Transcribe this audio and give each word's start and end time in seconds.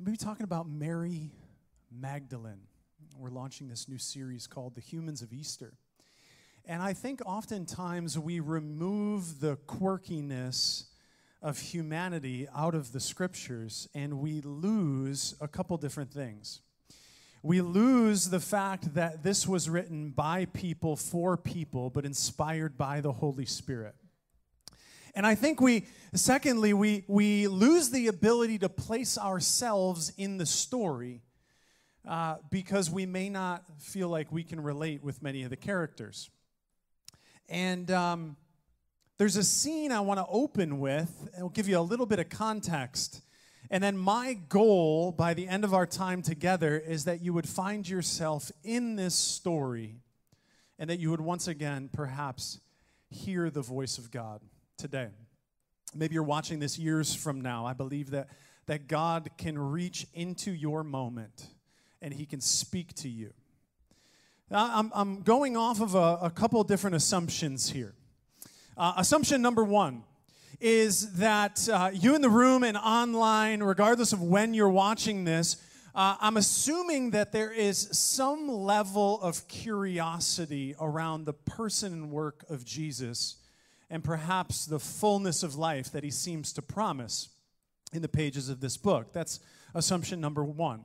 I'm 0.00 0.06
going 0.06 0.16
to 0.16 0.24
be 0.24 0.26
talking 0.26 0.44
about 0.44 0.66
Mary 0.66 1.30
Magdalene. 1.92 2.62
We're 3.18 3.28
launching 3.28 3.68
this 3.68 3.86
new 3.86 3.98
series 3.98 4.46
called 4.46 4.74
The 4.74 4.80
Humans 4.80 5.20
of 5.20 5.30
Easter. 5.30 5.74
And 6.64 6.82
I 6.82 6.94
think 6.94 7.20
oftentimes 7.26 8.18
we 8.18 8.40
remove 8.40 9.40
the 9.40 9.58
quirkiness 9.66 10.84
of 11.42 11.58
humanity 11.58 12.48
out 12.56 12.74
of 12.74 12.92
the 12.92 12.98
scriptures 12.98 13.90
and 13.94 14.20
we 14.20 14.40
lose 14.40 15.34
a 15.38 15.46
couple 15.46 15.76
different 15.76 16.10
things. 16.10 16.62
We 17.42 17.60
lose 17.60 18.30
the 18.30 18.40
fact 18.40 18.94
that 18.94 19.22
this 19.22 19.46
was 19.46 19.68
written 19.68 20.12
by 20.12 20.46
people 20.46 20.96
for 20.96 21.36
people, 21.36 21.90
but 21.90 22.06
inspired 22.06 22.78
by 22.78 23.02
the 23.02 23.12
Holy 23.12 23.44
Spirit. 23.44 23.96
And 25.14 25.26
I 25.26 25.34
think 25.34 25.60
we, 25.60 25.86
secondly, 26.14 26.72
we, 26.72 27.04
we 27.08 27.48
lose 27.48 27.90
the 27.90 28.06
ability 28.06 28.58
to 28.58 28.68
place 28.68 29.18
ourselves 29.18 30.12
in 30.16 30.38
the 30.38 30.46
story 30.46 31.22
uh, 32.08 32.36
because 32.50 32.90
we 32.90 33.06
may 33.06 33.28
not 33.28 33.64
feel 33.78 34.08
like 34.08 34.32
we 34.32 34.42
can 34.42 34.60
relate 34.60 35.02
with 35.02 35.22
many 35.22 35.42
of 35.42 35.50
the 35.50 35.56
characters. 35.56 36.30
And 37.48 37.90
um, 37.90 38.36
there's 39.18 39.36
a 39.36 39.44
scene 39.44 39.92
I 39.92 40.00
want 40.00 40.18
to 40.18 40.26
open 40.28 40.78
with, 40.80 41.28
will 41.38 41.48
give 41.48 41.68
you 41.68 41.78
a 41.78 41.82
little 41.82 42.06
bit 42.06 42.18
of 42.18 42.28
context. 42.28 43.22
And 43.70 43.82
then 43.82 43.96
my 43.96 44.34
goal 44.48 45.12
by 45.12 45.34
the 45.34 45.46
end 45.46 45.64
of 45.64 45.74
our 45.74 45.86
time 45.86 46.22
together 46.22 46.78
is 46.78 47.04
that 47.04 47.20
you 47.20 47.32
would 47.32 47.48
find 47.48 47.88
yourself 47.88 48.50
in 48.64 48.96
this 48.96 49.14
story 49.14 49.96
and 50.78 50.88
that 50.88 50.98
you 50.98 51.10
would 51.10 51.20
once 51.20 51.46
again 51.48 51.90
perhaps 51.92 52.60
hear 53.10 53.50
the 53.50 53.60
voice 53.60 53.98
of 53.98 54.10
God 54.10 54.40
today. 54.80 55.08
Maybe 55.94 56.14
you're 56.14 56.22
watching 56.22 56.58
this 56.58 56.78
years 56.78 57.14
from 57.14 57.42
now. 57.42 57.66
I 57.66 57.74
believe 57.74 58.12
that, 58.12 58.28
that 58.66 58.88
God 58.88 59.30
can 59.36 59.58
reach 59.58 60.06
into 60.14 60.50
your 60.52 60.82
moment 60.82 61.48
and 62.00 62.14
He 62.14 62.24
can 62.24 62.40
speak 62.40 62.94
to 62.94 63.08
you. 63.08 63.32
Now, 64.50 64.70
I'm, 64.74 64.90
I'm 64.94 65.20
going 65.20 65.56
off 65.56 65.82
of 65.82 65.94
a, 65.94 66.18
a 66.22 66.30
couple 66.30 66.64
different 66.64 66.96
assumptions 66.96 67.70
here. 67.70 67.94
Uh, 68.74 68.94
assumption 68.96 69.42
number 69.42 69.62
one 69.62 70.02
is 70.60 71.12
that 71.14 71.68
uh, 71.68 71.90
you 71.92 72.14
in 72.14 72.22
the 72.22 72.30
room 72.30 72.64
and 72.64 72.78
online, 72.78 73.62
regardless 73.62 74.14
of 74.14 74.22
when 74.22 74.54
you're 74.54 74.70
watching 74.70 75.24
this, 75.24 75.56
uh, 75.94 76.16
I'm 76.20 76.38
assuming 76.38 77.10
that 77.10 77.32
there 77.32 77.52
is 77.52 77.88
some 77.92 78.48
level 78.48 79.20
of 79.20 79.46
curiosity 79.46 80.74
around 80.80 81.26
the 81.26 81.32
person 81.34 81.92
and 81.92 82.10
work 82.10 82.44
of 82.48 82.64
Jesus 82.64 83.36
and 83.90 84.04
perhaps 84.04 84.64
the 84.66 84.78
fullness 84.78 85.42
of 85.42 85.56
life 85.56 85.90
that 85.92 86.04
he 86.04 86.10
seems 86.10 86.52
to 86.52 86.62
promise 86.62 87.30
in 87.92 88.02
the 88.02 88.08
pages 88.08 88.48
of 88.48 88.60
this 88.60 88.76
book. 88.76 89.12
That's 89.12 89.40
assumption 89.74 90.20
number 90.20 90.44
one. 90.44 90.84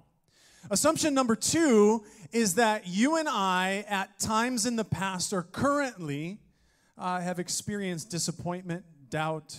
Assumption 0.72 1.14
number 1.14 1.36
two 1.36 2.03
is 2.31 2.56
that 2.56 2.88
you 2.88 3.17
and 3.17 3.30
I, 3.30 3.86
at 3.88 4.20
times 4.20 4.66
in 4.66 4.76
the 4.76 4.83
past 4.83 5.31
or 5.31 5.44
currently, 5.44 6.39
uh, 6.98 7.22
have 7.22 7.38
experienced 7.38 8.09
disappointment, 8.09 8.83
doubt, 9.09 9.56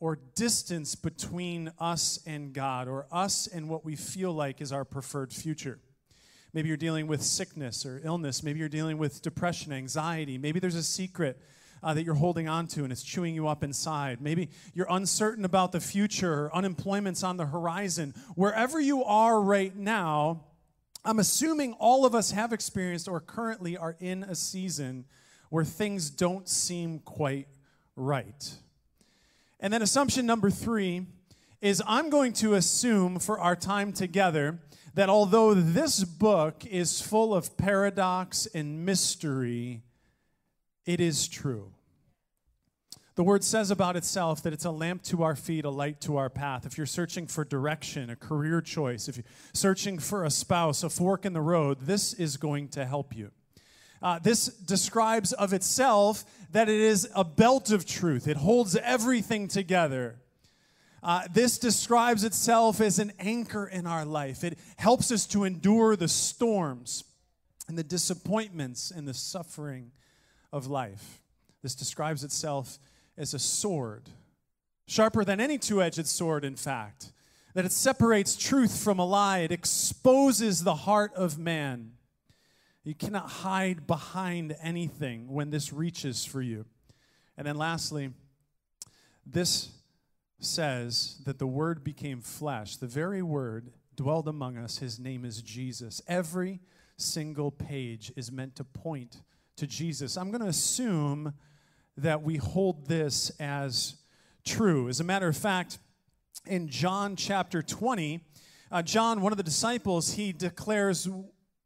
or 0.00 0.18
distance 0.34 0.94
between 0.94 1.70
us 1.78 2.20
and 2.26 2.54
God, 2.54 2.88
or 2.88 3.06
us 3.12 3.46
and 3.46 3.68
what 3.68 3.84
we 3.84 3.96
feel 3.96 4.32
like 4.32 4.62
is 4.62 4.72
our 4.72 4.84
preferred 4.84 5.32
future. 5.32 5.78
Maybe 6.54 6.68
you're 6.68 6.78
dealing 6.78 7.06
with 7.06 7.22
sickness 7.22 7.84
or 7.84 8.00
illness. 8.02 8.42
Maybe 8.42 8.58
you're 8.60 8.70
dealing 8.70 8.96
with 8.96 9.20
depression, 9.20 9.74
anxiety. 9.74 10.38
Maybe 10.38 10.58
there's 10.58 10.74
a 10.74 10.82
secret 10.82 11.38
uh, 11.82 11.94
that 11.94 12.04
you're 12.04 12.14
holding 12.14 12.48
on 12.48 12.66
to 12.68 12.82
and 12.84 12.92
it's 12.92 13.02
chewing 13.02 13.34
you 13.34 13.48
up 13.48 13.62
inside. 13.62 14.20
Maybe 14.20 14.50
you're 14.74 14.86
uncertain 14.90 15.44
about 15.44 15.72
the 15.72 15.80
future, 15.80 16.50
unemployment's 16.54 17.22
on 17.22 17.36
the 17.36 17.46
horizon. 17.46 18.14
Wherever 18.34 18.80
you 18.80 19.04
are 19.04 19.40
right 19.40 19.74
now, 19.74 20.44
I'm 21.04 21.18
assuming 21.18 21.74
all 21.74 22.04
of 22.04 22.14
us 22.14 22.32
have 22.32 22.52
experienced 22.52 23.08
or 23.08 23.20
currently 23.20 23.76
are 23.76 23.96
in 24.00 24.24
a 24.24 24.34
season 24.34 25.04
where 25.50 25.64
things 25.64 26.10
don't 26.10 26.48
seem 26.48 26.98
quite 26.98 27.46
right. 27.94 28.54
And 29.60 29.72
then 29.72 29.82
assumption 29.82 30.26
number 30.26 30.50
three 30.50 31.06
is 31.60 31.82
I'm 31.86 32.10
going 32.10 32.32
to 32.34 32.54
assume 32.54 33.18
for 33.18 33.38
our 33.38 33.56
time 33.56 33.92
together 33.92 34.58
that 34.94 35.08
although 35.08 35.54
this 35.54 36.04
book 36.04 36.64
is 36.66 37.00
full 37.00 37.34
of 37.34 37.56
paradox 37.56 38.46
and 38.46 38.84
mystery, 38.84 39.82
it 40.86 41.00
is 41.00 41.28
true. 41.28 41.72
The 43.16 43.24
word 43.24 43.42
says 43.42 43.70
about 43.70 43.96
itself 43.96 44.42
that 44.42 44.52
it's 44.52 44.66
a 44.66 44.70
lamp 44.70 45.02
to 45.04 45.22
our 45.22 45.34
feet, 45.34 45.64
a 45.64 45.70
light 45.70 46.02
to 46.02 46.18
our 46.18 46.28
path. 46.28 46.66
If 46.66 46.76
you're 46.76 46.86
searching 46.86 47.26
for 47.26 47.44
direction, 47.44 48.10
a 48.10 48.16
career 48.16 48.60
choice, 48.60 49.08
if 49.08 49.16
you're 49.16 49.24
searching 49.54 49.98
for 49.98 50.24
a 50.24 50.30
spouse, 50.30 50.82
a 50.82 50.90
fork 50.90 51.24
in 51.24 51.32
the 51.32 51.40
road, 51.40 51.78
this 51.80 52.12
is 52.12 52.36
going 52.36 52.68
to 52.68 52.84
help 52.84 53.16
you. 53.16 53.30
Uh, 54.02 54.18
this 54.18 54.46
describes 54.46 55.32
of 55.32 55.54
itself 55.54 56.26
that 56.52 56.68
it 56.68 56.78
is 56.78 57.08
a 57.14 57.24
belt 57.24 57.70
of 57.70 57.86
truth, 57.86 58.28
it 58.28 58.36
holds 58.36 58.76
everything 58.76 59.48
together. 59.48 60.16
Uh, 61.02 61.22
this 61.32 61.56
describes 61.56 62.22
itself 62.22 62.80
as 62.80 62.98
an 62.98 63.12
anchor 63.18 63.66
in 63.66 63.86
our 63.86 64.04
life. 64.04 64.44
It 64.44 64.58
helps 64.76 65.10
us 65.10 65.26
to 65.28 65.44
endure 65.44 65.96
the 65.96 66.08
storms 66.08 67.04
and 67.68 67.78
the 67.78 67.84
disappointments 67.84 68.90
and 68.90 69.08
the 69.08 69.14
suffering 69.14 69.92
of 70.56 70.66
life. 70.66 71.22
This 71.62 71.74
describes 71.74 72.24
itself 72.24 72.78
as 73.16 73.34
a 73.34 73.38
sword, 73.38 74.10
sharper 74.86 75.24
than 75.24 75.40
any 75.40 75.58
two 75.58 75.82
edged 75.82 76.06
sword, 76.06 76.44
in 76.44 76.56
fact, 76.56 77.12
that 77.54 77.64
it 77.64 77.72
separates 77.72 78.36
truth 78.36 78.82
from 78.82 78.98
a 78.98 79.06
lie, 79.06 79.38
it 79.38 79.52
exposes 79.52 80.62
the 80.62 80.74
heart 80.74 81.12
of 81.14 81.38
man. 81.38 81.92
You 82.84 82.94
cannot 82.94 83.28
hide 83.28 83.86
behind 83.86 84.56
anything 84.62 85.32
when 85.32 85.50
this 85.50 85.72
reaches 85.72 86.24
for 86.24 86.40
you. 86.40 86.66
And 87.36 87.46
then 87.46 87.56
lastly, 87.56 88.10
this 89.26 89.70
says 90.38 91.16
that 91.24 91.38
the 91.38 91.46
Word 91.46 91.82
became 91.82 92.20
flesh. 92.20 92.76
The 92.76 92.86
very 92.86 93.22
Word 93.22 93.72
dwelled 93.96 94.28
among 94.28 94.56
us. 94.56 94.78
His 94.78 95.00
name 95.00 95.24
is 95.24 95.42
Jesus. 95.42 96.00
Every 96.06 96.60
single 96.96 97.50
page 97.50 98.12
is 98.14 98.30
meant 98.30 98.54
to 98.56 98.64
point 98.64 99.22
to 99.56 99.66
Jesus. 99.66 100.16
I'm 100.16 100.30
going 100.30 100.42
to 100.42 100.48
assume 100.48 101.32
that 101.96 102.22
we 102.22 102.36
hold 102.36 102.86
this 102.86 103.30
as 103.40 103.96
true. 104.44 104.88
As 104.88 105.00
a 105.00 105.04
matter 105.04 105.28
of 105.28 105.36
fact, 105.36 105.78
in 106.46 106.68
John 106.68 107.16
chapter 107.16 107.62
20, 107.62 108.20
uh, 108.70 108.82
John, 108.82 109.20
one 109.20 109.32
of 109.32 109.38
the 109.38 109.42
disciples, 109.42 110.14
he 110.14 110.32
declares 110.32 111.08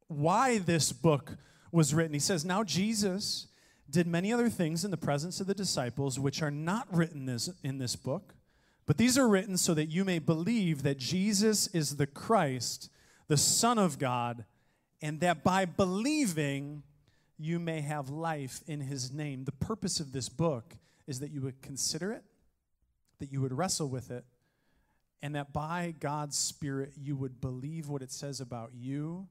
why 0.07 0.59
this 0.59 0.93
book 0.93 1.37
was 1.73 1.93
written. 1.93 2.15
He 2.15 2.21
says, 2.21 2.45
Now 2.45 2.63
Jesus 2.63 3.49
did 3.89 4.07
many 4.07 4.33
other 4.33 4.49
things 4.49 4.85
in 4.85 4.91
the 4.91 4.97
presence 4.97 5.41
of 5.41 5.47
the 5.47 5.55
disciples 5.55 6.19
which 6.19 6.43
are 6.43 6.51
not 6.51 6.87
written 6.95 7.27
this, 7.27 7.51
in 7.65 7.79
this 7.79 7.97
book, 7.97 8.35
but 8.87 8.99
these 8.99 9.19
are 9.19 9.29
written 9.29 9.57
so 9.57 9.75
that 9.75 9.91
you 9.91 10.05
may 10.05 10.19
believe 10.19 10.83
that 10.83 10.99
Jesus 10.99 11.67
is 11.69 11.97
the 11.97 12.07
Christ, 12.07 12.89
the 13.27 13.37
Son 13.37 13.79
of 13.79 13.99
God, 13.99 14.45
and 15.03 15.21
that 15.21 15.43
by 15.43 15.65
believing 15.65 16.83
you 17.41 17.59
may 17.59 17.81
have 17.81 18.11
life 18.11 18.61
in 18.67 18.81
his 18.81 19.13
name. 19.13 19.45
The 19.45 19.53
purpose 19.53 19.99
of 19.99 20.13
this 20.13 20.29
book 20.29 20.77
is 21.07 21.21
that 21.21 21.31
you 21.31 21.41
would 21.41 21.63
consider 21.63 22.13
it, 22.13 22.23
that 23.19 23.33
you 23.33 23.41
would 23.41 23.53
wrestle 23.53 23.89
with 23.89 24.11
it, 24.11 24.25
and 25.23 25.35
that 25.35 25.53
by 25.53 25.95
God's 25.99 26.37
Spirit 26.37 26.93
you 26.97 27.17
would 27.17 27.41
believe 27.41 27.89
what 27.89 28.03
it 28.03 28.13
says 28.13 28.41
about 28.41 28.73
you, 28.75 29.27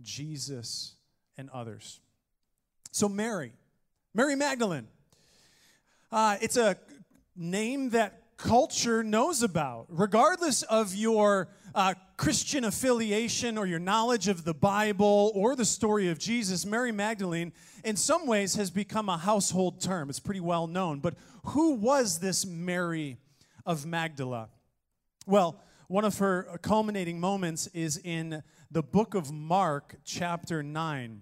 Jesus, 0.00 0.94
and 1.36 1.50
others. 1.50 2.00
So, 2.92 3.08
Mary, 3.08 3.52
Mary 4.14 4.36
Magdalene, 4.36 4.86
uh, 6.12 6.36
it's 6.40 6.56
a 6.56 6.76
name 7.34 7.90
that 7.90 8.22
culture 8.36 9.02
knows 9.02 9.42
about, 9.42 9.86
regardless 9.88 10.62
of 10.62 10.94
your 10.94 11.48
uh, 11.74 11.94
Christian 12.16 12.64
affiliation 12.64 13.56
or 13.56 13.66
your 13.66 13.78
knowledge 13.78 14.28
of 14.28 14.44
the 14.44 14.54
Bible 14.54 15.32
or 15.34 15.56
the 15.56 15.64
story 15.64 16.08
of 16.08 16.18
Jesus, 16.18 16.66
Mary 16.66 16.92
Magdalene, 16.92 17.52
in 17.84 17.96
some 17.96 18.26
ways, 18.26 18.54
has 18.54 18.70
become 18.70 19.08
a 19.08 19.16
household 19.16 19.80
term. 19.80 20.10
It's 20.10 20.20
pretty 20.20 20.40
well 20.40 20.66
known. 20.66 21.00
But 21.00 21.14
who 21.46 21.74
was 21.74 22.18
this 22.18 22.46
Mary 22.46 23.18
of 23.64 23.86
Magdala? 23.86 24.48
Well, 25.26 25.60
one 25.88 26.04
of 26.04 26.18
her 26.18 26.58
culminating 26.62 27.20
moments 27.20 27.66
is 27.68 27.98
in 27.98 28.42
the 28.70 28.82
book 28.82 29.14
of 29.14 29.30
Mark, 29.30 29.96
chapter 30.04 30.62
9, 30.62 31.20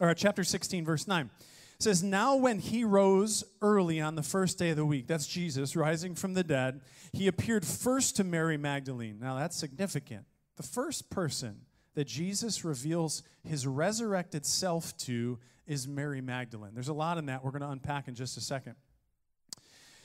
or 0.00 0.14
chapter 0.14 0.44
16, 0.44 0.84
verse 0.84 1.06
9 1.06 1.30
says, 1.78 2.02
Now 2.02 2.36
when 2.36 2.58
he 2.58 2.84
rose 2.84 3.44
early 3.62 4.00
on 4.00 4.14
the 4.14 4.22
first 4.22 4.58
day 4.58 4.70
of 4.70 4.76
the 4.76 4.84
week, 4.84 5.06
that's 5.06 5.26
Jesus 5.26 5.76
rising 5.76 6.14
from 6.14 6.34
the 6.34 6.44
dead, 6.44 6.80
he 7.12 7.26
appeared 7.26 7.64
first 7.64 8.16
to 8.16 8.24
Mary 8.24 8.56
Magdalene. 8.56 9.18
Now 9.20 9.38
that's 9.38 9.56
significant. 9.56 10.24
The 10.56 10.62
first 10.62 11.08
person 11.10 11.60
that 11.94 12.06
Jesus 12.06 12.64
reveals 12.64 13.22
his 13.44 13.66
resurrected 13.66 14.44
self 14.44 14.96
to 14.98 15.38
is 15.66 15.86
Mary 15.86 16.20
Magdalene. 16.20 16.70
There's 16.74 16.88
a 16.88 16.94
lot 16.94 17.18
in 17.18 17.26
that 17.26 17.44
we're 17.44 17.50
going 17.50 17.62
to 17.62 17.70
unpack 17.70 18.08
in 18.08 18.14
just 18.14 18.36
a 18.36 18.40
second. 18.40 18.74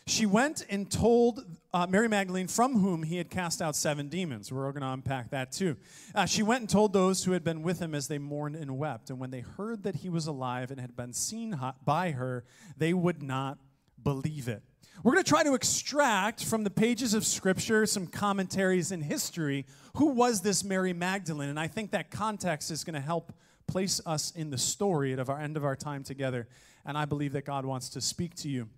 She 0.06 0.26
went 0.26 0.66
and 0.70 0.92
told 0.92 1.46
uh, 1.74 1.88
Mary 1.90 2.08
Magdalene, 2.08 2.48
from 2.48 2.80
whom 2.80 3.04
he 3.04 3.18
had 3.18 3.30
cast 3.30 3.62
out 3.62 3.76
seven 3.76 4.10
demons. 4.10 4.52
We're 4.52 4.72
going 4.72 4.82
to 4.82 4.90
unpack 4.90 5.32
that 5.32 5.52
too. 5.52 5.78
Uh, 6.14 6.26
she 6.26 6.44
went 6.44 6.62
and 6.62 6.70
told 6.70 6.94
those 6.94 7.24
who 7.24 7.32
had 7.32 7.44
been 7.44 7.64
with 7.64 7.80
him 7.80 7.96
as 7.96 8.08
they 8.08 8.18
mourned 8.18 8.56
and 8.56 8.78
wept. 8.78 9.10
And 9.10 9.20
when 9.20 9.32
they 9.32 9.40
heard 9.40 9.84
that 9.84 9.96
he 9.96 10.10
was 10.10 10.28
alive 10.28 10.72
and 10.72 10.80
had 10.80 10.96
been 10.96 11.14
seen 11.14 11.60
by 11.84 12.12
her, 12.12 12.44
they 12.78 12.94
would 12.94 13.24
not 13.24 13.58
believe 14.04 14.48
it. 14.48 14.62
We're 15.04 15.14
going 15.14 15.24
to 15.24 15.30
try 15.30 15.44
to 15.44 15.56
extract 15.56 16.46
from 16.46 16.64
the 16.64 16.70
pages 16.70 17.14
of 17.14 17.26
Scripture 17.26 17.86
some 17.86 18.06
commentaries 18.06 18.92
in 18.92 19.02
history. 19.02 19.66
Who 19.96 20.08
was 20.08 20.42
this 20.42 20.64
Mary 20.64 20.94
Magdalene? 20.94 21.50
And 21.50 21.60
I 21.60 21.68
think 21.68 21.92
that 21.92 22.12
context 22.12 22.70
is 22.70 22.84
going 22.84 22.94
to 22.94 23.02
help 23.02 23.34
place 23.68 24.00
us 24.06 24.32
in 24.32 24.50
the 24.50 24.58
story 24.58 25.14
at 25.14 25.30
our 25.30 25.40
end 25.40 25.58
of 25.58 25.66
our 25.66 25.76
time 25.76 26.04
together. 26.04 26.48
And 26.86 26.98
I 26.98 27.06
believe 27.06 27.34
that 27.34 27.46
God 27.46 27.66
wants 27.66 27.90
to 27.90 28.02
speak 28.02 28.36
to 28.36 28.50
you. 28.50 28.70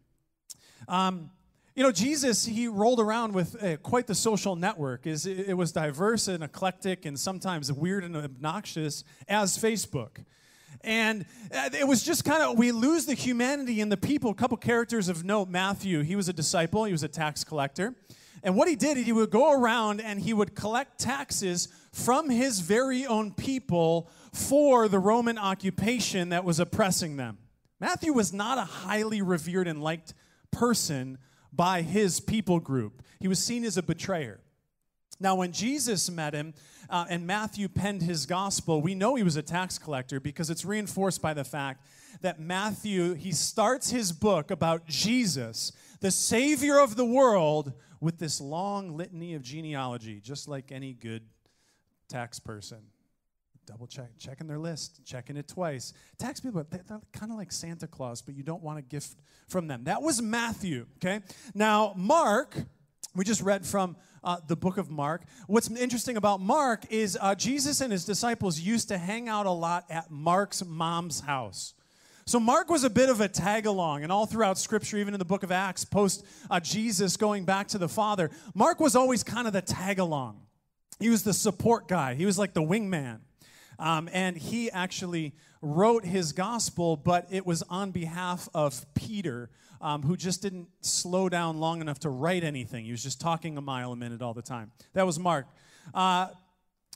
Um, 0.87 1.31
you 1.75 1.83
know, 1.83 1.91
Jesus, 1.91 2.45
he 2.45 2.67
rolled 2.67 3.01
around 3.01 3.33
with 3.33 3.61
uh, 3.61 3.75
quite 3.77 4.07
the 4.07 4.15
social 4.15 4.55
network. 4.55 5.05
Is 5.05 5.25
It 5.25 5.57
was 5.57 5.71
diverse 5.73 6.27
and 6.27 6.43
eclectic 6.43 7.05
and 7.05 7.19
sometimes 7.19 7.71
weird 7.71 8.03
and 8.03 8.15
obnoxious 8.15 9.03
as 9.27 9.57
Facebook. 9.57 10.23
And 10.81 11.25
uh, 11.53 11.69
it 11.73 11.87
was 11.87 12.03
just 12.03 12.23
kind 12.23 12.43
of, 12.43 12.57
we 12.57 12.71
lose 12.71 13.05
the 13.05 13.13
humanity 13.13 13.81
in 13.81 13.89
the 13.89 13.97
people. 13.97 14.31
A 14.31 14.35
couple 14.35 14.55
characters 14.55 15.09
of 15.09 15.25
note 15.25 15.49
Matthew, 15.49 16.01
he 16.01 16.15
was 16.15 16.29
a 16.29 16.33
disciple, 16.33 16.85
he 16.85 16.91
was 16.91 17.03
a 17.03 17.07
tax 17.07 17.43
collector. 17.43 17.93
And 18.43 18.55
what 18.55 18.67
he 18.67 18.75
did, 18.75 18.97
he 18.97 19.11
would 19.11 19.31
go 19.31 19.51
around 19.51 19.99
and 19.99 20.19
he 20.19 20.31
would 20.31 20.55
collect 20.55 20.99
taxes 20.99 21.67
from 21.91 22.29
his 22.29 22.59
very 22.59 23.05
own 23.05 23.31
people 23.31 24.07
for 24.31 24.87
the 24.87 24.99
Roman 24.99 25.37
occupation 25.37 26.29
that 26.29 26.45
was 26.45 26.59
oppressing 26.59 27.17
them. 27.17 27.39
Matthew 27.79 28.13
was 28.13 28.31
not 28.31 28.59
a 28.59 28.65
highly 28.65 29.21
revered 29.21 29.67
and 29.67 29.81
liked 29.81 30.13
person 30.55 31.17
by 31.51 31.81
his 31.81 32.19
people 32.19 32.59
group. 32.59 33.03
He 33.19 33.27
was 33.27 33.43
seen 33.43 33.63
as 33.63 33.77
a 33.77 33.83
betrayer. 33.83 34.39
Now, 35.19 35.35
when 35.35 35.51
Jesus 35.51 36.09
met 36.09 36.33
him 36.33 36.53
uh, 36.89 37.05
and 37.09 37.25
Matthew 37.25 37.67
penned 37.69 38.01
his 38.01 38.25
gospel, 38.25 38.81
we 38.81 38.95
know 38.95 39.15
he 39.15 39.23
was 39.23 39.37
a 39.37 39.41
tax 39.41 39.77
collector 39.77 40.19
because 40.19 40.49
it's 40.49 40.65
reinforced 40.65 41.21
by 41.21 41.33
the 41.33 41.43
fact 41.43 41.85
that 42.21 42.39
Matthew, 42.39 43.13
he 43.13 43.31
starts 43.31 43.89
his 43.89 44.11
book 44.11 44.51
about 44.51 44.87
Jesus, 44.87 45.71
the 46.01 46.11
Savior 46.11 46.79
of 46.79 46.95
the 46.95 47.05
world, 47.05 47.73
with 48.01 48.19
this 48.19 48.41
long 48.41 48.95
litany 48.97 49.33
of 49.33 49.41
genealogy, 49.41 50.19
just 50.19 50.47
like 50.47 50.71
any 50.71 50.93
good 50.93 51.23
tax 52.09 52.39
person 52.39 52.79
double 53.65 53.87
check, 53.87 54.09
checking 54.17 54.47
their 54.47 54.59
list, 54.59 55.01
checking 55.05 55.37
it 55.37 55.47
twice. 55.47 55.93
Tax 56.17 56.39
people, 56.39 56.65
they're, 56.69 56.81
they're 56.87 57.01
kind 57.13 57.31
of 57.31 57.37
like 57.37 57.51
Santa 57.51 57.87
Claus, 57.87 58.21
but 58.21 58.35
you 58.35 58.43
don't 58.43 58.61
want 58.61 58.79
a 58.79 58.81
gift 58.81 59.17
from 59.47 59.67
them. 59.67 59.85
That 59.85 60.01
was 60.01 60.21
Matthew, 60.21 60.85
okay? 60.97 61.21
Now, 61.53 61.93
Mark, 61.95 62.55
we 63.15 63.23
just 63.23 63.41
read 63.41 63.65
from 63.65 63.95
uh, 64.23 64.37
the 64.47 64.55
book 64.55 64.77
of 64.77 64.89
Mark. 64.89 65.23
What's 65.47 65.69
interesting 65.69 66.17
about 66.17 66.41
Mark 66.41 66.83
is 66.89 67.17
uh, 67.21 67.35
Jesus 67.35 67.81
and 67.81 67.91
his 67.91 68.05
disciples 68.05 68.59
used 68.59 68.89
to 68.89 68.97
hang 68.97 69.29
out 69.29 69.45
a 69.45 69.51
lot 69.51 69.85
at 69.89 70.11
Mark's 70.11 70.63
mom's 70.65 71.21
house. 71.21 71.73
So 72.27 72.39
Mark 72.39 72.69
was 72.69 72.83
a 72.83 72.89
bit 72.89 73.09
of 73.09 73.21
a 73.21 73.27
tag 73.27 73.67
along, 73.67 74.01
and 74.01 74.11
all 74.11 74.25
throughout 74.25 74.57
Scripture, 74.57 74.97
even 74.97 75.13
in 75.13 75.19
the 75.19 75.25
book 75.25 75.43
of 75.43 75.51
Acts, 75.51 75.85
post 75.85 76.25
uh, 76.49 76.59
Jesus 76.59 77.17
going 77.17 77.45
back 77.45 77.67
to 77.69 77.77
the 77.77 77.87
Father, 77.87 78.31
Mark 78.55 78.79
was 78.79 78.95
always 78.95 79.23
kind 79.23 79.45
of 79.45 79.53
the 79.53 79.61
tag 79.61 79.99
along. 79.99 80.41
He 80.99 81.09
was 81.09 81.23
the 81.23 81.33
support 81.33 81.87
guy. 81.87 82.15
He 82.15 82.25
was 82.25 82.39
like 82.39 82.53
the 82.53 82.63
wingman. 82.63 83.19
Um, 83.79 84.09
and 84.11 84.37
he 84.37 84.71
actually 84.71 85.33
wrote 85.61 86.05
his 86.05 86.31
gospel, 86.31 86.95
but 86.95 87.27
it 87.29 87.45
was 87.45 87.63
on 87.63 87.91
behalf 87.91 88.47
of 88.53 88.85
Peter, 88.93 89.49
um, 89.81 90.03
who 90.03 90.15
just 90.15 90.41
didn't 90.41 90.67
slow 90.81 91.29
down 91.29 91.57
long 91.57 91.81
enough 91.81 91.99
to 91.99 92.09
write 92.09 92.43
anything. 92.43 92.85
He 92.85 92.91
was 92.91 93.03
just 93.03 93.19
talking 93.19 93.57
a 93.57 93.61
mile 93.61 93.91
a 93.91 93.95
minute 93.95 94.21
all 94.21 94.33
the 94.33 94.41
time. 94.41 94.71
That 94.93 95.05
was 95.05 95.19
Mark. 95.19 95.47
Uh, 95.93 96.27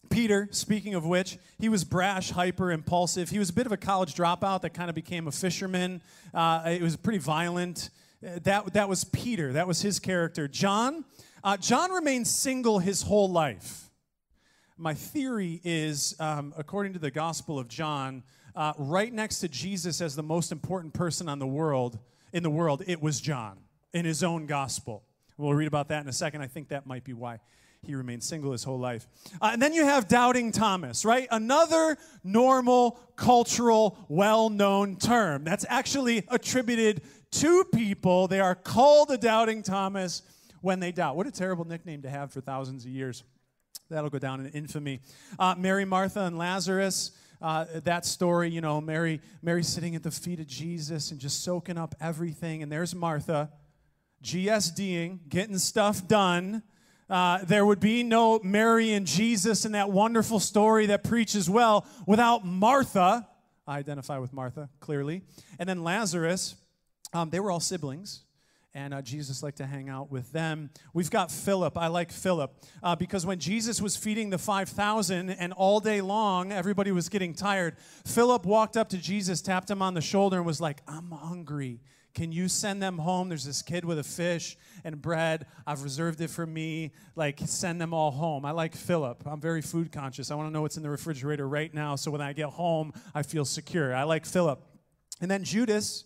Peter, 0.09 0.47
speaking 0.51 0.95
of 0.95 1.05
which, 1.05 1.37
he 1.59 1.67
was 1.69 1.83
brash, 1.83 2.31
hyper, 2.31 2.71
impulsive. 2.71 3.29
He 3.29 3.39
was 3.39 3.49
a 3.49 3.53
bit 3.53 3.65
of 3.65 3.71
a 3.71 3.77
college 3.77 4.15
dropout 4.15 4.61
that 4.61 4.73
kind 4.73 4.89
of 4.89 4.95
became 4.95 5.27
a 5.27 5.31
fisherman. 5.31 6.01
Uh, 6.33 6.63
it 6.67 6.81
was 6.81 6.95
pretty 6.95 7.19
violent. 7.19 7.89
Uh, 8.25 8.39
that, 8.43 8.73
that 8.73 8.89
was 8.89 9.03
Peter. 9.03 9.53
That 9.53 9.67
was 9.67 9.81
his 9.81 9.99
character. 9.99 10.47
John, 10.47 11.05
uh, 11.43 11.57
John 11.57 11.91
remained 11.91 12.27
single 12.27 12.79
his 12.79 13.01
whole 13.01 13.29
life 13.29 13.88
my 14.79 14.93
theory 14.93 15.59
is, 15.65 16.15
um, 16.19 16.53
according 16.57 16.93
to 16.93 16.99
the 16.99 17.11
Gospel 17.11 17.59
of 17.59 17.67
John, 17.67 18.23
uh, 18.55 18.73
right 18.77 19.11
next 19.11 19.41
to 19.41 19.49
Jesus 19.49 19.99
as 19.99 20.15
the 20.15 20.23
most 20.23 20.51
important 20.53 20.93
person 20.93 21.27
on 21.27 21.37
the 21.37 21.47
world 21.47 21.99
in 22.31 22.43
the 22.43 22.49
world, 22.49 22.83
it 22.87 23.01
was 23.01 23.19
John 23.19 23.57
in 23.93 24.05
his 24.05 24.23
own 24.23 24.45
gospel. 24.45 25.03
We'll 25.37 25.53
read 25.53 25.67
about 25.67 25.89
that 25.89 26.01
in 26.03 26.07
a 26.07 26.13
second. 26.13 26.41
I 26.41 26.47
think 26.47 26.69
that 26.69 26.85
might 26.85 27.03
be 27.03 27.13
why 27.13 27.39
he 27.85 27.95
remained 27.95 28.23
single 28.23 28.51
his 28.51 28.63
whole 28.63 28.79
life. 28.79 29.07
Uh, 29.41 29.49
and 29.53 29.61
then 29.61 29.73
you 29.73 29.83
have 29.85 30.07
doubting 30.07 30.51
Thomas, 30.51 31.03
right? 31.03 31.27
Another 31.31 31.97
normal, 32.23 32.99
cultural, 33.15 33.97
well 34.07 34.49
known 34.49 34.95
term 34.95 35.43
that's 35.43 35.65
actually 35.67 36.23
attributed 36.29 37.01
to 37.31 37.65
people. 37.73 38.27
They 38.27 38.39
are 38.39 38.55
called 38.55 39.11
a 39.11 39.17
doubting 39.17 39.63
Thomas 39.63 40.21
when 40.61 40.79
they 40.79 40.91
doubt. 40.91 41.15
What 41.15 41.27
a 41.27 41.31
terrible 41.31 41.65
nickname 41.65 42.01
to 42.03 42.09
have 42.09 42.31
for 42.31 42.41
thousands 42.41 42.85
of 42.85 42.91
years. 42.91 43.23
That'll 43.89 44.11
go 44.11 44.19
down 44.19 44.45
in 44.45 44.51
infamy. 44.51 45.01
Uh, 45.39 45.55
Mary, 45.57 45.83
Martha, 45.83 46.21
and 46.21 46.37
Lazarus. 46.37 47.11
Uh, 47.41 47.65
that 47.83 48.05
story, 48.05 48.49
you 48.49 48.61
know, 48.61 48.79
Mary, 48.79 49.21
Mary 49.41 49.63
sitting 49.63 49.95
at 49.95 50.03
the 50.03 50.11
feet 50.11 50.39
of 50.39 50.45
Jesus 50.45 51.09
and 51.09 51.19
just 51.19 51.43
soaking 51.43 51.77
up 51.77 51.95
everything. 51.99 52.61
And 52.61 52.71
there's 52.71 52.93
Martha, 52.93 53.49
GSDing, 54.23 55.29
getting 55.29 55.57
stuff 55.57 56.07
done. 56.07 56.61
Uh, 57.09 57.39
there 57.45 57.65
would 57.65 57.79
be 57.79 58.03
no 58.03 58.39
Mary 58.43 58.91
and 58.93 59.07
Jesus 59.07 59.65
in 59.65 59.71
that 59.71 59.89
wonderful 59.89 60.39
story 60.39 60.87
that 60.87 61.03
preaches 61.03 61.49
well 61.49 61.87
without 62.05 62.45
Martha. 62.45 63.27
I 63.65 63.79
identify 63.79 64.19
with 64.19 64.33
Martha, 64.33 64.69
clearly. 64.79 65.23
And 65.57 65.67
then 65.67 65.83
Lazarus, 65.83 66.55
um, 67.13 67.31
they 67.31 67.39
were 67.39 67.49
all 67.49 67.59
siblings 67.59 68.21
and 68.79 68.93
uh, 68.93 69.01
Jesus 69.01 69.43
liked 69.43 69.57
to 69.57 69.65
hang 69.65 69.89
out 69.89 70.09
with 70.09 70.31
them. 70.31 70.69
We've 70.93 71.11
got 71.11 71.31
Philip. 71.31 71.77
I 71.77 71.87
like 71.87 72.11
Philip 72.11 72.55
uh, 72.81 72.95
because 72.95 73.25
when 73.25 73.37
Jesus 73.37 73.81
was 73.81 73.97
feeding 73.97 74.29
the 74.29 74.37
5,000 74.37 75.29
and 75.29 75.51
all 75.53 75.81
day 75.81 75.99
long 75.99 76.53
everybody 76.53 76.91
was 76.91 77.09
getting 77.09 77.33
tired, 77.33 77.75
Philip 78.05 78.45
walked 78.45 78.77
up 78.77 78.89
to 78.89 78.97
Jesus, 78.97 79.41
tapped 79.41 79.69
him 79.69 79.81
on 79.81 79.95
the 79.95 80.01
shoulder, 80.01 80.37
and 80.37 80.45
was 80.45 80.61
like, 80.61 80.81
I'm 80.87 81.11
hungry. 81.11 81.81
Can 82.15 82.31
you 82.31 82.47
send 82.47 82.81
them 82.81 82.97
home? 82.97 83.27
There's 83.27 83.43
this 83.43 83.61
kid 83.61 83.83
with 83.83 83.99
a 83.99 84.03
fish 84.03 84.57
and 84.83 85.01
bread. 85.01 85.45
I've 85.67 85.83
reserved 85.83 86.21
it 86.21 86.29
for 86.29 86.45
me. 86.45 86.91
Like, 87.15 87.39
send 87.45 87.79
them 87.81 87.93
all 87.93 88.11
home. 88.11 88.45
I 88.45 88.51
like 88.51 88.75
Philip. 88.75 89.23
I'm 89.25 89.41
very 89.41 89.61
food 89.61 89.91
conscious. 89.91 90.31
I 90.31 90.35
want 90.35 90.47
to 90.47 90.53
know 90.53 90.61
what's 90.61 90.77
in 90.77 90.83
the 90.83 90.89
refrigerator 90.89 91.47
right 91.47 91.73
now 91.73 91.97
so 91.97 92.11
when 92.11 92.21
I 92.21 92.31
get 92.33 92.47
home, 92.47 92.93
I 93.13 93.23
feel 93.23 93.45
secure. 93.45 93.93
I 93.93 94.03
like 94.03 94.25
Philip. 94.25 94.63
And 95.19 95.29
then 95.29 95.43
Judas. 95.43 96.05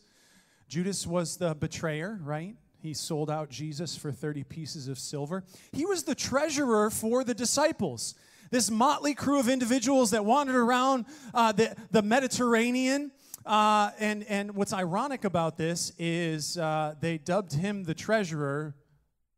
Judas 0.68 1.06
was 1.06 1.38
the 1.38 1.54
betrayer, 1.54 2.20
right? 2.24 2.56
He 2.84 2.94
sold 2.94 3.32
out 3.32 3.50
Jesus 3.50 3.96
for 3.96 4.12
30 4.12 4.44
pieces 4.44 4.90
of 4.90 5.00
silver. 5.00 5.46
He 5.72 5.86
was 5.86 6.04
the 6.04 6.14
treasurer 6.14 6.90
for 6.90 7.24
the 7.24 7.34
disciples. 7.34 8.14
This 8.52 8.70
motley 8.70 9.14
crew 9.14 9.40
of 9.40 9.48
individuals 9.48 10.12
that 10.12 10.26
wandered 10.26 10.58
around 10.58 11.06
uh, 11.34 11.54
the, 11.54 11.78
the 11.92 12.02
Mediterranean. 12.02 13.12
Uh, 13.46 13.92
and, 14.00 14.26
and 14.28 14.54
what's 14.54 14.74
ironic 14.74 15.24
about 15.24 15.56
this 15.56 15.94
is 15.98 16.58
uh, 16.58 16.96
they 17.00 17.18
dubbed 17.18 17.54
him 17.54 17.86
the 17.86 17.94
treasurer. 17.94 18.76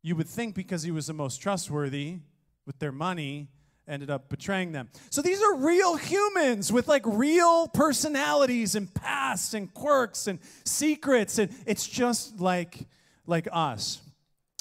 You 0.02 0.16
would 0.16 0.28
think 0.28 0.56
because 0.56 0.82
he 0.82 0.90
was 0.90 1.06
the 1.06 1.14
most 1.14 1.38
trustworthy 1.38 2.18
with 2.66 2.80
their 2.80 2.92
money, 2.92 3.50
ended 3.88 4.10
up 4.10 4.28
betraying 4.28 4.72
them. 4.72 4.90
So 5.12 5.22
these 5.22 5.40
are 5.44 5.56
real 5.58 5.98
humans 5.98 6.74
with 6.74 6.88
like 6.88 7.04
real 7.06 7.68
personalities 7.68 8.74
and 8.74 8.92
pasts 8.92 9.54
and 9.54 9.72
quirks 9.72 10.26
and 10.26 10.40
secrets. 10.64 11.38
And 11.38 11.52
it's 11.68 11.88
just 11.88 12.40
like, 12.40 12.88
like 13.28 13.48
us. 13.52 14.02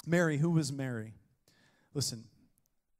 Mary, 0.05 0.37
who 0.37 0.51
was 0.51 0.71
Mary? 0.71 1.13
Listen, 1.93 2.25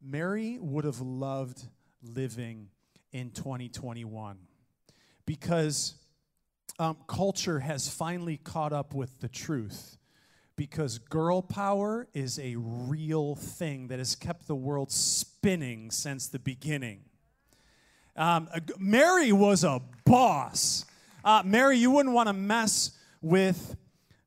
Mary 0.01 0.57
would 0.59 0.85
have 0.85 1.01
loved 1.01 1.61
living 2.01 2.69
in 3.11 3.31
2021 3.31 4.37
because 5.25 5.95
um, 6.79 6.97
culture 7.07 7.59
has 7.59 7.87
finally 7.87 8.37
caught 8.37 8.73
up 8.73 8.93
with 8.93 9.19
the 9.19 9.29
truth 9.29 9.97
because 10.55 10.99
girl 10.99 11.41
power 11.41 12.07
is 12.13 12.39
a 12.39 12.55
real 12.55 13.35
thing 13.35 13.87
that 13.87 13.99
has 13.99 14.15
kept 14.15 14.47
the 14.47 14.55
world 14.55 14.91
spinning 14.91 15.91
since 15.91 16.27
the 16.27 16.39
beginning. 16.39 17.01
Um, 18.15 18.47
Mary 18.77 19.31
was 19.31 19.63
a 19.63 19.81
boss. 20.05 20.85
Uh, 21.23 21.41
Mary, 21.45 21.77
you 21.77 21.91
wouldn't 21.91 22.15
want 22.15 22.27
to 22.27 22.33
mess 22.33 22.91
with 23.21 23.75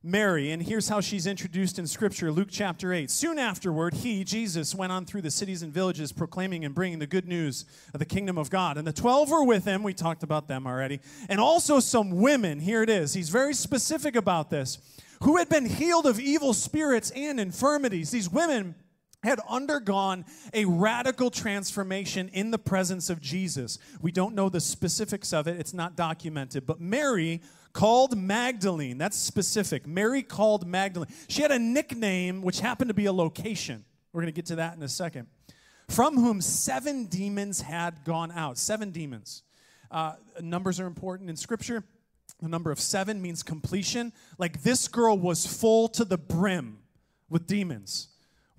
Mary, 0.01 0.49
and 0.51 0.63
here's 0.63 0.87
how 0.87 1.01
she's 1.01 1.27
introduced 1.27 1.77
in 1.77 1.85
Scripture 1.85 2.31
Luke 2.31 2.47
chapter 2.49 2.93
8. 2.93 3.11
Soon 3.11 3.37
afterward, 3.37 3.95
he, 3.95 4.23
Jesus, 4.23 4.73
went 4.73 4.93
on 4.93 5.03
through 5.03 5.23
the 5.23 5.29
cities 5.29 5.61
and 5.61 5.73
villages 5.73 6.13
proclaiming 6.13 6.63
and 6.63 6.73
bringing 6.73 6.99
the 6.99 7.07
good 7.07 7.27
news 7.27 7.65
of 7.93 7.99
the 7.99 8.05
kingdom 8.05 8.37
of 8.37 8.49
God. 8.49 8.77
And 8.77 8.87
the 8.87 8.93
12 8.93 9.29
were 9.29 9.43
with 9.43 9.65
him. 9.65 9.83
We 9.83 9.93
talked 9.93 10.23
about 10.23 10.47
them 10.47 10.65
already. 10.65 11.01
And 11.27 11.41
also 11.41 11.81
some 11.81 12.11
women. 12.11 12.61
Here 12.61 12.81
it 12.81 12.89
is. 12.89 13.13
He's 13.13 13.27
very 13.27 13.53
specific 13.53 14.15
about 14.15 14.49
this 14.49 14.77
who 15.23 15.35
had 15.35 15.49
been 15.49 15.65
healed 15.65 16.05
of 16.05 16.17
evil 16.17 16.53
spirits 16.53 17.11
and 17.11 17.37
infirmities. 17.37 18.09
These 18.09 18.29
women 18.29 18.75
had 19.21 19.41
undergone 19.49 20.23
a 20.53 20.63
radical 20.63 21.29
transformation 21.29 22.29
in 22.29 22.51
the 22.51 22.57
presence 22.57 23.09
of 23.09 23.19
Jesus. 23.19 23.77
We 24.01 24.13
don't 24.13 24.33
know 24.33 24.47
the 24.47 24.61
specifics 24.61 25.33
of 25.33 25.45
it, 25.45 25.59
it's 25.59 25.73
not 25.73 25.97
documented, 25.97 26.65
but 26.65 26.79
Mary 26.79 27.41
called 27.73 28.17
Magdalene, 28.17 28.97
that's 28.97 29.17
specific. 29.17 29.87
Mary 29.87 30.21
called 30.21 30.67
Magdalene. 30.67 31.09
She 31.27 31.41
had 31.41 31.51
a 31.51 31.59
nickname 31.59 32.41
which 32.41 32.59
happened 32.59 32.89
to 32.89 32.93
be 32.93 33.05
a 33.05 33.13
location. 33.13 33.85
We're 34.11 34.21
going 34.21 34.33
to 34.33 34.35
get 34.35 34.47
to 34.47 34.55
that 34.57 34.75
in 34.75 34.83
a 34.83 34.87
second. 34.87 35.27
From 35.87 36.15
whom 36.15 36.41
seven 36.41 37.05
demons 37.05 37.61
had 37.61 38.03
gone 38.03 38.31
out. 38.31 38.57
Seven 38.57 38.91
demons. 38.91 39.43
Uh, 39.89 40.15
numbers 40.41 40.79
are 40.79 40.87
important 40.87 41.29
in 41.29 41.35
Scripture. 41.35 41.83
The 42.41 42.47
number 42.47 42.71
of 42.71 42.79
seven 42.79 43.21
means 43.21 43.43
completion. 43.43 44.13
Like 44.37 44.61
this 44.63 44.87
girl 44.87 45.17
was 45.17 45.45
full 45.45 45.87
to 45.89 46.05
the 46.05 46.17
brim 46.17 46.79
with 47.29 47.47
demons 47.47 48.09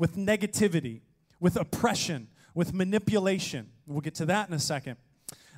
with 0.01 0.17
negativity, 0.17 1.03
with 1.41 1.57
oppression, 1.57 2.27
with 2.55 2.73
manipulation. 2.73 3.69
We'll 3.87 4.01
get 4.01 4.15
to 4.15 4.25
that 4.27 4.49
in 4.49 4.55
a 4.55 4.59
second. 4.59 4.97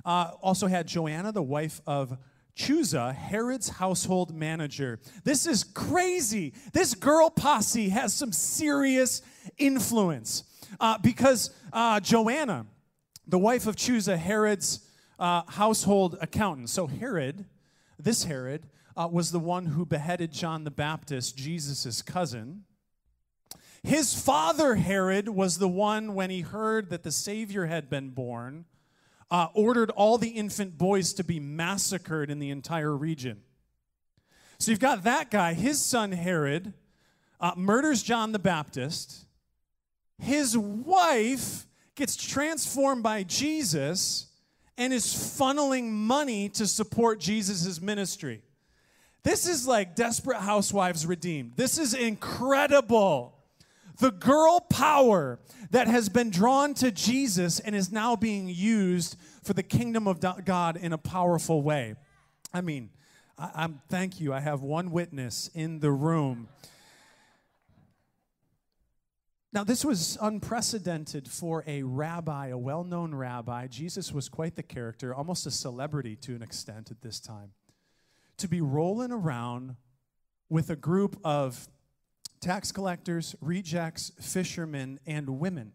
Uh, 0.05 0.33
also 0.43 0.67
had 0.67 0.89
Joanna, 0.89 1.31
the 1.31 1.45
wife 1.45 1.81
of 1.87 2.19
Chuza, 2.57 3.15
Herod's 3.15 3.69
household 3.69 4.35
manager. 4.35 5.01
This 5.25 5.47
is 5.47 5.65
crazy. 5.65 6.53
This 6.73 6.95
girl 6.95 7.31
posse 7.31 7.89
has 7.89 8.13
some 8.13 8.33
serious 8.33 9.23
influence 9.59 10.45
uh, 10.79 10.99
because 10.99 11.51
uh, 11.73 12.01
Joanna, 12.01 12.67
the 13.27 13.39
wife 13.39 13.67
of 13.67 13.77
Chuza, 13.77 14.19
Herod's 14.19 14.87
uh, 15.19 15.43
household 15.49 16.19
accountant. 16.21 16.69
So 16.71 16.87
Herod, 16.87 17.45
this 17.99 18.25
Herod, 18.25 18.67
uh, 18.97 19.09
was 19.11 19.33
the 19.33 19.39
one 19.39 19.67
who 19.67 19.87
beheaded 19.87 20.33
John 20.33 20.65
the 20.65 20.71
Baptist, 20.71 21.37
Jesus' 21.37 22.03
cousin. 22.03 22.65
His 23.83 24.15
father, 24.15 24.77
Herod, 24.77 25.29
was 25.29 25.59
the 25.59 25.69
one 25.69 26.15
when 26.15 26.31
he 26.31 26.43
heard 26.43 26.91
that 26.91 27.03
the 27.03 27.11
Savior 27.11 27.67
had 27.67 27.91
been 27.91 28.11
born, 28.11 28.67
uh, 29.33 29.49
ordered 29.55 29.91
all 29.91 30.19
the 30.19 30.29
infant 30.29 30.77
boys 30.77 31.15
to 31.15 31.25
be 31.25 31.41
massacred 31.41 32.29
in 32.29 32.39
the 32.39 32.51
entire 32.51 32.95
region. 32.95 33.41
So 34.59 34.71
you've 34.71 34.79
got 34.79 35.05
that 35.05 35.31
guy, 35.31 35.55
his 35.55 35.83
son 35.83 36.13
Herod, 36.13 36.75
uh, 37.41 37.53
murders 37.57 38.03
John 38.03 38.33
the 38.33 38.39
Baptist. 38.39 39.25
His 40.19 40.57
wife 40.57 41.67
gets 41.95 42.15
transformed 42.15 43.03
by 43.03 43.23
Jesus 43.23 44.27
and 44.77 44.93
is 44.93 45.07
funneling 45.07 45.91
money 45.91 46.51
to 46.51 46.67
support 46.67 47.19
Jesus' 47.19 47.81
ministry. 47.81 48.43
This 49.23 49.49
is 49.49 49.67
like 49.67 49.97
Desperate 49.97 50.41
Housewives 50.41 51.07
Redeemed. 51.07 51.53
This 51.57 51.79
is 51.79 51.95
incredible 51.95 53.42
the 53.99 54.11
girl 54.11 54.61
power 54.61 55.39
that 55.71 55.89
has 55.89 56.09
been 56.09 56.31
drawn 56.31 56.75
to 56.75 56.91
Jesus 56.91 57.61
and 57.61 57.75
is 57.75 57.93
now 57.93 58.17
being 58.17 58.49
used 58.49 59.17
for 59.43 59.53
the 59.53 59.63
kingdom 59.63 60.07
of 60.07 60.21
God 60.45 60.77
in 60.77 60.93
a 60.93 60.99
powerful 60.99 61.63
way. 61.63 61.95
I 62.53 62.61
mean, 62.61 62.91
I, 63.39 63.65
am 63.65 63.81
thank 63.89 64.21
you. 64.21 64.33
I 64.33 64.41
have 64.41 64.63
one 64.63 64.91
witness 64.91 65.51
in 65.55 65.81
the 65.81 65.91
room. 65.91 66.49
Now, 69.55 69.65
this 69.65 69.85
was 69.85 70.17
unprecedented 70.21 71.29
for 71.29 71.63
a 71.67 71.83
rabbi, 71.83 72.49
a 72.49 72.59
well 72.59 72.85
known 72.85 73.15
rabbi. 73.15 73.67
Jesus 73.67 74.11
was 74.13 74.29
quite 74.31 74.57
the 74.57 74.63
character, 74.63 75.15
almost 75.15 75.45
a 75.47 75.51
celebrity 75.51 76.17
to 76.17 76.35
an 76.35 76.43
extent 76.43 76.91
at 76.91 77.03
this 77.03 77.21
time. 77.21 77.53
To 78.39 78.49
be 78.49 78.63
rolling 78.63 79.13
around 79.13 79.77
with 80.49 80.71
a 80.71 80.77
group 80.77 81.19
of 81.23 81.69
tax 82.43 82.73
collectors, 82.73 83.35
rejects, 83.41 84.13
fishermen, 84.21 85.01
and 85.07 85.41
women. 85.41 85.73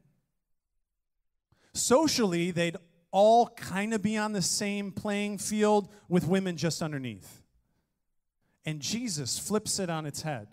Socially, 1.73 2.51
they'd 2.51 2.75
all 3.11 3.47
kind 3.47 3.93
of 3.93 4.03
be 4.03 4.17
on 4.17 4.33
the 4.33 4.41
same 4.41 4.91
playing 4.91 5.39
field 5.39 5.89
with 6.07 6.27
women 6.27 6.57
just 6.57 6.81
underneath. 6.81 7.41
And 8.65 8.81
Jesus 8.81 9.39
flips 9.39 9.79
it 9.79 9.89
on 9.89 10.05
its 10.05 10.21
head. 10.21 10.49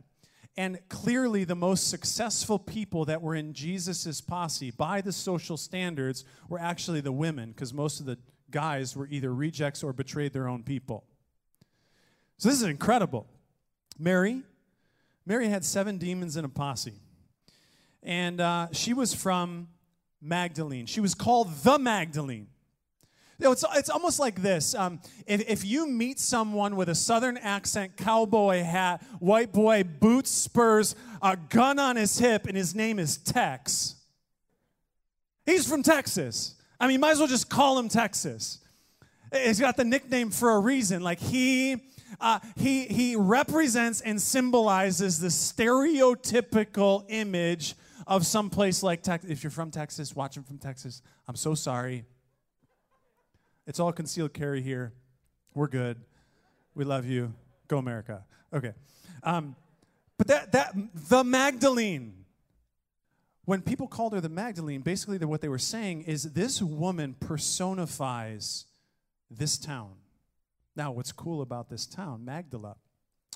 And 0.56 0.78
clearly, 0.88 1.42
the 1.42 1.56
most 1.56 1.90
successful 1.90 2.60
people 2.60 3.04
that 3.06 3.20
were 3.20 3.34
in 3.34 3.52
Jesus' 3.52 4.20
posse 4.20 4.70
by 4.70 5.00
the 5.00 5.12
social 5.12 5.56
standards 5.56 6.24
were 6.48 6.60
actually 6.60 7.00
the 7.00 7.10
women, 7.10 7.50
because 7.50 7.74
most 7.74 7.98
of 7.98 8.06
the 8.06 8.18
guys 8.52 8.96
were 8.96 9.08
either 9.08 9.34
rejects 9.34 9.82
or 9.82 9.92
betrayed 9.92 10.32
their 10.32 10.46
own 10.46 10.62
people. 10.62 11.04
So, 12.38 12.48
this 12.48 12.58
is 12.58 12.68
incredible. 12.68 13.26
Mary, 13.98 14.42
Mary 15.26 15.48
had 15.48 15.64
seven 15.64 15.98
demons 15.98 16.36
in 16.36 16.44
a 16.44 16.48
posse. 16.48 16.94
And 18.02 18.40
uh, 18.40 18.68
she 18.72 18.92
was 18.92 19.14
from 19.14 19.68
Magdalene. 20.20 20.86
She 20.86 21.00
was 21.00 21.14
called 21.14 21.54
the 21.62 21.78
Magdalene. 21.78 22.48
You 23.38 23.46
know, 23.46 23.52
it's, 23.52 23.64
it's 23.74 23.90
almost 23.90 24.20
like 24.20 24.42
this. 24.42 24.74
Um, 24.74 25.00
if, 25.26 25.48
if 25.48 25.64
you 25.64 25.88
meet 25.88 26.20
someone 26.20 26.76
with 26.76 26.88
a 26.88 26.94
southern 26.94 27.36
accent, 27.38 27.96
cowboy 27.96 28.62
hat, 28.62 29.02
white 29.18 29.52
boy, 29.52 29.82
boots, 29.82 30.30
spurs, 30.30 30.94
a 31.20 31.36
gun 31.36 31.78
on 31.78 31.96
his 31.96 32.18
hip, 32.18 32.46
and 32.46 32.56
his 32.56 32.74
name 32.74 32.98
is 32.98 33.16
Tex, 33.16 33.96
he's 35.46 35.66
from 35.66 35.82
Texas. 35.82 36.54
I 36.78 36.86
mean, 36.86 36.94
you 36.94 37.00
might 37.00 37.12
as 37.12 37.18
well 37.18 37.28
just 37.28 37.48
call 37.48 37.78
him 37.78 37.88
Texas. 37.88 38.58
He's 39.32 39.58
got 39.58 39.76
the 39.76 39.84
nickname 39.84 40.30
for 40.30 40.52
a 40.52 40.60
reason. 40.60 41.02
Like 41.02 41.18
he 41.18 41.82
uh, 42.20 42.40
he, 42.56 42.84
he 42.84 43.16
represents 43.16 44.00
and 44.00 44.20
symbolizes 44.20 45.18
the 45.20 45.28
stereotypical 45.28 47.04
image 47.08 47.74
of 48.06 48.26
some 48.26 48.50
place 48.50 48.82
like 48.82 49.02
Texas. 49.02 49.30
If 49.30 49.42
you're 49.42 49.50
from 49.50 49.70
Texas, 49.70 50.14
watching 50.14 50.42
from 50.42 50.58
Texas, 50.58 51.02
I'm 51.26 51.36
so 51.36 51.54
sorry. 51.54 52.04
It's 53.66 53.80
all 53.80 53.92
concealed 53.92 54.34
carry 54.34 54.60
here. 54.60 54.92
We're 55.54 55.68
good. 55.68 55.98
We 56.74 56.84
love 56.84 57.06
you. 57.06 57.34
Go 57.68 57.78
America. 57.78 58.24
Okay. 58.52 58.72
Um, 59.22 59.56
but 60.18 60.26
that, 60.26 60.52
that, 60.52 60.74
the 61.08 61.24
Magdalene, 61.24 62.24
when 63.44 63.62
people 63.62 63.86
called 63.86 64.12
her 64.12 64.20
the 64.20 64.28
Magdalene, 64.28 64.82
basically 64.82 65.18
what 65.18 65.40
they 65.40 65.48
were 65.48 65.58
saying 65.58 66.02
is 66.02 66.32
this 66.32 66.60
woman 66.60 67.14
personifies 67.18 68.66
this 69.30 69.56
town. 69.56 69.92
Now, 70.76 70.90
what's 70.90 71.12
cool 71.12 71.40
about 71.40 71.68
this 71.68 71.86
town, 71.86 72.24
Magdala? 72.24 72.76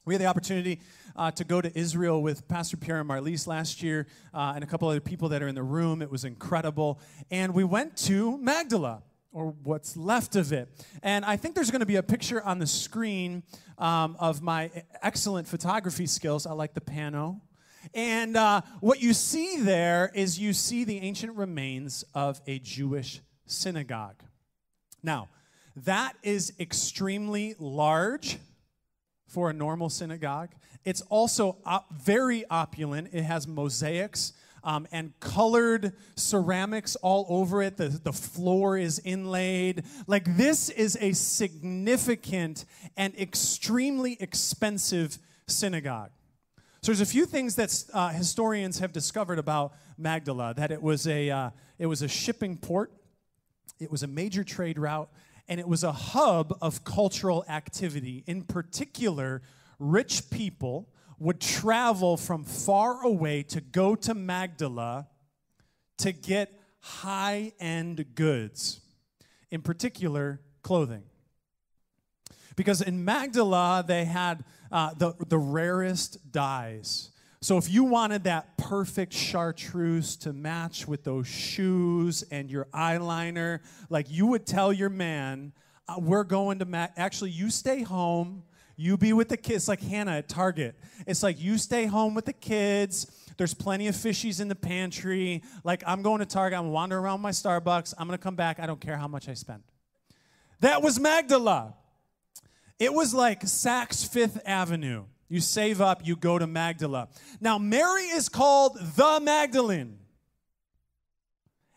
We 0.04 0.14
had 0.14 0.20
the 0.20 0.26
opportunity 0.26 0.80
uh, 1.14 1.30
to 1.32 1.44
go 1.44 1.60
to 1.60 1.78
Israel 1.78 2.20
with 2.22 2.48
Pastor 2.48 2.76
Pierre 2.76 3.00
and 3.00 3.08
Marlise 3.08 3.46
last 3.46 3.82
year 3.82 4.06
uh, 4.34 4.52
and 4.54 4.64
a 4.64 4.66
couple 4.66 4.88
other 4.88 5.00
people 5.00 5.28
that 5.28 5.42
are 5.42 5.48
in 5.48 5.54
the 5.54 5.62
room. 5.62 6.02
It 6.02 6.10
was 6.10 6.24
incredible. 6.24 6.98
And 7.30 7.54
we 7.54 7.62
went 7.62 7.96
to 7.98 8.38
Magdala, 8.38 9.02
or 9.30 9.54
what's 9.62 9.96
left 9.96 10.34
of 10.34 10.52
it. 10.52 10.68
And 11.02 11.24
I 11.24 11.36
think 11.36 11.54
there's 11.54 11.70
going 11.70 11.80
to 11.80 11.86
be 11.86 11.96
a 11.96 12.02
picture 12.02 12.42
on 12.42 12.58
the 12.58 12.66
screen 12.66 13.44
um, 13.76 14.16
of 14.18 14.42
my 14.42 14.70
excellent 15.02 15.46
photography 15.46 16.06
skills. 16.06 16.46
I 16.46 16.52
like 16.52 16.74
the 16.74 16.80
pano. 16.80 17.40
And 17.94 18.36
uh, 18.36 18.62
what 18.80 19.00
you 19.00 19.12
see 19.14 19.60
there 19.60 20.10
is 20.14 20.38
you 20.40 20.52
see 20.52 20.84
the 20.84 20.98
ancient 20.98 21.36
remains 21.36 22.04
of 22.14 22.40
a 22.46 22.58
Jewish 22.58 23.20
synagogue. 23.46 24.22
Now, 25.02 25.28
that 25.84 26.14
is 26.22 26.52
extremely 26.58 27.54
large 27.58 28.38
for 29.26 29.50
a 29.50 29.52
normal 29.52 29.90
synagogue. 29.90 30.50
It's 30.84 31.02
also 31.02 31.58
op- 31.64 31.92
very 31.92 32.44
opulent. 32.48 33.10
It 33.12 33.22
has 33.22 33.46
mosaics 33.46 34.32
um, 34.64 34.86
and 34.90 35.18
colored 35.20 35.92
ceramics 36.16 36.96
all 36.96 37.26
over 37.28 37.62
it. 37.62 37.76
The, 37.76 37.88
the 37.88 38.12
floor 38.12 38.76
is 38.76 39.00
inlaid. 39.04 39.84
Like, 40.06 40.36
this 40.36 40.68
is 40.70 40.96
a 41.00 41.12
significant 41.12 42.64
and 42.96 43.14
extremely 43.18 44.16
expensive 44.20 45.18
synagogue. 45.46 46.10
So, 46.82 46.92
there's 46.92 47.00
a 47.00 47.06
few 47.06 47.26
things 47.26 47.56
that 47.56 47.84
uh, 47.92 48.10
historians 48.10 48.78
have 48.78 48.92
discovered 48.92 49.38
about 49.38 49.74
Magdala 49.96 50.54
that 50.54 50.70
it 50.70 50.82
was, 50.82 51.06
a, 51.06 51.30
uh, 51.30 51.50
it 51.78 51.86
was 51.86 52.02
a 52.02 52.08
shipping 52.08 52.56
port, 52.56 52.92
it 53.78 53.90
was 53.90 54.02
a 54.02 54.06
major 54.06 54.44
trade 54.44 54.78
route, 54.78 55.08
and 55.48 55.58
it 55.58 55.66
was 55.66 55.82
a 55.82 55.92
hub 55.92 56.56
of 56.60 56.84
cultural 56.84 57.44
activity. 57.48 58.22
In 58.26 58.42
particular, 58.42 59.42
rich 59.78 60.30
people 60.30 60.88
would 61.18 61.40
travel 61.40 62.16
from 62.16 62.44
far 62.44 63.02
away 63.02 63.42
to 63.44 63.60
go 63.60 63.94
to 63.94 64.14
Magdala 64.14 65.08
to 65.98 66.12
get 66.12 66.52
high 66.80 67.52
end 67.58 68.14
goods, 68.14 68.80
in 69.50 69.62
particular, 69.62 70.40
clothing. 70.62 71.02
Because 72.54 72.82
in 72.82 73.04
Magdala, 73.04 73.84
they 73.86 74.04
had 74.04 74.44
uh, 74.70 74.94
the, 74.94 75.14
the 75.28 75.38
rarest 75.38 76.32
dyes. 76.32 77.10
So 77.40 77.56
if 77.56 77.70
you 77.70 77.84
wanted 77.84 78.24
that 78.24 78.56
perfect 78.56 79.12
chartreuse 79.12 80.16
to 80.16 80.32
match 80.32 80.88
with 80.88 81.04
those 81.04 81.28
shoes 81.28 82.24
and 82.32 82.50
your 82.50 82.64
eyeliner, 82.74 83.60
like 83.90 84.10
you 84.10 84.26
would 84.26 84.44
tell 84.44 84.72
your 84.72 84.88
man, 84.88 85.52
uh, 85.88 85.94
we're 85.98 86.24
going 86.24 86.58
to 86.58 86.90
actually 86.96 87.30
you 87.30 87.48
stay 87.50 87.82
home, 87.82 88.42
you 88.76 88.96
be 88.96 89.12
with 89.12 89.28
the 89.28 89.36
kids, 89.36 89.68
like 89.68 89.80
Hannah 89.80 90.18
at 90.18 90.28
Target. 90.28 90.74
It's 91.06 91.22
like 91.22 91.40
you 91.40 91.58
stay 91.58 91.86
home 91.86 92.14
with 92.14 92.24
the 92.24 92.32
kids. 92.32 93.06
There's 93.36 93.54
plenty 93.54 93.86
of 93.86 93.94
fishies 93.94 94.40
in 94.40 94.48
the 94.48 94.56
pantry. 94.56 95.42
Like 95.62 95.84
I'm 95.86 96.02
going 96.02 96.18
to 96.18 96.26
Target, 96.26 96.58
I'm 96.58 96.70
wandering 96.70 97.04
around 97.04 97.20
my 97.20 97.30
Starbucks. 97.30 97.94
I'm 97.98 98.08
gonna 98.08 98.18
come 98.18 98.34
back. 98.34 98.58
I 98.58 98.66
don't 98.66 98.80
care 98.80 98.96
how 98.96 99.06
much 99.06 99.28
I 99.28 99.34
spend. 99.34 99.62
That 100.60 100.82
was 100.82 100.98
Magdala. 100.98 101.74
It 102.80 102.92
was 102.92 103.14
like 103.14 103.42
Saks 103.42 104.08
Fifth 104.08 104.40
Avenue. 104.44 105.04
You 105.28 105.40
save 105.40 105.80
up, 105.80 106.06
you 106.06 106.16
go 106.16 106.38
to 106.38 106.46
Magdala. 106.46 107.08
Now, 107.40 107.58
Mary 107.58 108.04
is 108.04 108.28
called 108.28 108.78
the 108.96 109.20
Magdalene. 109.22 109.98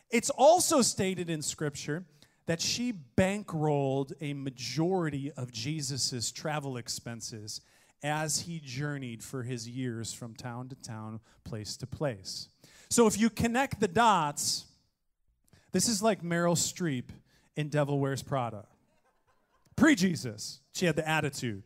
It's 0.10 0.30
also 0.30 0.82
stated 0.82 1.30
in 1.30 1.42
Scripture 1.42 2.06
that 2.46 2.62
she 2.62 2.94
bankrolled 3.18 4.14
a 4.20 4.34
majority 4.34 5.32
of 5.38 5.52
Jesus' 5.52 6.32
travel 6.32 6.78
expenses 6.78 7.62
as 8.04 8.42
he 8.42 8.60
journeyed 8.64 9.24
for 9.24 9.44
his 9.44 9.68
years 9.68 10.12
from 10.14 10.34
town 10.34 10.70
to 10.70 10.76
town, 10.76 11.20
place 11.44 11.78
to 11.78 11.88
place. 11.88 12.50
So 12.90 13.08
if 13.08 13.20
you 13.20 13.30
connect 13.30 13.80
the 13.80 13.88
dots, 13.88 14.66
this 15.72 15.88
is 15.88 16.02
like 16.02 16.24
Meryl 16.24 16.56
Streep 16.56 17.10
in 17.56 17.70
Devil 17.70 18.00
Wears 18.00 18.24
Prada. 18.24 18.66
Pre 19.76 19.96
Jesus, 19.96 20.60
she 20.74 20.86
had 20.86 20.96
the 20.96 21.08
attitude. 21.08 21.64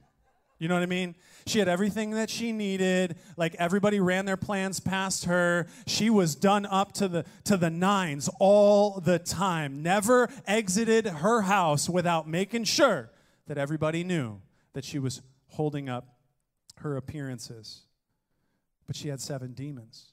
You 0.58 0.70
know 0.70 0.76
what 0.76 0.84
I 0.84 0.88
mean? 0.88 1.16
She 1.48 1.60
had 1.60 1.68
everything 1.68 2.12
that 2.12 2.30
she 2.30 2.52
needed. 2.52 3.18
Like 3.36 3.56
everybody 3.60 4.00
ran 4.00 4.26
their 4.26 4.38
plans 4.38 4.80
past 4.80 5.26
her. 5.26 5.68
She 5.86 6.10
was 6.10 6.34
done 6.36 6.66
up 6.66 6.94
to 6.94 7.08
the 7.08 7.26
to 7.44 7.58
the 7.58 7.70
nines 7.70 8.30
all 8.40 9.00
the 9.02 9.20
time. 9.20 9.84
Never 9.84 10.30
exited 10.48 11.06
her 11.06 11.42
house 11.42 11.90
without 11.90 12.28
making 12.28 12.64
sure 12.64 13.12
that 13.48 13.58
everybody 13.58 14.04
knew 14.04 14.42
that 14.74 14.86
she 14.86 14.98
was 14.98 15.22
holding 15.50 15.90
up 15.90 16.16
her 16.78 16.96
appearances. 16.96 17.82
But 18.88 18.96
she 18.96 19.10
had 19.10 19.20
seven 19.20 19.54
demons. 19.54 20.12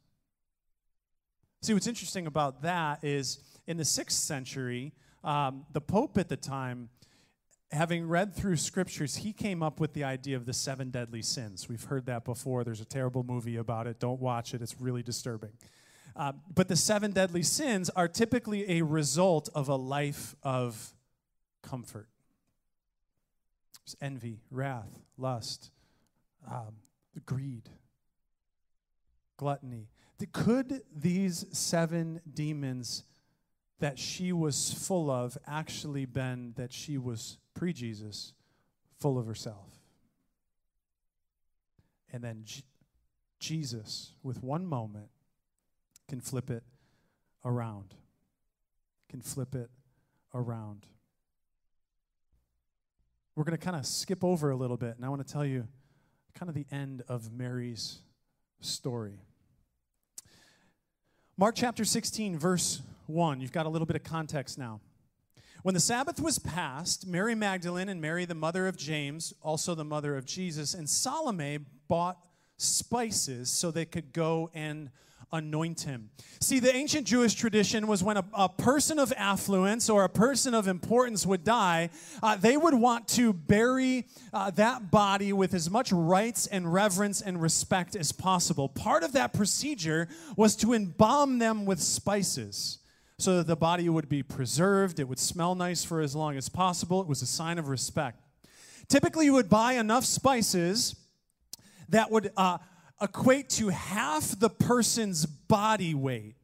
See, 1.63 1.73
what's 1.73 1.87
interesting 1.87 2.27
about 2.27 2.63
that 2.63 3.05
is 3.05 3.39
in 3.69 3.77
the 3.77 3.85
sixth 3.85 4.19
century, 4.19 4.93
um, 5.23 5.65
the 5.73 5.81
Pope 5.81 6.19
at 6.19 6.29
the 6.29 6.37
time 6.37 6.89
having 7.73 8.07
read 8.07 8.35
through 8.35 8.57
scriptures, 8.57 9.17
he 9.17 9.33
came 9.33 9.63
up 9.63 9.81
with 9.81 9.95
the 9.95 10.05
idea 10.05 10.37
of 10.37 10.45
the 10.45 10.53
seven 10.53 10.91
deadly 10.91 11.23
sins. 11.23 11.69
We've 11.69 11.83
heard 11.83 12.07
that 12.07 12.25
before. 12.25 12.65
There's 12.65 12.81
a 12.81 12.85
terrible 12.87 13.23
movie 13.23 13.57
about 13.57 13.87
it. 13.87 13.99
Don't 13.99 14.21
watch 14.21 14.55
it, 14.55 14.63
it's 14.63 14.81
really 14.81 15.03
disturbing. 15.03 15.53
Uh, 16.15 16.33
but 16.55 16.69
the 16.69 16.77
seven 16.77 17.13
deadly 17.13 17.43
sins 17.43 17.89
are 17.91 18.07
typically 18.09 18.79
a 18.79 18.83
result 18.83 19.49
of 19.55 19.69
a 19.69 19.77
life 19.77 20.37
of 20.43 20.95
comfort. 21.63 22.09
There's 23.85 23.97
envy, 24.01 24.41
wrath, 24.51 25.01
lust, 25.17 25.71
um, 26.51 26.75
greed, 27.25 27.71
gluttony. 29.39 29.89
Could 30.33 30.83
these 30.95 31.47
seven 31.51 32.21
demons 32.33 33.03
that 33.81 33.99
she 33.99 34.33
was 34.33 34.73
full 34.73 35.11
of 35.11 35.37
actually 35.47 36.05
been 36.05 36.53
that 36.57 36.73
she 36.73 36.97
was 36.97 37.39
pre 37.55 37.73
Jesus, 37.73 38.33
full 38.99 39.19
of 39.19 39.27
herself. 39.27 39.69
And 42.13 42.23
then 42.23 42.43
J- 42.45 42.63
Jesus, 43.39 44.13
with 44.23 44.43
one 44.43 44.67
moment, 44.67 45.09
can 46.09 46.21
flip 46.21 46.51
it 46.51 46.63
around. 47.45 47.95
Can 49.09 49.21
flip 49.21 49.55
it 49.55 49.71
around. 50.35 50.87
We're 53.35 53.45
going 53.45 53.57
to 53.57 53.65
kind 53.65 53.77
of 53.77 53.87
skip 53.87 54.23
over 54.23 54.51
a 54.51 54.57
little 54.57 54.77
bit, 54.77 54.97
and 54.97 55.05
I 55.05 55.09
want 55.09 55.27
to 55.27 55.33
tell 55.33 55.45
you 55.45 55.67
kind 56.35 56.49
of 56.49 56.55
the 56.55 56.67
end 56.71 57.03
of 57.09 57.33
Mary's 57.33 57.99
story. 58.61 59.21
Mark 61.37 61.55
chapter 61.57 61.85
16, 61.85 62.39
verse 62.39 62.83
1. 63.07 63.41
You've 63.41 63.53
got 63.53 63.67
a 63.67 63.69
little 63.69 63.87
bit 63.87 63.97
of 63.97 64.03
context 64.03 64.59
now. 64.59 64.81
When 65.63 65.75
the 65.75 65.81
Sabbath 65.81 66.21
was 66.21 66.41
passed, 66.41 67.07
Mary 67.07 67.37
Magdalene 67.37 67.89
and 67.89 68.01
Mary, 68.01 68.25
the 68.25 68.35
mother 68.35 68.67
of 68.67 68.77
James, 68.77 69.33
also 69.43 69.77
the 69.77 69.85
mother 69.85 70.17
of 70.17 70.27
Jesus, 70.27 70.75
and 70.75 70.91
Salome 70.91 71.61
bought 71.87 72.19
spices 72.57 73.49
so 73.49 73.71
they 73.71 73.85
could 73.85 74.13
go 74.13 74.51
and 74.55 74.91
anoint 75.31 75.83
him. 75.83 76.11
See, 76.41 76.59
the 76.59 76.75
ancient 76.75 77.07
Jewish 77.07 77.35
tradition 77.35 77.87
was 77.87 78.03
when 78.03 78.17
a, 78.17 78.25
a 78.35 78.49
person 78.49 78.99
of 78.99 79.13
affluence 79.17 79.89
or 79.89 80.03
a 80.03 80.09
person 80.09 80.53
of 80.53 80.67
importance 80.67 81.25
would 81.25 81.45
die, 81.45 81.91
uh, 82.25 82.35
they 82.37 82.57
would 82.57 82.75
want 82.75 83.07
to 83.09 83.33
bury 83.33 84.09
uh, 84.33 84.51
that 84.51 84.91
body 84.91 85.33
with 85.33 85.55
as 85.55 85.71
much 85.71 85.93
rights 85.93 86.49
and 86.49 86.73
reverence 86.73 87.21
and 87.23 87.41
respect 87.41 87.95
as 87.95 88.11
possible. 88.11 88.69
Part 88.69 89.05
of 89.05 89.13
that 89.13 89.33
procedure 89.33 90.09
was 90.37 90.57
to 90.57 90.73
embalm 90.73 91.39
them 91.39 91.67
with 91.67 91.81
spices 91.81 92.79
so 93.23 93.37
that 93.37 93.47
the 93.47 93.57
body 93.57 93.89
would 93.89 94.09
be 94.09 94.23
preserved. 94.23 94.99
It 94.99 95.09
would 95.09 95.19
smell 95.19 95.55
nice 95.55 95.85
for 95.85 96.01
as 96.01 96.17
long 96.17 96.37
as 96.37 96.49
possible. 96.49 97.01
It 97.01 97.07
was 97.07 97.23
a 97.23 97.27
sign 97.27 97.59
of 97.59 97.69
respect. 97.69 98.21
Typically, 98.89 99.27
you 99.27 99.33
would 99.33 99.49
buy 99.49 99.75
enough 99.75 100.05
spices 100.05 100.97
that 101.89 102.11
would 102.11 102.33
uh, 102.37 102.59
equate 103.01 103.49
to 103.51 103.69
half 103.69 104.39
the 104.39 104.51
person's 104.51 105.25
body 105.25 105.95
weight. 105.95 106.35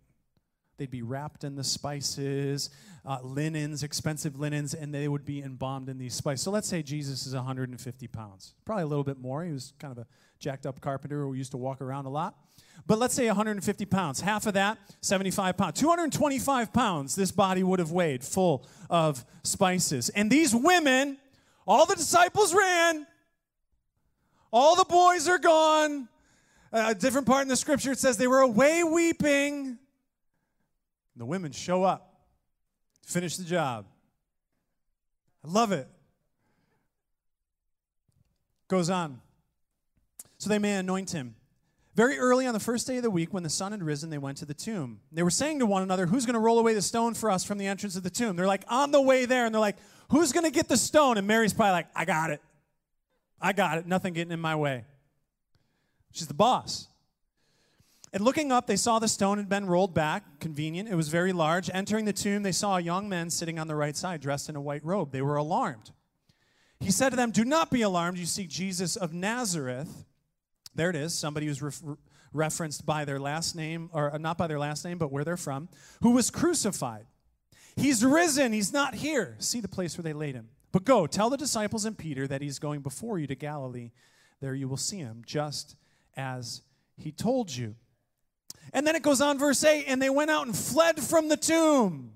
They'd 0.76 0.90
be 0.90 1.02
wrapped 1.02 1.42
in 1.42 1.56
the 1.56 1.64
spices, 1.64 2.70
uh, 3.04 3.18
linens, 3.22 3.82
expensive 3.82 4.38
linens, 4.38 4.74
and 4.74 4.94
they 4.94 5.08
would 5.08 5.24
be 5.24 5.42
embalmed 5.42 5.88
in 5.88 5.98
these 5.98 6.14
spices. 6.14 6.44
So 6.44 6.52
let's 6.52 6.68
say 6.68 6.82
Jesus 6.82 7.26
is 7.26 7.34
150 7.34 8.06
pounds, 8.06 8.54
probably 8.64 8.84
a 8.84 8.86
little 8.86 9.04
bit 9.04 9.18
more. 9.18 9.44
He 9.44 9.52
was 9.52 9.72
kind 9.80 9.90
of 9.90 9.98
a 9.98 10.06
jacked 10.38 10.66
up 10.66 10.80
carpenter 10.80 11.22
who 11.22 11.34
used 11.34 11.50
to 11.52 11.56
walk 11.56 11.80
around 11.80 12.06
a 12.06 12.10
lot. 12.10 12.36
But 12.86 12.98
let's 12.98 13.14
say 13.14 13.26
150 13.26 13.84
pounds. 13.86 14.20
Half 14.20 14.46
of 14.46 14.54
that, 14.54 14.78
75 15.00 15.56
pounds. 15.56 15.78
225 15.78 16.72
pounds 16.72 17.14
this 17.14 17.30
body 17.30 17.62
would 17.62 17.80
have 17.80 17.92
weighed 17.92 18.24
full 18.24 18.66
of 18.88 19.24
spices. 19.42 20.08
And 20.10 20.30
these 20.30 20.54
women, 20.54 21.18
all 21.66 21.84
the 21.86 21.96
disciples 21.96 22.54
ran, 22.54 23.06
all 24.50 24.76
the 24.76 24.86
boys 24.86 25.28
are 25.28 25.38
gone. 25.38 26.08
A 26.72 26.94
different 26.94 27.26
part 27.26 27.42
in 27.42 27.48
the 27.48 27.56
scripture, 27.56 27.92
it 27.92 27.98
says 27.98 28.16
they 28.16 28.26
were 28.26 28.40
away 28.40 28.84
weeping. 28.84 29.78
The 31.16 31.26
women 31.26 31.50
show 31.52 31.82
up, 31.82 32.14
to 33.02 33.12
finish 33.12 33.36
the 33.36 33.44
job. 33.44 33.86
I 35.44 35.50
love 35.50 35.72
it. 35.72 35.88
Goes 38.68 38.90
on. 38.90 39.20
So 40.38 40.48
they 40.48 40.58
may 40.58 40.76
anoint 40.76 41.10
him. 41.10 41.34
Very 41.94 42.16
early 42.16 42.46
on 42.46 42.54
the 42.54 42.60
first 42.60 42.86
day 42.86 42.98
of 42.98 43.02
the 43.02 43.10
week, 43.10 43.34
when 43.34 43.42
the 43.42 43.50
sun 43.50 43.72
had 43.72 43.82
risen, 43.82 44.08
they 44.08 44.18
went 44.18 44.38
to 44.38 44.44
the 44.44 44.54
tomb. 44.54 45.00
They 45.10 45.24
were 45.24 45.30
saying 45.30 45.58
to 45.58 45.66
one 45.66 45.82
another, 45.82 46.06
Who's 46.06 46.26
going 46.26 46.34
to 46.34 46.40
roll 46.40 46.60
away 46.60 46.74
the 46.74 46.80
stone 46.80 47.14
for 47.14 47.28
us 47.28 47.42
from 47.42 47.58
the 47.58 47.66
entrance 47.66 47.96
of 47.96 48.04
the 48.04 48.10
tomb? 48.10 48.36
They're 48.36 48.46
like 48.46 48.64
on 48.68 48.92
the 48.92 49.02
way 49.02 49.24
there, 49.24 49.46
and 49.46 49.54
they're 49.54 49.60
like, 49.60 49.78
Who's 50.10 50.30
going 50.30 50.44
to 50.44 50.52
get 50.52 50.68
the 50.68 50.76
stone? 50.76 51.18
And 51.18 51.26
Mary's 51.26 51.52
probably 51.52 51.72
like, 51.72 51.88
I 51.96 52.04
got 52.04 52.30
it. 52.30 52.40
I 53.40 53.52
got 53.52 53.78
it. 53.78 53.86
Nothing 53.86 54.14
getting 54.14 54.32
in 54.32 54.40
my 54.40 54.54
way. 54.54 54.84
She's 56.12 56.28
the 56.28 56.34
boss. 56.34 56.86
And 58.12 58.24
looking 58.24 58.52
up, 58.52 58.66
they 58.66 58.76
saw 58.76 58.98
the 58.98 59.08
stone 59.08 59.38
had 59.38 59.48
been 59.48 59.66
rolled 59.66 59.92
back. 59.92 60.40
Convenient. 60.40 60.88
It 60.88 60.94
was 60.94 61.08
very 61.08 61.32
large. 61.32 61.68
Entering 61.74 62.04
the 62.04 62.12
tomb, 62.12 62.42
they 62.42 62.52
saw 62.52 62.76
a 62.76 62.80
young 62.80 63.08
man 63.08 63.28
sitting 63.28 63.58
on 63.58 63.66
the 63.66 63.74
right 63.74 63.96
side, 63.96 64.20
dressed 64.20 64.48
in 64.48 64.56
a 64.56 64.60
white 64.60 64.84
robe. 64.84 65.12
They 65.12 65.20
were 65.20 65.36
alarmed. 65.36 65.90
He 66.80 66.90
said 66.90 67.10
to 67.10 67.16
them, 67.16 67.32
Do 67.32 67.44
not 67.44 67.70
be 67.70 67.82
alarmed. 67.82 68.18
You 68.18 68.26
see 68.26 68.46
Jesus 68.46 68.94
of 68.96 69.12
Nazareth 69.12 70.04
there 70.78 70.90
it 70.90 70.96
is, 70.96 71.12
somebody 71.12 71.46
who's 71.46 71.60
re- 71.60 71.96
referenced 72.32 72.86
by 72.86 73.04
their 73.04 73.18
last 73.18 73.56
name, 73.56 73.90
or 73.92 74.14
uh, 74.14 74.18
not 74.18 74.38
by 74.38 74.46
their 74.46 74.58
last 74.58 74.84
name, 74.84 74.96
but 74.96 75.10
where 75.10 75.24
they're 75.24 75.36
from, 75.36 75.68
who 76.02 76.12
was 76.12 76.30
crucified. 76.30 77.06
He's 77.76 78.04
risen, 78.04 78.52
he's 78.52 78.72
not 78.72 78.94
here. 78.94 79.36
See 79.38 79.60
the 79.60 79.68
place 79.68 79.98
where 79.98 80.02
they 80.04 80.12
laid 80.12 80.34
him. 80.34 80.48
But 80.70 80.84
go, 80.84 81.06
tell 81.06 81.30
the 81.30 81.36
disciples 81.36 81.84
and 81.84 81.98
Peter 81.98 82.26
that 82.28 82.42
he's 82.42 82.58
going 82.58 82.80
before 82.80 83.18
you 83.18 83.26
to 83.26 83.34
Galilee. 83.34 83.90
There 84.40 84.54
you 84.54 84.68
will 84.68 84.76
see 84.76 84.98
him, 84.98 85.22
just 85.26 85.76
as 86.16 86.62
he 86.96 87.10
told 87.10 87.54
you. 87.54 87.74
And 88.72 88.86
then 88.86 88.94
it 88.94 89.02
goes 89.02 89.20
on, 89.20 89.38
verse 89.38 89.64
8, 89.64 89.86
and 89.86 90.00
they 90.00 90.10
went 90.10 90.30
out 90.30 90.46
and 90.46 90.56
fled 90.56 91.00
from 91.00 91.28
the 91.28 91.36
tomb. 91.36 92.12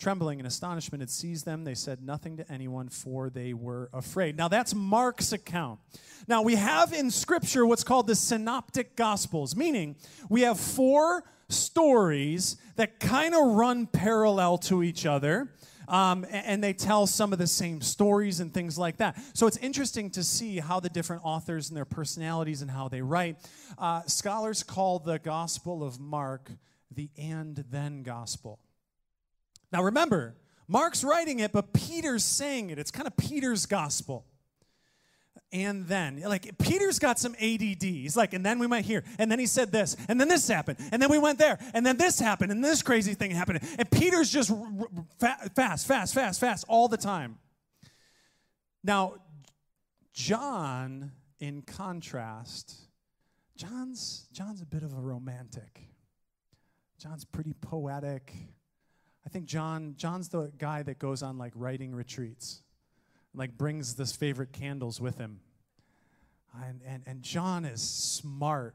Trembling 0.00 0.40
in 0.40 0.46
astonishment 0.46 1.02
had 1.02 1.10
seized 1.10 1.44
them. 1.44 1.64
They 1.64 1.74
said 1.74 2.02
nothing 2.02 2.38
to 2.38 2.50
anyone, 2.50 2.88
for 2.88 3.28
they 3.28 3.52
were 3.52 3.90
afraid. 3.92 4.34
Now, 4.34 4.48
that's 4.48 4.74
Mark's 4.74 5.32
account. 5.32 5.78
Now, 6.26 6.40
we 6.40 6.54
have 6.54 6.94
in 6.94 7.10
Scripture 7.10 7.66
what's 7.66 7.84
called 7.84 8.06
the 8.06 8.14
Synoptic 8.14 8.96
Gospels, 8.96 9.54
meaning 9.54 9.96
we 10.30 10.40
have 10.40 10.58
four 10.58 11.24
stories 11.50 12.56
that 12.76 12.98
kind 12.98 13.34
of 13.34 13.42
run 13.42 13.86
parallel 13.86 14.56
to 14.56 14.82
each 14.82 15.04
other. 15.04 15.52
Um, 15.86 16.24
and 16.30 16.64
they 16.64 16.72
tell 16.72 17.06
some 17.06 17.34
of 17.34 17.38
the 17.38 17.48
same 17.48 17.82
stories 17.82 18.40
and 18.40 18.54
things 18.54 18.78
like 18.78 18.98
that. 18.98 19.20
So 19.34 19.46
it's 19.46 19.56
interesting 19.58 20.08
to 20.12 20.22
see 20.22 20.60
how 20.60 20.80
the 20.80 20.88
different 20.88 21.22
authors 21.26 21.68
and 21.68 21.76
their 21.76 21.84
personalities 21.84 22.62
and 22.62 22.70
how 22.70 22.88
they 22.88 23.02
write. 23.02 23.36
Uh, 23.76 24.02
scholars 24.06 24.62
call 24.62 25.00
the 25.00 25.18
Gospel 25.18 25.82
of 25.82 26.00
Mark 26.00 26.52
the 26.90 27.10
and 27.18 27.64
then 27.70 28.02
gospel. 28.02 28.60
Now 29.72 29.82
remember, 29.82 30.36
Mark's 30.68 31.02
writing 31.04 31.40
it, 31.40 31.52
but 31.52 31.72
Peter's 31.72 32.24
saying 32.24 32.70
it. 32.70 32.78
It's 32.78 32.90
kind 32.90 33.06
of 33.06 33.16
Peter's 33.16 33.66
gospel. 33.66 34.24
and 35.52 35.86
then. 35.86 36.20
Like 36.20 36.58
Peter's 36.58 36.98
got 36.98 37.18
some 37.18 37.34
ADD. 37.40 37.82
He's 37.82 38.16
like, 38.16 38.34
and 38.34 38.44
then 38.44 38.58
we 38.58 38.66
might 38.66 38.84
hear, 38.84 39.04
and 39.18 39.30
then 39.30 39.38
he 39.38 39.46
said 39.46 39.72
this, 39.72 39.96
and 40.08 40.20
then 40.20 40.28
this 40.28 40.46
happened, 40.48 40.78
and 40.92 41.00
then 41.02 41.10
we 41.10 41.18
went 41.18 41.38
there, 41.38 41.58
and 41.74 41.84
then 41.84 41.96
this 41.96 42.18
happened, 42.20 42.52
and 42.52 42.62
this 42.62 42.82
crazy 42.82 43.14
thing 43.14 43.30
happened. 43.30 43.60
And 43.78 43.90
Peter's 43.90 44.30
just 44.30 44.52
fast, 45.18 45.86
fast, 45.86 46.14
fast, 46.14 46.40
fast, 46.40 46.64
all 46.68 46.88
the 46.88 46.96
time. 46.96 47.38
Now, 48.82 49.14
John, 50.12 51.12
in 51.38 51.62
contrast, 51.62 52.74
John's 53.56 54.26
John's 54.32 54.62
a 54.62 54.66
bit 54.66 54.82
of 54.82 54.92
a 54.94 55.00
romantic. 55.00 55.80
John's 56.98 57.24
pretty 57.24 57.54
poetic. 57.60 58.32
I 59.30 59.32
think 59.32 59.44
John 59.44 59.94
John's 59.96 60.28
the 60.28 60.50
guy 60.58 60.82
that 60.82 60.98
goes 60.98 61.22
on 61.22 61.38
like 61.38 61.52
writing 61.54 61.94
retreats 61.94 62.62
like 63.32 63.56
brings 63.56 63.94
this 63.94 64.10
favorite 64.10 64.52
candles 64.52 65.00
with 65.00 65.18
him. 65.18 65.38
And, 66.64 66.80
and, 66.84 67.04
and 67.06 67.22
John 67.22 67.64
is 67.64 67.80
smart. 67.80 68.74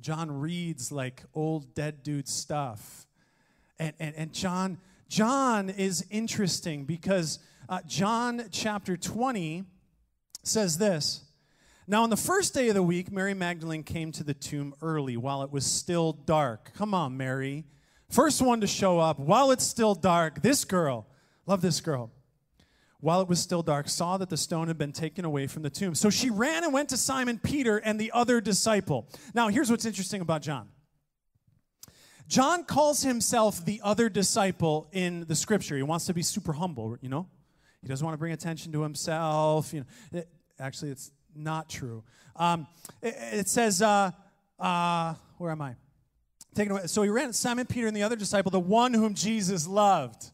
John 0.00 0.30
reads 0.30 0.92
like 0.92 1.24
old 1.34 1.74
dead 1.74 2.04
dude 2.04 2.28
stuff. 2.28 3.08
And, 3.80 3.92
and, 3.98 4.14
and 4.14 4.32
John, 4.32 4.78
John 5.08 5.68
is 5.68 6.06
interesting 6.10 6.84
because 6.84 7.40
uh, 7.68 7.80
John 7.88 8.44
chapter 8.52 8.96
20 8.96 9.64
says 10.44 10.78
this. 10.78 11.24
Now, 11.88 12.04
on 12.04 12.10
the 12.10 12.16
first 12.16 12.54
day 12.54 12.68
of 12.68 12.76
the 12.76 12.84
week, 12.84 13.10
Mary 13.10 13.34
Magdalene 13.34 13.82
came 13.82 14.12
to 14.12 14.22
the 14.22 14.34
tomb 14.34 14.74
early 14.80 15.16
while 15.16 15.42
it 15.42 15.50
was 15.50 15.66
still 15.66 16.12
dark. 16.12 16.70
Come 16.76 16.94
on, 16.94 17.16
Mary. 17.16 17.64
First 18.10 18.42
one 18.42 18.60
to 18.60 18.66
show 18.66 18.98
up 18.98 19.18
while 19.18 19.52
it's 19.52 19.64
still 19.64 19.94
dark. 19.94 20.42
This 20.42 20.64
girl, 20.64 21.06
love 21.46 21.62
this 21.62 21.80
girl 21.80 22.10
while 23.00 23.20
it 23.22 23.28
was 23.28 23.40
still 23.40 23.62
dark, 23.62 23.88
saw 23.88 24.18
that 24.18 24.28
the 24.28 24.36
stone 24.36 24.68
had 24.68 24.76
been 24.76 24.92
taken 24.92 25.24
away 25.24 25.46
from 25.46 25.62
the 25.62 25.70
tomb. 25.70 25.94
So 25.94 26.10
she 26.10 26.28
ran 26.28 26.64
and 26.64 26.72
went 26.72 26.90
to 26.90 26.96
Simon 26.96 27.38
Peter 27.38 27.78
and 27.78 27.98
the 27.98 28.12
other 28.12 28.40
disciple. 28.40 29.08
Now, 29.32 29.48
here's 29.48 29.70
what's 29.70 29.86
interesting 29.86 30.20
about 30.20 30.42
John. 30.42 30.68
John 32.28 32.64
calls 32.64 33.02
himself 33.02 33.64
the 33.64 33.80
other 33.82 34.08
disciple 34.08 34.88
in 34.92 35.24
the 35.26 35.34
scripture. 35.34 35.76
He 35.76 35.82
wants 35.82 36.06
to 36.06 36.14
be 36.14 36.22
super 36.22 36.52
humble, 36.52 36.96
you 37.00 37.08
know? 37.08 37.26
He 37.80 37.88
doesn't 37.88 38.04
want 38.04 38.14
to 38.14 38.18
bring 38.18 38.32
attention 38.32 38.72
to 38.72 38.82
himself. 38.82 39.72
You 39.72 39.80
know, 39.80 40.18
it, 40.18 40.28
actually, 40.58 40.90
it's 40.90 41.10
not 41.34 41.68
true. 41.68 42.04
Um, 42.36 42.66
it, 43.02 43.14
it, 43.32 43.48
says, 43.48 43.80
uh, 43.82 44.10
uh, 44.58 45.14
where 45.38 45.50
am 45.50 45.62
I? 45.62 45.74
Taken 46.54 46.72
away. 46.72 46.86
So 46.86 47.02
he 47.02 47.08
ran 47.08 47.32
Simon 47.32 47.66
Peter 47.66 47.86
and 47.86 47.96
the 47.96 48.02
other 48.02 48.16
disciple, 48.16 48.50
the 48.50 48.58
one 48.58 48.92
whom 48.92 49.14
Jesus 49.14 49.66
loved. 49.66 50.30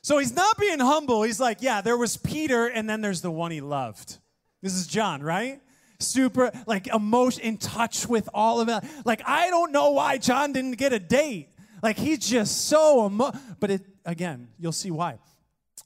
So 0.00 0.18
he's 0.18 0.34
not 0.34 0.58
being 0.58 0.78
humble. 0.78 1.22
He's 1.22 1.40
like, 1.40 1.60
yeah, 1.60 1.80
there 1.80 1.96
was 1.96 2.16
Peter, 2.16 2.66
and 2.66 2.88
then 2.88 3.00
there's 3.00 3.20
the 3.20 3.30
one 3.30 3.50
he 3.50 3.60
loved. 3.60 4.18
This 4.62 4.74
is 4.74 4.86
John, 4.86 5.22
right? 5.22 5.60
Super, 6.00 6.52
like, 6.66 6.86
emotion, 6.86 7.42
in 7.42 7.58
touch 7.58 8.08
with 8.08 8.28
all 8.32 8.60
of 8.60 8.68
it. 8.68 8.84
Like, 9.04 9.20
I 9.26 9.50
don't 9.50 9.72
know 9.72 9.90
why 9.90 10.18
John 10.18 10.52
didn't 10.52 10.78
get 10.78 10.92
a 10.92 10.98
date. 10.98 11.48
Like, 11.82 11.98
he's 11.98 12.20
just 12.20 12.68
so, 12.68 13.06
emo- 13.06 13.32
but 13.60 13.70
it, 13.70 13.82
again, 14.04 14.48
you'll 14.58 14.72
see 14.72 14.90
why. 14.90 15.18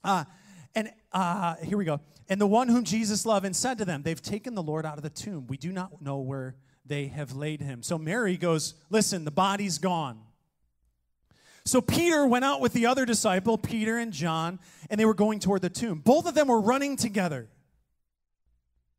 Uh, 0.04 0.24
and 0.74 0.92
uh, 1.12 1.56
here 1.56 1.76
we 1.76 1.84
go. 1.84 2.00
And 2.28 2.40
the 2.40 2.46
one 2.46 2.68
whom 2.68 2.84
Jesus 2.84 3.26
loved 3.26 3.44
and 3.44 3.54
said 3.54 3.78
to 3.78 3.84
them, 3.84 4.02
They've 4.02 4.20
taken 4.20 4.54
the 4.54 4.62
Lord 4.62 4.86
out 4.86 4.96
of 4.96 5.02
the 5.02 5.10
tomb. 5.10 5.46
We 5.48 5.56
do 5.56 5.72
not 5.72 6.00
know 6.00 6.18
where 6.18 6.54
they 6.84 7.06
have 7.06 7.34
laid 7.34 7.60
him. 7.60 7.82
So 7.82 7.98
Mary 7.98 8.36
goes, 8.36 8.74
Listen, 8.90 9.24
the 9.24 9.30
body's 9.30 9.78
gone. 9.78 10.20
So 11.64 11.80
Peter 11.80 12.26
went 12.26 12.44
out 12.44 12.60
with 12.60 12.72
the 12.72 12.86
other 12.86 13.06
disciple, 13.06 13.56
Peter 13.56 13.98
and 13.98 14.12
John, 14.12 14.58
and 14.90 14.98
they 14.98 15.04
were 15.04 15.14
going 15.14 15.38
toward 15.38 15.62
the 15.62 15.70
tomb. 15.70 16.00
Both 16.00 16.26
of 16.26 16.34
them 16.34 16.48
were 16.48 16.60
running 16.60 16.96
together. 16.96 17.48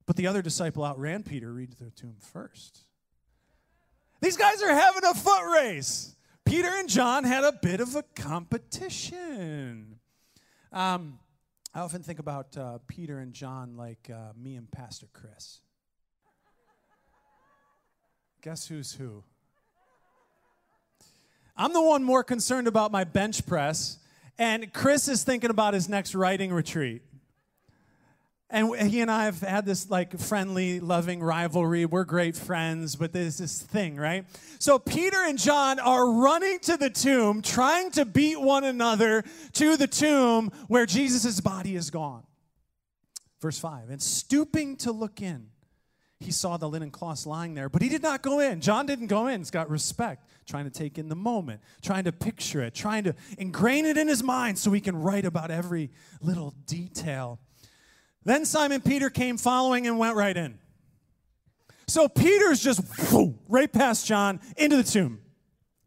But 0.06 0.16
the 0.16 0.28
other 0.28 0.42
disciple 0.42 0.84
outran 0.84 1.24
Peter, 1.24 1.52
read 1.52 1.74
the 1.74 1.92
tomb 1.92 2.16
first. 2.20 2.80
These 4.22 4.38
guys 4.38 4.62
are 4.64 4.74
having 4.74 5.04
a 5.04 5.14
foot 5.14 5.44
race. 5.54 6.16
Peter 6.46 6.70
and 6.70 6.88
John 6.90 7.24
had 7.24 7.44
a 7.44 7.52
bit 7.52 7.82
of 7.82 7.96
a 7.96 8.04
competition. 8.16 10.00
Um, 10.72 11.20
I 11.74 11.82
often 11.82 12.04
think 12.04 12.20
about 12.20 12.56
uh, 12.58 12.80
Peter 12.88 13.20
and 13.20 13.34
John 13.34 13.76
like 13.76 14.10
uh, 14.14 14.32
me 14.38 14.56
and 14.56 14.70
Pastor 14.72 15.08
Chris. 15.12 15.60
Guess 18.44 18.68
who's 18.68 18.92
who? 18.92 19.24
I'm 21.56 21.72
the 21.72 21.82
one 21.82 22.04
more 22.04 22.26
concerned 22.26 22.68
about 22.68 22.92
my 22.92 23.06
bench 23.06 23.46
press, 23.46 24.00
and 24.38 24.74
Chris 24.74 25.08
is 25.08 25.24
thinking 25.24 25.50
about 25.50 25.74
his 25.74 25.88
next 25.88 26.14
writing 26.14 26.52
retreat. 26.52 27.04
And 28.50 28.76
he 28.76 29.00
and 29.00 29.10
I 29.10 29.26
have 29.26 29.40
had 29.40 29.66
this 29.66 29.90
like 29.90 30.20
friendly, 30.20 30.82
loving 30.82 31.24
rivalry. 31.24 31.86
We're 31.86 32.04
great 32.04 32.36
friends, 32.36 32.98
but 32.98 33.14
there's 33.14 33.38
this 33.38 33.62
thing, 33.62 33.96
right? 33.96 34.26
So 34.60 34.78
Peter 34.78 35.24
and 35.24 35.40
John 35.40 35.80
are 35.80 36.12
running 36.12 36.60
to 36.64 36.76
the 36.76 36.90
tomb, 36.90 37.42
trying 37.42 37.92
to 37.92 38.04
beat 38.04 38.42
one 38.42 38.66
another 38.66 39.24
to 39.54 39.78
the 39.78 39.88
tomb 39.88 40.52
where 40.68 40.86
Jesus' 40.86 41.40
body 41.40 41.78
is 41.78 41.90
gone. 41.90 42.24
Verse 43.40 43.58
5 43.58 43.90
And 43.90 44.02
stooping 44.02 44.76
to 44.78 44.92
look 44.92 45.22
in, 45.22 45.48
he 46.20 46.32
saw 46.32 46.58
the 46.58 46.70
linen 46.70 46.90
cloths 46.90 47.26
lying 47.26 47.54
there, 47.54 47.70
but 47.70 47.82
he 47.82 47.90
did 47.90 48.02
not 48.02 48.22
go 48.22 48.40
in. 48.40 48.62
John 48.62 48.86
didn't 48.86 49.08
go 49.08 49.28
in. 49.28 49.42
He's 49.42 49.52
got 49.52 49.70
respect, 49.70 50.30
trying 50.46 50.64
to 50.64 50.72
take 50.72 50.98
in 50.98 51.10
the 51.10 51.16
moment, 51.16 51.62
trying 51.82 52.06
to 52.06 52.12
picture 52.12 52.62
it, 52.62 52.74
trying 52.74 53.04
to 53.04 53.16
ingrain 53.38 53.86
it 53.86 53.98
in 53.98 54.08
his 54.08 54.24
mind 54.24 54.58
so 54.58 54.72
he 54.72 54.80
can 54.80 54.96
write 54.96 55.26
about 55.26 55.52
every 55.52 55.92
little 56.22 56.54
detail. 56.66 57.40
Then 58.24 58.46
Simon 58.46 58.82
Peter 58.82 59.10
came 59.10 59.38
following 59.38 59.86
and 59.86 60.00
went 60.00 60.16
right 60.16 60.36
in. 60.36 60.60
So 61.88 62.08
Peter's 62.08 62.64
just 62.64 62.82
right 63.50 63.72
past 63.72 64.06
John 64.08 64.40
into 64.56 64.78
the 64.78 64.84
tomb. 64.84 65.20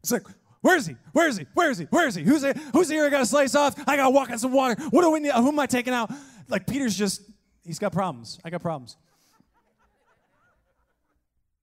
It's 0.03 0.11
like, 0.11 0.23
where 0.61 0.77
is 0.77 0.85
he? 0.85 0.95
Where 1.13 1.27
is 1.27 1.37
he? 1.37 1.47
Where 1.53 1.69
is 1.71 1.77
he? 1.79 1.85
Where 1.85 2.07
is 2.07 2.15
he? 2.15 2.23
Who's? 2.23 2.45
Who's 2.73 2.89
here? 2.89 3.05
I 3.05 3.09
got 3.09 3.19
to 3.19 3.25
slice 3.25 3.55
off. 3.55 3.75
I 3.87 3.95
got 3.95 4.03
to 4.03 4.09
walk 4.11 4.29
on 4.29 4.37
some 4.37 4.51
water. 4.51 4.79
What 4.91 5.01
do 5.01 5.09
we 5.09 5.19
need? 5.19 5.31
Who 5.31 5.47
am 5.47 5.59
I 5.59 5.65
taking 5.65 5.93
out? 5.93 6.11
Like 6.47 6.67
Peter's 6.67 6.95
just, 6.95 7.23
he's 7.65 7.79
got 7.79 7.91
problems. 7.91 8.39
I 8.45 8.49
got 8.49 8.61
problems. 8.61 8.97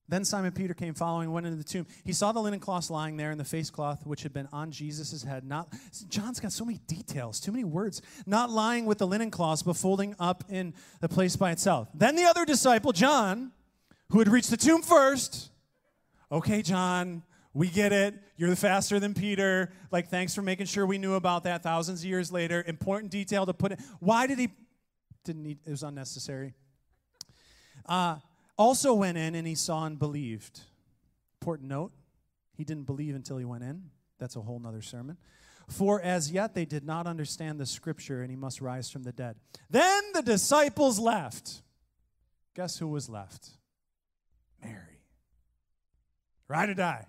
Then 0.07 0.25
Simon 0.25 0.53
Peter 0.53 0.75
came 0.75 0.93
following, 0.93 1.33
went 1.33 1.47
into 1.47 1.57
the 1.57 1.65
tomb. 1.65 1.87
He 2.05 2.13
saw 2.13 2.33
the 2.33 2.41
linen 2.41 2.61
cloth 2.61 2.91
lying 2.91 3.17
there 3.17 3.31
and 3.31 3.41
the 3.41 3.45
face 3.45 3.71
cloth 3.71 4.07
which 4.07 4.23
had 4.23 4.35
been 4.35 4.49
on 4.53 4.71
Jesus' 4.71 5.23
head. 5.23 5.45
Not 5.45 5.73
John's 6.09 6.41
got 6.41 6.53
so 6.53 6.65
many 6.65 6.79
details, 6.87 7.41
too 7.41 7.53
many 7.53 7.65
words. 7.65 8.03
Not 8.27 8.51
lying 8.51 8.85
with 8.85 8.99
the 8.99 9.07
linen 9.07 9.31
cloth, 9.31 9.65
but 9.65 9.77
folding 9.77 10.15
up 10.19 10.45
in 10.51 10.75
the 11.01 11.09
place 11.09 11.37
by 11.37 11.53
itself. 11.53 11.89
Then 11.95 12.17
the 12.17 12.25
other 12.25 12.45
disciple, 12.45 12.93
John, 12.93 13.53
who 14.11 14.19
had 14.19 14.29
reached 14.29 14.51
the 14.51 14.59
tomb 14.59 14.83
first. 14.83 15.51
Okay, 16.31 16.61
John, 16.61 17.23
we 17.55 17.69
get 17.69 17.93
it. 17.93 18.15
You're 18.37 18.51
the 18.51 18.57
faster 18.57 19.01
than 19.01 19.15
Peter. 19.15 19.73
Like, 19.91 20.09
thanks 20.09 20.35
for 20.35 20.43
making 20.43 20.67
sure 20.67 20.85
we 20.85 20.99
knew 20.99 21.15
about 21.15 21.45
that 21.45 21.63
thousands 21.63 22.01
of 22.01 22.07
years 22.07 22.31
later. 22.31 22.63
Important 22.67 23.11
detail 23.11 23.47
to 23.47 23.55
put 23.55 23.73
in. 23.73 23.79
Why 24.01 24.27
did 24.27 24.39
he? 24.39 24.49
Didn't 25.25 25.45
need, 25.45 25.59
it 25.65 25.71
was 25.71 25.83
unnecessary. 25.83 26.53
Uh, 27.87 28.17
also 28.57 28.95
went 28.95 29.19
in 29.19 29.35
and 29.35 29.47
he 29.47 29.55
saw 29.55 29.85
and 29.85 29.99
believed. 29.99 30.61
Important 31.41 31.69
note, 31.69 31.93
he 32.57 32.65
didn't 32.65 32.85
believe 32.85 33.15
until 33.15 33.37
he 33.37 33.45
went 33.45 33.65
in. 33.65 33.91
That's 34.19 34.37
a 34.37 34.41
whole 34.41 34.59
nother 34.59 34.83
sermon. 34.83 35.17
For 35.69 36.01
as 36.01 36.31
yet 36.31 36.55
they 36.55 36.65
did 36.65 36.85
not 36.85 37.07
understand 37.07 37.59
the 37.59 37.67
scripture, 37.67 38.21
and 38.21 38.31
he 38.31 38.37
must 38.37 38.61
rise 38.61 38.91
from 38.91 39.03
the 39.03 39.13
dead. 39.13 39.37
Then 39.71 40.03
the 40.13 40.23
disciples 40.23 40.99
left. 40.99 41.63
Guess 42.55 42.79
who 42.79 42.89
was 42.89 43.09
left? 43.09 43.49
Mary. 44.63 45.01
Ride 46.49 46.69
or 46.69 46.75
die. 46.75 47.07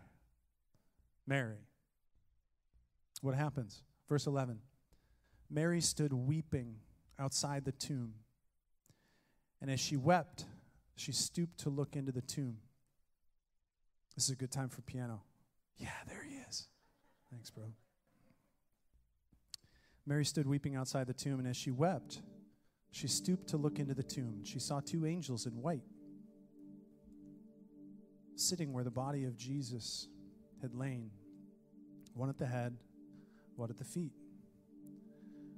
Mary. 1.27 1.57
What 3.21 3.35
happens? 3.35 3.81
Verse 4.07 4.27
11 4.27 4.59
Mary 5.49 5.81
stood 5.81 6.13
weeping 6.13 6.75
outside 7.19 7.65
the 7.65 7.71
tomb. 7.71 8.13
And 9.61 9.71
as 9.71 9.79
she 9.79 9.97
wept, 9.97 10.45
she 10.95 11.11
stooped 11.11 11.59
to 11.59 11.69
look 11.69 11.95
into 11.95 12.11
the 12.11 12.21
tomb. 12.21 12.57
This 14.15 14.25
is 14.25 14.31
a 14.31 14.35
good 14.35 14.51
time 14.51 14.69
for 14.69 14.81
piano. 14.81 15.21
Yeah, 15.77 15.89
there 16.07 16.23
he 16.27 16.37
is. 16.49 16.67
Thanks, 17.31 17.49
bro. 17.49 17.65
Mary 20.05 20.23
stood 20.23 20.47
weeping 20.47 20.75
outside 20.75 21.07
the 21.07 21.13
tomb, 21.13 21.39
and 21.39 21.47
as 21.47 21.57
she 21.57 21.71
wept, 21.71 22.21
she 22.91 23.07
stooped 23.07 23.47
to 23.49 23.57
look 23.57 23.79
into 23.79 23.93
the 23.93 24.03
tomb. 24.03 24.43
She 24.43 24.59
saw 24.59 24.79
two 24.79 25.05
angels 25.05 25.45
in 25.45 25.61
white 25.61 25.83
sitting 28.35 28.73
where 28.73 28.83
the 28.83 28.91
body 28.91 29.25
of 29.25 29.35
Jesus 29.37 30.07
had 30.61 30.73
lain, 30.75 31.09
one 32.13 32.29
at 32.29 32.37
the 32.37 32.45
head, 32.45 32.75
one 33.55 33.69
at 33.69 33.77
the 33.77 33.83
feet. 33.83 34.11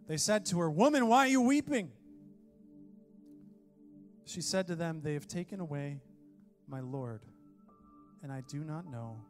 They 0.08 0.18
said 0.18 0.46
to 0.48 0.60
her, 0.60 0.70
Woman, 0.70 1.08
why 1.08 1.26
are 1.26 1.28
you 1.28 1.42
weeping? 1.42 1.92
She 4.28 4.42
said 4.42 4.68
to 4.68 4.76
them, 4.76 5.00
They 5.02 5.14
have 5.14 5.26
taken 5.26 5.62
away 5.62 6.02
my 6.68 6.82
Lord, 6.82 7.22
and 8.22 8.30
I 8.30 8.42
do 8.42 8.60
not 8.66 8.86
know 8.86 9.22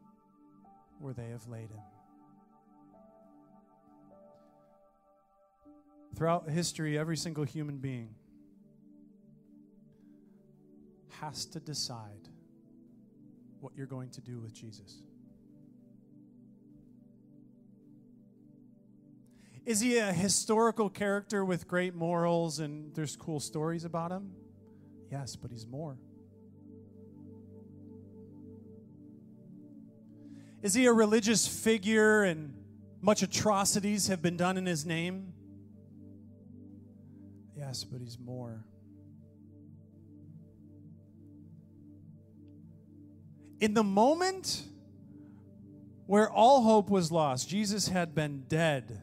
where 0.98 1.14
they 1.14 1.28
have 1.28 1.46
laid 1.46 1.70
him. 1.70 1.80
Throughout 6.16 6.50
history, 6.50 6.98
every 6.98 7.16
single 7.16 7.44
human 7.44 7.78
being 7.78 8.08
has 11.20 11.46
to 11.46 11.60
decide 11.60 12.28
what 13.60 13.74
you're 13.76 13.86
going 13.86 14.10
to 14.10 14.20
do 14.20 14.40
with 14.40 14.52
Jesus. 14.52 15.02
Is 19.64 19.78
he 19.78 19.98
a 19.98 20.12
historical 20.12 20.90
character 20.90 21.44
with 21.44 21.68
great 21.68 21.94
morals 21.94 22.58
and 22.58 22.92
there's 22.96 23.14
cool 23.14 23.38
stories 23.38 23.84
about 23.84 24.10
him? 24.10 24.32
Yes, 25.10 25.36
but 25.36 25.50
he's 25.50 25.66
more. 25.66 25.96
Is 30.60 30.74
he 30.74 30.86
a 30.86 30.92
religious 30.92 31.46
figure 31.46 32.24
and 32.24 32.54
much 33.00 33.22
atrocities 33.22 34.08
have 34.08 34.20
been 34.20 34.36
done 34.36 34.56
in 34.56 34.66
his 34.66 34.84
name? 34.84 35.32
Yes, 37.56 37.84
but 37.84 38.00
he's 38.00 38.18
more. 38.18 38.64
In 43.60 43.74
the 43.74 43.84
moment 43.84 44.62
where 46.06 46.30
all 46.30 46.62
hope 46.62 46.90
was 46.90 47.10
lost, 47.10 47.48
Jesus 47.48 47.88
had 47.88 48.14
been 48.14 48.44
dead 48.48 49.02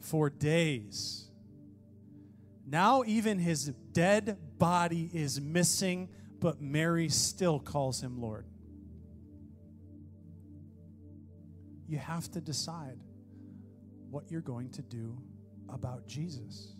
for 0.00 0.30
days. 0.30 1.27
Now, 2.70 3.02
even 3.06 3.38
his 3.38 3.72
dead 3.92 4.36
body 4.58 5.08
is 5.14 5.40
missing, 5.40 6.10
but 6.38 6.60
Mary 6.60 7.08
still 7.08 7.58
calls 7.58 8.02
him 8.02 8.20
Lord. 8.20 8.44
You 11.88 11.96
have 11.96 12.30
to 12.32 12.42
decide 12.42 12.98
what 14.10 14.30
you're 14.30 14.42
going 14.42 14.68
to 14.72 14.82
do 14.82 15.16
about 15.70 16.06
Jesus. 16.06 16.74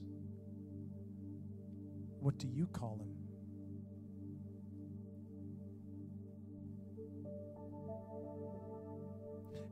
What 2.21 2.37
do 2.37 2.47
you 2.47 2.67
call 2.67 2.99
him? 2.99 3.15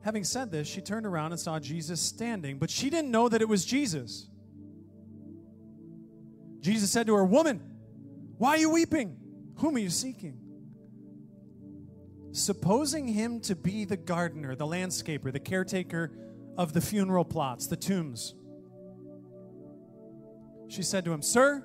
Having 0.01 0.23
said 0.23 0.51
this, 0.51 0.67
she 0.67 0.81
turned 0.81 1.05
around 1.05 1.33
and 1.33 1.39
saw 1.39 1.59
Jesus 1.59 2.01
standing, 2.01 2.57
but 2.57 2.71
she 2.71 2.89
didn't 2.89 3.11
know 3.11 3.29
that 3.29 3.41
it 3.41 3.47
was 3.47 3.65
Jesus. 3.65 4.29
Jesus 6.67 6.91
said 6.91 7.07
to 7.07 7.15
her, 7.15 7.23
Woman, 7.23 7.61
why 8.37 8.49
are 8.49 8.57
you 8.57 8.69
weeping? 8.69 9.15
Whom 9.59 9.77
are 9.77 9.79
you 9.79 9.89
seeking? 9.89 10.37
Supposing 12.33 13.07
him 13.07 13.39
to 13.41 13.55
be 13.55 13.85
the 13.85 13.95
gardener, 13.95 14.53
the 14.53 14.65
landscaper, 14.65 15.31
the 15.31 15.39
caretaker 15.39 16.11
of 16.57 16.73
the 16.73 16.81
funeral 16.81 17.23
plots, 17.23 17.67
the 17.67 17.77
tombs. 17.77 18.35
She 20.67 20.83
said 20.83 21.05
to 21.05 21.13
him, 21.13 21.21
Sir, 21.21 21.63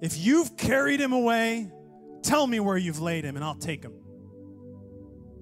if 0.00 0.16
you've 0.16 0.56
carried 0.56 1.00
him 1.00 1.12
away, 1.12 1.68
tell 2.22 2.46
me 2.46 2.60
where 2.60 2.76
you've 2.76 3.00
laid 3.00 3.24
him 3.24 3.34
and 3.34 3.44
I'll 3.44 3.56
take 3.56 3.82
him. 3.82 3.94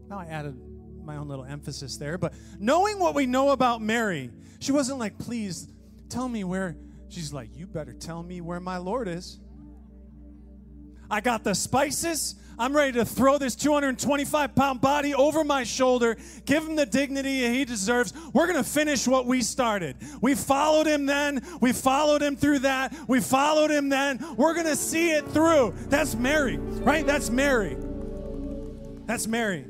Now 0.09 0.19
I 0.19 0.25
added 0.25 0.59
my 1.05 1.17
own 1.17 1.29
little 1.29 1.45
emphasis 1.45 1.99
there, 1.99 2.17
but 2.17 2.33
knowing 2.59 2.99
what 3.01 3.15
we 3.15 3.27
know 3.27 3.51
about 3.51 3.83
Mary, 3.83 4.31
she 4.61 4.73
wasn't 4.73 4.99
like, 4.99 5.19
please 5.19 5.69
tell 6.09 6.27
me 6.27 6.43
where. 6.43 6.79
She's 7.11 7.33
like, 7.33 7.57
you 7.57 7.67
better 7.67 7.93
tell 7.93 8.23
me 8.23 8.41
where 8.41 8.61
my 8.61 8.79
Lord 8.79 9.09
is. 9.09 9.41
I 11.11 11.21
got 11.21 11.43
the 11.43 11.55
spices. 11.55 12.37
I'm 12.57 12.75
ready 12.75 12.93
to 12.93 13.05
throw 13.05 13.37
this 13.37 13.57
225 13.57 14.55
pound 14.55 14.81
body 14.81 15.13
over 15.13 15.43
my 15.43 15.65
shoulder, 15.65 16.17
give 16.45 16.65
him 16.65 16.77
the 16.77 16.87
dignity 16.87 17.49
he 17.49 17.65
deserves. 17.65 18.13
We're 18.33 18.47
going 18.47 18.63
to 18.63 18.69
finish 18.69 19.09
what 19.09 19.27
we 19.27 19.43
started. 19.43 19.97
We 20.21 20.37
followed 20.37 20.87
him 20.87 21.07
then. 21.07 21.45
We 21.61 21.73
followed 21.73 22.23
him 22.23 22.37
through 22.37 22.61
that. 22.61 22.95
We 23.09 23.21
followed 23.21 23.73
him 23.73 23.89
then. 23.89 24.25
We're 24.37 24.55
going 24.55 24.67
to 24.67 24.77
see 24.77 25.11
it 25.11 25.27
through. 25.29 25.75
That's 25.89 26.15
Mary, 26.15 26.59
right? 26.59 27.05
That's 27.05 27.29
Mary. 27.29 27.77
That's 29.07 29.27
Mary. 29.27 29.67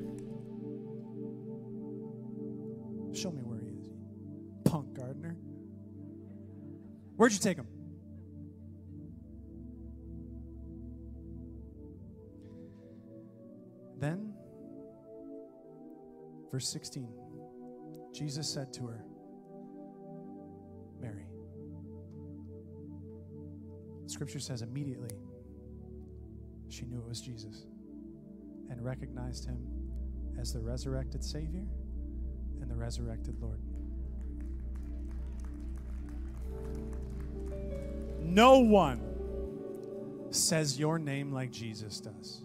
Where'd 7.20 7.34
you 7.34 7.38
take 7.38 7.58
him? 7.58 7.66
Then, 13.98 14.32
verse 16.50 16.66
16, 16.70 17.12
Jesus 18.14 18.50
said 18.50 18.72
to 18.72 18.86
her, 18.86 19.04
Mary. 20.98 21.26
Scripture 24.06 24.40
says 24.40 24.62
immediately 24.62 25.18
she 26.70 26.86
knew 26.86 27.00
it 27.00 27.06
was 27.06 27.20
Jesus 27.20 27.66
and 28.70 28.82
recognized 28.82 29.44
him 29.44 29.58
as 30.40 30.54
the 30.54 30.60
resurrected 30.60 31.22
Savior 31.22 31.66
and 32.62 32.70
the 32.70 32.76
resurrected 32.76 33.38
Lord. 33.42 33.60
No 38.30 38.60
one 38.60 39.00
says 40.30 40.78
your 40.78 41.00
name 41.00 41.32
like 41.32 41.50
Jesus 41.50 42.00
does. 42.00 42.42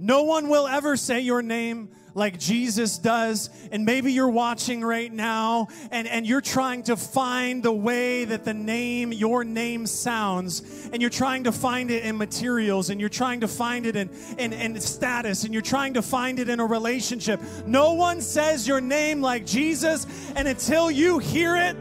No 0.00 0.24
one 0.24 0.48
will 0.48 0.66
ever 0.66 0.96
say 0.96 1.20
your 1.20 1.42
name 1.42 1.88
like 2.14 2.36
Jesus 2.36 2.98
does. 2.98 3.48
And 3.70 3.84
maybe 3.84 4.12
you're 4.12 4.28
watching 4.28 4.82
right 4.82 5.10
now 5.10 5.68
and, 5.92 6.08
and 6.08 6.26
you're 6.26 6.40
trying 6.40 6.82
to 6.84 6.96
find 6.96 7.62
the 7.62 7.72
way 7.72 8.24
that 8.24 8.44
the 8.44 8.52
name, 8.52 9.12
your 9.12 9.44
name 9.44 9.86
sounds. 9.86 10.88
And 10.92 11.00
you're 11.00 11.08
trying 11.08 11.44
to 11.44 11.52
find 11.52 11.88
it 11.92 12.04
in 12.04 12.18
materials 12.18 12.90
and 12.90 12.98
you're 12.98 13.08
trying 13.08 13.42
to 13.42 13.48
find 13.48 13.86
it 13.86 13.94
in, 13.94 14.10
in, 14.36 14.52
in 14.52 14.80
status 14.80 15.44
and 15.44 15.52
you're 15.52 15.62
trying 15.62 15.94
to 15.94 16.02
find 16.02 16.40
it 16.40 16.48
in 16.48 16.58
a 16.58 16.66
relationship. 16.66 17.40
No 17.64 17.92
one 17.92 18.20
says 18.20 18.66
your 18.66 18.80
name 18.80 19.20
like 19.20 19.46
Jesus. 19.46 20.08
And 20.34 20.48
until 20.48 20.90
you 20.90 21.20
hear 21.20 21.54
it, 21.54 21.76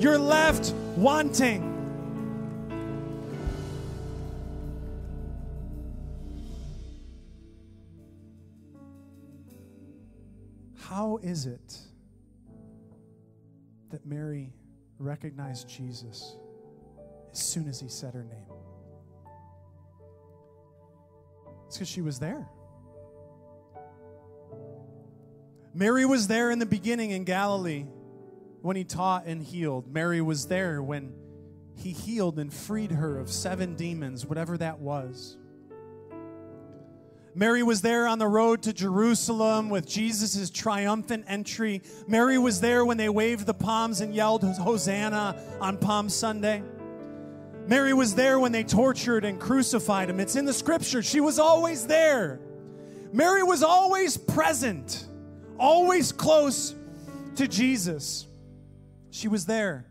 you're 0.00 0.18
left 0.18 0.72
wanting. 0.96 1.70
How 10.76 11.18
is 11.22 11.46
it 11.46 11.78
that 13.90 14.06
Mary 14.06 14.52
recognized 14.98 15.68
Jesus 15.68 16.36
as 17.32 17.38
soon 17.38 17.68
as 17.68 17.80
he 17.80 17.88
said 17.88 18.14
her 18.14 18.22
name? 18.22 18.46
It's 21.66 21.76
because 21.76 21.88
she 21.88 22.02
was 22.02 22.20
there. 22.20 22.48
Mary 25.74 26.06
was 26.06 26.28
there 26.28 26.52
in 26.52 26.60
the 26.60 26.66
beginning 26.66 27.10
in 27.10 27.24
Galilee 27.24 27.86
when 28.64 28.76
he 28.76 28.84
taught 28.84 29.26
and 29.26 29.42
healed. 29.42 29.92
Mary 29.92 30.22
was 30.22 30.46
there 30.46 30.82
when 30.82 31.12
he 31.76 31.90
healed 31.90 32.38
and 32.38 32.50
freed 32.50 32.90
her 32.90 33.18
of 33.18 33.30
seven 33.30 33.74
demons, 33.74 34.24
whatever 34.24 34.56
that 34.56 34.78
was. 34.78 35.36
Mary 37.34 37.62
was 37.62 37.82
there 37.82 38.06
on 38.06 38.18
the 38.18 38.26
road 38.26 38.62
to 38.62 38.72
Jerusalem 38.72 39.68
with 39.68 39.86
Jesus' 39.86 40.48
triumphant 40.48 41.26
entry. 41.28 41.82
Mary 42.08 42.38
was 42.38 42.62
there 42.62 42.86
when 42.86 42.96
they 42.96 43.10
waved 43.10 43.44
the 43.44 43.52
palms 43.52 44.00
and 44.00 44.14
yelled 44.14 44.42
Hosanna 44.42 45.36
on 45.60 45.76
Palm 45.76 46.08
Sunday. 46.08 46.62
Mary 47.66 47.92
was 47.92 48.14
there 48.14 48.40
when 48.40 48.52
they 48.52 48.64
tortured 48.64 49.26
and 49.26 49.38
crucified 49.38 50.08
him. 50.08 50.20
It's 50.20 50.36
in 50.36 50.46
the 50.46 50.54
scripture. 50.54 51.02
She 51.02 51.20
was 51.20 51.38
always 51.38 51.86
there. 51.86 52.40
Mary 53.12 53.42
was 53.42 53.62
always 53.62 54.16
present, 54.16 55.06
always 55.58 56.12
close 56.12 56.74
to 57.36 57.46
Jesus. 57.46 58.26
She 59.14 59.28
was 59.28 59.46
there 59.46 59.86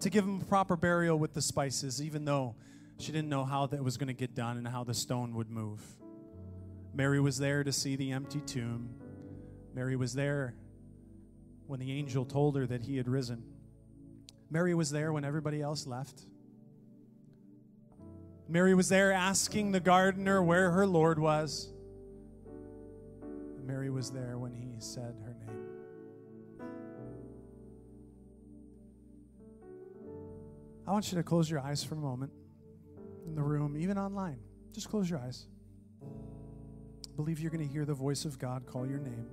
to 0.00 0.10
give 0.10 0.24
him 0.24 0.40
a 0.40 0.44
proper 0.44 0.74
burial 0.74 1.16
with 1.16 1.34
the 1.34 1.40
spices, 1.40 2.02
even 2.02 2.24
though 2.24 2.56
she 2.98 3.12
didn't 3.12 3.28
know 3.28 3.44
how 3.44 3.66
that 3.66 3.84
was 3.84 3.96
going 3.96 4.08
to 4.08 4.12
get 4.12 4.34
done 4.34 4.56
and 4.56 4.66
how 4.66 4.82
the 4.82 4.92
stone 4.92 5.36
would 5.36 5.48
move. 5.48 5.80
Mary 6.92 7.20
was 7.20 7.38
there 7.38 7.62
to 7.62 7.70
see 7.70 7.94
the 7.94 8.10
empty 8.10 8.40
tomb. 8.40 8.88
Mary 9.72 9.94
was 9.94 10.14
there 10.14 10.56
when 11.68 11.78
the 11.78 11.92
angel 11.92 12.24
told 12.24 12.56
her 12.56 12.66
that 12.66 12.82
he 12.82 12.96
had 12.96 13.06
risen. 13.06 13.44
Mary 14.50 14.74
was 14.74 14.90
there 14.90 15.12
when 15.12 15.24
everybody 15.24 15.62
else 15.62 15.86
left. 15.86 16.22
Mary 18.48 18.74
was 18.74 18.88
there 18.88 19.12
asking 19.12 19.70
the 19.70 19.80
gardener 19.80 20.42
where 20.42 20.72
her 20.72 20.88
Lord 20.88 21.20
was. 21.20 21.72
Mary 23.64 23.90
was 23.90 24.10
there 24.10 24.38
when 24.38 24.52
he 24.52 24.74
said 24.80 25.14
I 30.86 30.92
want 30.92 31.10
you 31.10 31.18
to 31.18 31.24
close 31.24 31.50
your 31.50 31.60
eyes 31.60 31.82
for 31.82 31.94
a 31.94 31.98
moment 31.98 32.32
in 33.26 33.34
the 33.34 33.42
room, 33.42 33.76
even 33.76 33.98
online. 33.98 34.38
Just 34.72 34.88
close 34.88 35.10
your 35.10 35.18
eyes 35.18 35.46
believe 37.16 37.40
you're 37.40 37.50
going 37.50 37.66
to 37.66 37.72
hear 37.72 37.86
the 37.86 37.94
voice 37.94 38.26
of 38.26 38.38
God 38.38 38.66
call 38.66 38.86
your 38.86 38.98
name. 38.98 39.26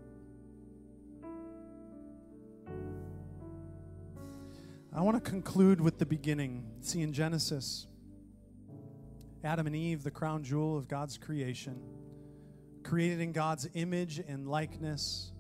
I 4.96 5.02
want 5.02 5.22
to 5.22 5.30
conclude 5.30 5.82
with 5.82 6.00
the 6.00 6.06
beginning. 6.06 6.66
See, 6.82 7.02
in 7.02 7.12
Genesis, 7.12 7.88
Adam 9.44 9.68
and 9.68 9.76
Eve, 9.76 10.04
the 10.04 10.12
crown 10.12 10.44
jewel 10.44 10.78
of 10.78 10.88
God's 10.88 11.18
creation, 11.18 11.82
created 12.84 13.20
in 13.20 13.34
God's 13.34 13.68
image 13.74 14.20
and 14.20 14.48
likeness. 14.48 15.32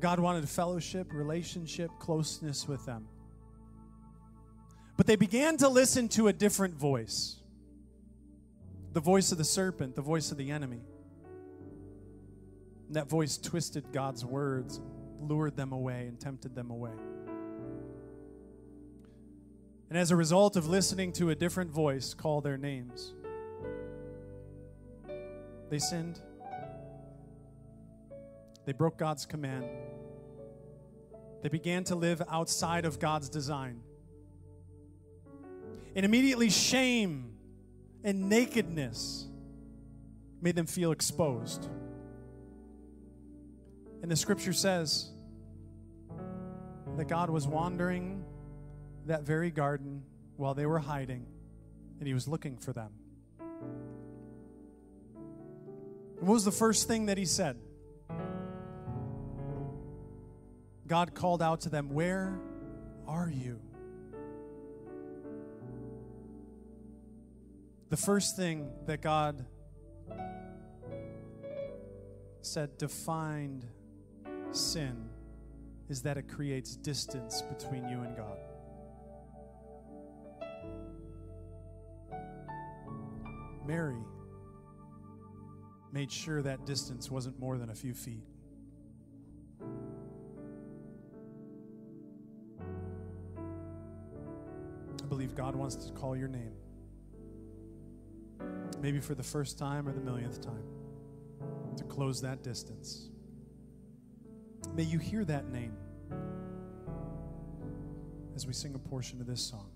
God 0.00 0.18
wanted 0.18 0.48
fellowship, 0.48 1.12
relationship, 1.12 1.90
closeness 2.00 2.66
with 2.66 2.84
them. 2.84 3.06
But 4.98 5.06
they 5.06 5.16
began 5.16 5.56
to 5.58 5.68
listen 5.68 6.08
to 6.10 6.26
a 6.26 6.32
different 6.32 6.74
voice 6.74 7.36
the 8.94 9.00
voice 9.00 9.30
of 9.30 9.38
the 9.38 9.44
serpent, 9.44 9.94
the 9.94 10.02
voice 10.02 10.32
of 10.32 10.38
the 10.38 10.50
enemy. 10.50 10.80
And 12.88 12.96
that 12.96 13.08
voice 13.08 13.36
twisted 13.36 13.92
God's 13.92 14.24
words, 14.24 14.80
lured 15.20 15.56
them 15.56 15.72
away, 15.72 16.06
and 16.08 16.18
tempted 16.18 16.56
them 16.56 16.70
away. 16.70 16.90
And 19.88 19.96
as 19.96 20.10
a 20.10 20.16
result 20.16 20.56
of 20.56 20.66
listening 20.66 21.12
to 21.12 21.30
a 21.30 21.34
different 21.36 21.70
voice 21.70 22.12
call 22.12 22.40
their 22.40 22.56
names, 22.56 23.14
they 25.70 25.78
sinned. 25.78 26.18
They 28.64 28.72
broke 28.72 28.98
God's 28.98 29.26
command. 29.26 29.66
They 31.42 31.50
began 31.50 31.84
to 31.84 31.94
live 31.94 32.20
outside 32.28 32.84
of 32.84 32.98
God's 32.98 33.28
design. 33.28 33.82
And 35.94 36.04
immediately, 36.04 36.50
shame 36.50 37.32
and 38.04 38.28
nakedness 38.28 39.26
made 40.40 40.54
them 40.54 40.66
feel 40.66 40.92
exposed. 40.92 41.68
And 44.02 44.10
the 44.10 44.16
scripture 44.16 44.52
says 44.52 45.10
that 46.96 47.06
God 47.08 47.30
was 47.30 47.46
wandering 47.46 48.24
that 49.06 49.22
very 49.22 49.50
garden 49.50 50.02
while 50.36 50.54
they 50.54 50.66
were 50.66 50.78
hiding, 50.78 51.26
and 51.98 52.06
he 52.06 52.14
was 52.14 52.28
looking 52.28 52.56
for 52.56 52.72
them. 52.72 52.92
And 56.18 56.26
what 56.26 56.34
was 56.34 56.44
the 56.44 56.52
first 56.52 56.86
thing 56.88 57.06
that 57.06 57.18
he 57.18 57.24
said? 57.24 57.56
God 60.86 61.14
called 61.14 61.42
out 61.42 61.62
to 61.62 61.68
them, 61.68 61.90
Where 61.90 62.38
are 63.06 63.30
you? 63.30 63.60
The 67.90 67.96
first 67.96 68.36
thing 68.36 68.70
that 68.86 69.00
God 69.00 69.46
said 72.42 72.76
defined 72.76 73.64
sin 74.50 75.08
is 75.88 76.02
that 76.02 76.18
it 76.18 76.28
creates 76.28 76.76
distance 76.76 77.42
between 77.42 77.88
you 77.88 78.00
and 78.00 78.14
God. 78.14 78.38
Mary 83.66 84.02
made 85.92 86.12
sure 86.12 86.42
that 86.42 86.66
distance 86.66 87.10
wasn't 87.10 87.38
more 87.38 87.56
than 87.56 87.70
a 87.70 87.74
few 87.74 87.94
feet. 87.94 88.24
I 95.02 95.06
believe 95.08 95.34
God 95.34 95.56
wants 95.56 95.76
to 95.76 95.92
call 95.92 96.14
your 96.14 96.28
name. 96.28 96.52
Maybe 98.80 99.00
for 99.00 99.14
the 99.14 99.22
first 99.22 99.58
time 99.58 99.88
or 99.88 99.92
the 99.92 100.00
millionth 100.00 100.40
time, 100.40 100.62
to 101.76 101.84
close 101.84 102.20
that 102.22 102.42
distance. 102.42 103.10
May 104.74 104.84
you 104.84 104.98
hear 104.98 105.24
that 105.24 105.50
name 105.50 105.76
as 108.36 108.46
we 108.46 108.52
sing 108.52 108.74
a 108.74 108.78
portion 108.78 109.20
of 109.20 109.26
this 109.26 109.40
song. 109.40 109.68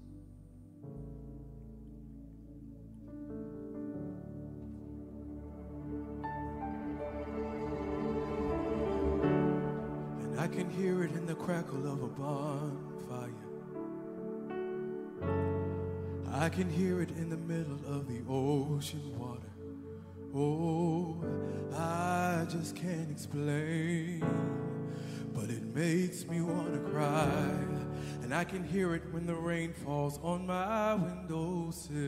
And 10.22 10.40
I 10.40 10.46
can 10.46 10.70
hear 10.70 11.02
it 11.02 11.10
in 11.12 11.26
the 11.26 11.34
crackle 11.34 11.92
of 11.92 12.02
a 12.04 12.06
bonfire. 12.06 12.91
I 16.42 16.48
can 16.48 16.68
hear 16.68 17.00
it 17.00 17.10
in 17.10 17.30
the 17.30 17.36
middle 17.36 17.78
of 17.86 18.08
the 18.08 18.20
ocean 18.28 19.16
water. 19.16 19.52
Oh, 20.34 21.22
I 21.72 22.44
just 22.50 22.74
can't 22.74 23.08
explain, 23.12 24.24
but 25.32 25.48
it 25.50 25.62
makes 25.72 26.26
me 26.26 26.40
want 26.40 26.74
to 26.74 26.80
cry. 26.90 27.48
And 28.22 28.34
I 28.34 28.42
can 28.42 28.64
hear 28.64 28.96
it 28.96 29.04
when 29.12 29.24
the 29.24 29.36
rain 29.36 29.72
falls 29.72 30.18
on 30.20 30.44
my 30.44 30.94
windowsill. 30.94 32.00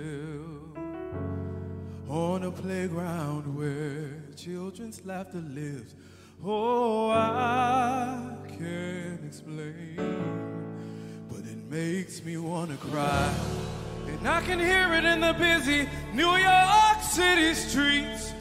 On 2.09 2.42
a 2.42 2.51
playground 2.51 3.57
where 3.57 4.20
children's 4.35 5.07
laughter 5.07 5.44
lives 5.49 5.94
Oh, 6.44 7.11
I 7.11 8.35
can't 8.49 9.25
explain, 9.25 9.94
but 11.31 11.47
it 11.47 11.70
makes 11.70 12.25
me 12.25 12.37
want 12.37 12.73
to 12.73 12.77
cry. 12.79 13.33
And 14.25 14.33
I 14.33 14.41
can 14.41 14.59
hear 14.59 14.91
it 14.95 15.05
in 15.05 15.21
the 15.21 15.35
busy 15.35 15.87
New 16.15 16.35
York 16.35 17.03
City 17.03 17.53
streets. 17.53 18.33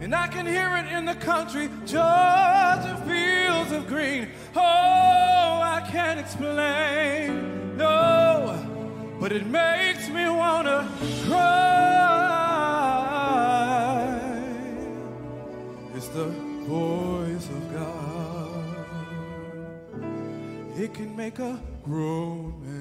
And 0.00 0.12
I 0.12 0.26
can 0.26 0.46
hear 0.46 0.76
it 0.78 0.86
in 0.90 1.04
the 1.04 1.14
country, 1.14 1.68
Georgia 1.86 3.00
fields 3.06 3.70
of 3.70 3.86
green. 3.86 4.26
Oh, 4.56 5.60
I 5.62 5.88
can't 5.92 6.18
explain, 6.18 7.76
no, 7.76 8.58
but 9.20 9.30
it 9.30 9.46
makes 9.46 10.08
me 10.08 10.28
want 10.28 10.66
to 10.66 10.88
cry. 11.28 11.60
It's 15.94 16.08
the 16.08 16.26
voice 16.66 17.48
of 17.48 17.72
God. 17.72 18.86
It 20.76 20.94
can 20.94 21.14
make 21.14 21.38
a 21.38 21.60
grown 21.84 22.60
man 22.64 22.79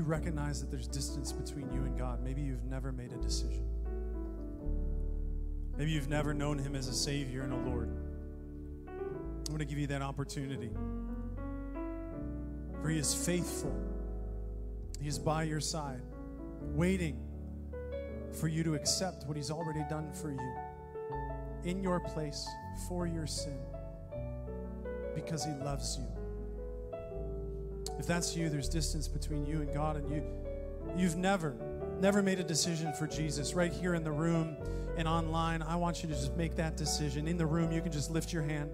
you 0.00 0.06
recognize 0.06 0.62
that 0.62 0.70
there's 0.70 0.88
distance 0.88 1.30
between 1.30 1.70
you 1.74 1.82
and 1.82 1.98
God, 1.98 2.24
maybe 2.24 2.40
you've 2.40 2.64
never 2.64 2.90
made 2.90 3.12
a 3.12 3.18
decision. 3.18 3.66
Maybe 5.76 5.90
you've 5.90 6.08
never 6.08 6.32
known 6.32 6.58
Him 6.58 6.74
as 6.74 6.88
a 6.88 6.94
Savior 6.94 7.42
and 7.42 7.52
a 7.52 7.70
Lord. 7.70 7.90
I'm 8.88 9.44
going 9.44 9.58
to 9.58 9.66
give 9.66 9.76
you 9.76 9.86
that 9.88 10.00
opportunity. 10.00 10.70
For 12.80 12.88
He 12.88 12.98
is 12.98 13.12
faithful, 13.12 13.76
He 15.02 15.08
is 15.08 15.18
by 15.18 15.42
your 15.42 15.60
side, 15.60 16.00
waiting 16.74 17.20
for 18.32 18.48
you 18.48 18.64
to 18.64 18.76
accept 18.76 19.26
what 19.26 19.36
He's 19.36 19.50
already 19.50 19.84
done 19.90 20.10
for 20.14 20.30
you 20.30 20.54
in 21.64 21.82
your 21.82 22.00
place 22.00 22.48
for 22.88 23.06
your 23.06 23.26
sin 23.26 23.60
because 25.14 25.44
He 25.44 25.52
loves 25.62 25.98
you. 25.98 26.19
If 28.00 28.06
that's 28.06 28.34
you, 28.34 28.48
there's 28.48 28.70
distance 28.70 29.06
between 29.08 29.44
you 29.44 29.60
and 29.60 29.74
God, 29.74 29.96
and 29.96 30.10
you, 30.10 30.22
you've 30.96 31.18
never, 31.18 31.54
never 32.00 32.22
made 32.22 32.40
a 32.40 32.42
decision 32.42 32.94
for 32.94 33.06
Jesus 33.06 33.52
right 33.52 33.70
here 33.70 33.92
in 33.92 34.02
the 34.02 34.10
room 34.10 34.56
and 34.96 35.06
online. 35.06 35.60
I 35.60 35.76
want 35.76 36.02
you 36.02 36.08
to 36.08 36.14
just 36.14 36.34
make 36.34 36.56
that 36.56 36.78
decision. 36.78 37.28
In 37.28 37.36
the 37.36 37.44
room, 37.44 37.70
you 37.70 37.82
can 37.82 37.92
just 37.92 38.10
lift 38.10 38.32
your 38.32 38.42
hand. 38.42 38.70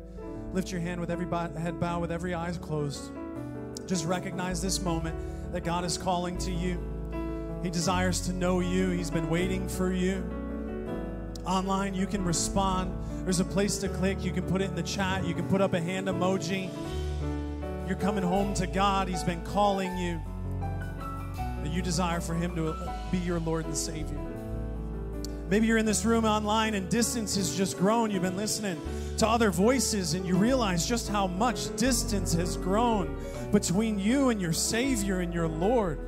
Lift 0.52 0.70
your 0.70 0.80
hand 0.80 1.00
with 1.00 1.10
every 1.10 1.26
head 1.26 1.80
bowed, 1.80 2.02
with 2.02 2.12
every 2.12 2.34
eyes 2.34 2.56
closed. 2.56 3.10
Just 3.86 4.04
recognize 4.04 4.62
this 4.62 4.80
moment 4.80 5.16
that 5.50 5.64
God 5.64 5.84
is 5.84 5.98
calling 5.98 6.38
to 6.38 6.52
you. 6.52 6.78
He 7.64 7.68
desires 7.70 8.20
to 8.28 8.32
know 8.32 8.60
you, 8.60 8.90
He's 8.90 9.10
been 9.10 9.28
waiting 9.28 9.68
for 9.68 9.92
you. 9.92 10.24
Online, 11.44 11.94
you 11.94 12.06
can 12.06 12.24
respond. 12.24 12.96
There's 13.24 13.40
a 13.40 13.44
place 13.44 13.78
to 13.78 13.88
click. 13.88 14.22
You 14.22 14.30
can 14.30 14.44
put 14.44 14.62
it 14.62 14.66
in 14.66 14.76
the 14.76 14.84
chat. 14.84 15.24
You 15.24 15.34
can 15.34 15.48
put 15.48 15.60
up 15.60 15.74
a 15.74 15.80
hand 15.80 16.06
emoji. 16.06 16.70
You're 17.86 17.96
coming 17.96 18.24
home 18.24 18.52
to 18.54 18.66
God. 18.66 19.08
He's 19.08 19.22
been 19.22 19.42
calling 19.44 19.96
you. 19.96 20.20
That 20.58 21.72
you 21.72 21.82
desire 21.82 22.20
for 22.20 22.34
Him 22.34 22.56
to 22.56 22.74
be 23.12 23.18
your 23.18 23.38
Lord 23.38 23.64
and 23.64 23.76
Savior. 23.76 24.18
Maybe 25.48 25.68
you're 25.68 25.78
in 25.78 25.86
this 25.86 26.04
room 26.04 26.24
online 26.24 26.74
and 26.74 26.88
distance 26.88 27.36
has 27.36 27.56
just 27.56 27.78
grown. 27.78 28.10
You've 28.10 28.22
been 28.22 28.36
listening 28.36 28.80
to 29.18 29.28
other 29.28 29.52
voices 29.52 30.14
and 30.14 30.26
you 30.26 30.36
realize 30.36 30.88
just 30.88 31.08
how 31.08 31.28
much 31.28 31.74
distance 31.76 32.32
has 32.32 32.56
grown 32.56 33.16
between 33.52 34.00
you 34.00 34.30
and 34.30 34.40
your 34.40 34.52
Savior 34.52 35.20
and 35.20 35.32
your 35.32 35.46
Lord. 35.46 36.00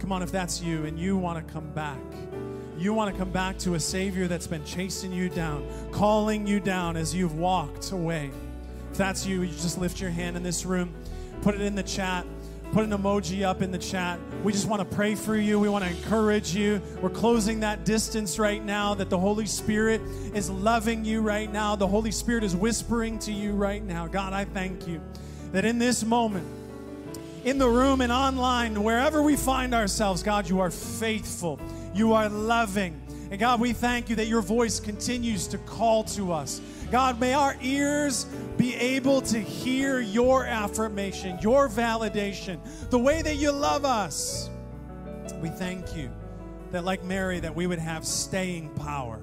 Come 0.00 0.10
on, 0.10 0.22
if 0.22 0.32
that's 0.32 0.60
you 0.60 0.84
and 0.84 0.98
you 0.98 1.16
want 1.16 1.46
to 1.46 1.52
come 1.52 1.70
back, 1.70 2.00
you 2.76 2.92
want 2.92 3.12
to 3.12 3.18
come 3.18 3.30
back 3.30 3.56
to 3.58 3.74
a 3.74 3.80
Savior 3.80 4.26
that's 4.26 4.48
been 4.48 4.64
chasing 4.64 5.12
you 5.12 5.28
down, 5.28 5.64
calling 5.92 6.44
you 6.44 6.58
down 6.58 6.96
as 6.96 7.14
you've 7.14 7.36
walked 7.36 7.92
away. 7.92 8.32
If 8.92 8.98
that's 8.98 9.24
you, 9.24 9.40
you 9.40 9.48
just 9.48 9.78
lift 9.78 10.02
your 10.02 10.10
hand 10.10 10.36
in 10.36 10.42
this 10.42 10.66
room, 10.66 10.94
put 11.40 11.54
it 11.54 11.62
in 11.62 11.74
the 11.74 11.82
chat, 11.82 12.26
put 12.72 12.84
an 12.84 12.90
emoji 12.90 13.42
up 13.42 13.62
in 13.62 13.70
the 13.70 13.78
chat. 13.78 14.18
We 14.44 14.52
just 14.52 14.68
want 14.68 14.80
to 14.80 14.96
pray 14.96 15.14
for 15.14 15.34
you. 15.34 15.58
We 15.58 15.70
want 15.70 15.82
to 15.82 15.90
encourage 15.90 16.54
you. 16.54 16.82
We're 17.00 17.08
closing 17.08 17.60
that 17.60 17.86
distance 17.86 18.38
right 18.38 18.62
now, 18.62 18.92
that 18.92 19.08
the 19.08 19.18
Holy 19.18 19.46
Spirit 19.46 20.02
is 20.34 20.50
loving 20.50 21.06
you 21.06 21.22
right 21.22 21.50
now. 21.50 21.74
The 21.74 21.86
Holy 21.86 22.10
Spirit 22.10 22.44
is 22.44 22.54
whispering 22.54 23.18
to 23.20 23.32
you 23.32 23.52
right 23.52 23.82
now. 23.82 24.08
God, 24.08 24.34
I 24.34 24.44
thank 24.44 24.86
you 24.86 25.00
that 25.52 25.64
in 25.64 25.78
this 25.78 26.04
moment, 26.04 26.46
in 27.44 27.56
the 27.56 27.68
room 27.68 28.02
and 28.02 28.12
online, 28.12 28.82
wherever 28.82 29.22
we 29.22 29.36
find 29.36 29.74
ourselves, 29.74 30.22
God, 30.22 30.50
you 30.50 30.60
are 30.60 30.70
faithful. 30.70 31.58
You 31.94 32.12
are 32.12 32.28
loving. 32.28 33.00
And 33.32 33.40
God, 33.40 33.62
we 33.62 33.72
thank 33.72 34.10
you 34.10 34.16
that 34.16 34.26
your 34.26 34.42
voice 34.42 34.78
continues 34.78 35.46
to 35.48 35.58
call 35.58 36.04
to 36.04 36.34
us. 36.34 36.60
God, 36.90 37.18
may 37.18 37.32
our 37.32 37.56
ears 37.62 38.24
be 38.58 38.74
able 38.74 39.22
to 39.22 39.38
hear 39.38 40.00
your 40.00 40.44
affirmation, 40.44 41.38
your 41.40 41.66
validation, 41.70 42.60
the 42.90 42.98
way 42.98 43.22
that 43.22 43.36
you 43.36 43.50
love 43.50 43.86
us. 43.86 44.50
We 45.40 45.48
thank 45.48 45.96
you 45.96 46.10
that, 46.72 46.84
like 46.84 47.04
Mary, 47.04 47.40
that 47.40 47.56
we 47.56 47.66
would 47.66 47.78
have 47.78 48.06
staying 48.06 48.68
power, 48.74 49.18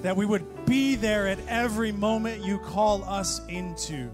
that 0.00 0.16
we 0.16 0.24
would 0.24 0.64
be 0.64 0.94
there 0.94 1.28
at 1.28 1.38
every 1.48 1.92
moment 1.92 2.42
you 2.42 2.60
call 2.60 3.04
us 3.04 3.42
into. 3.48 4.08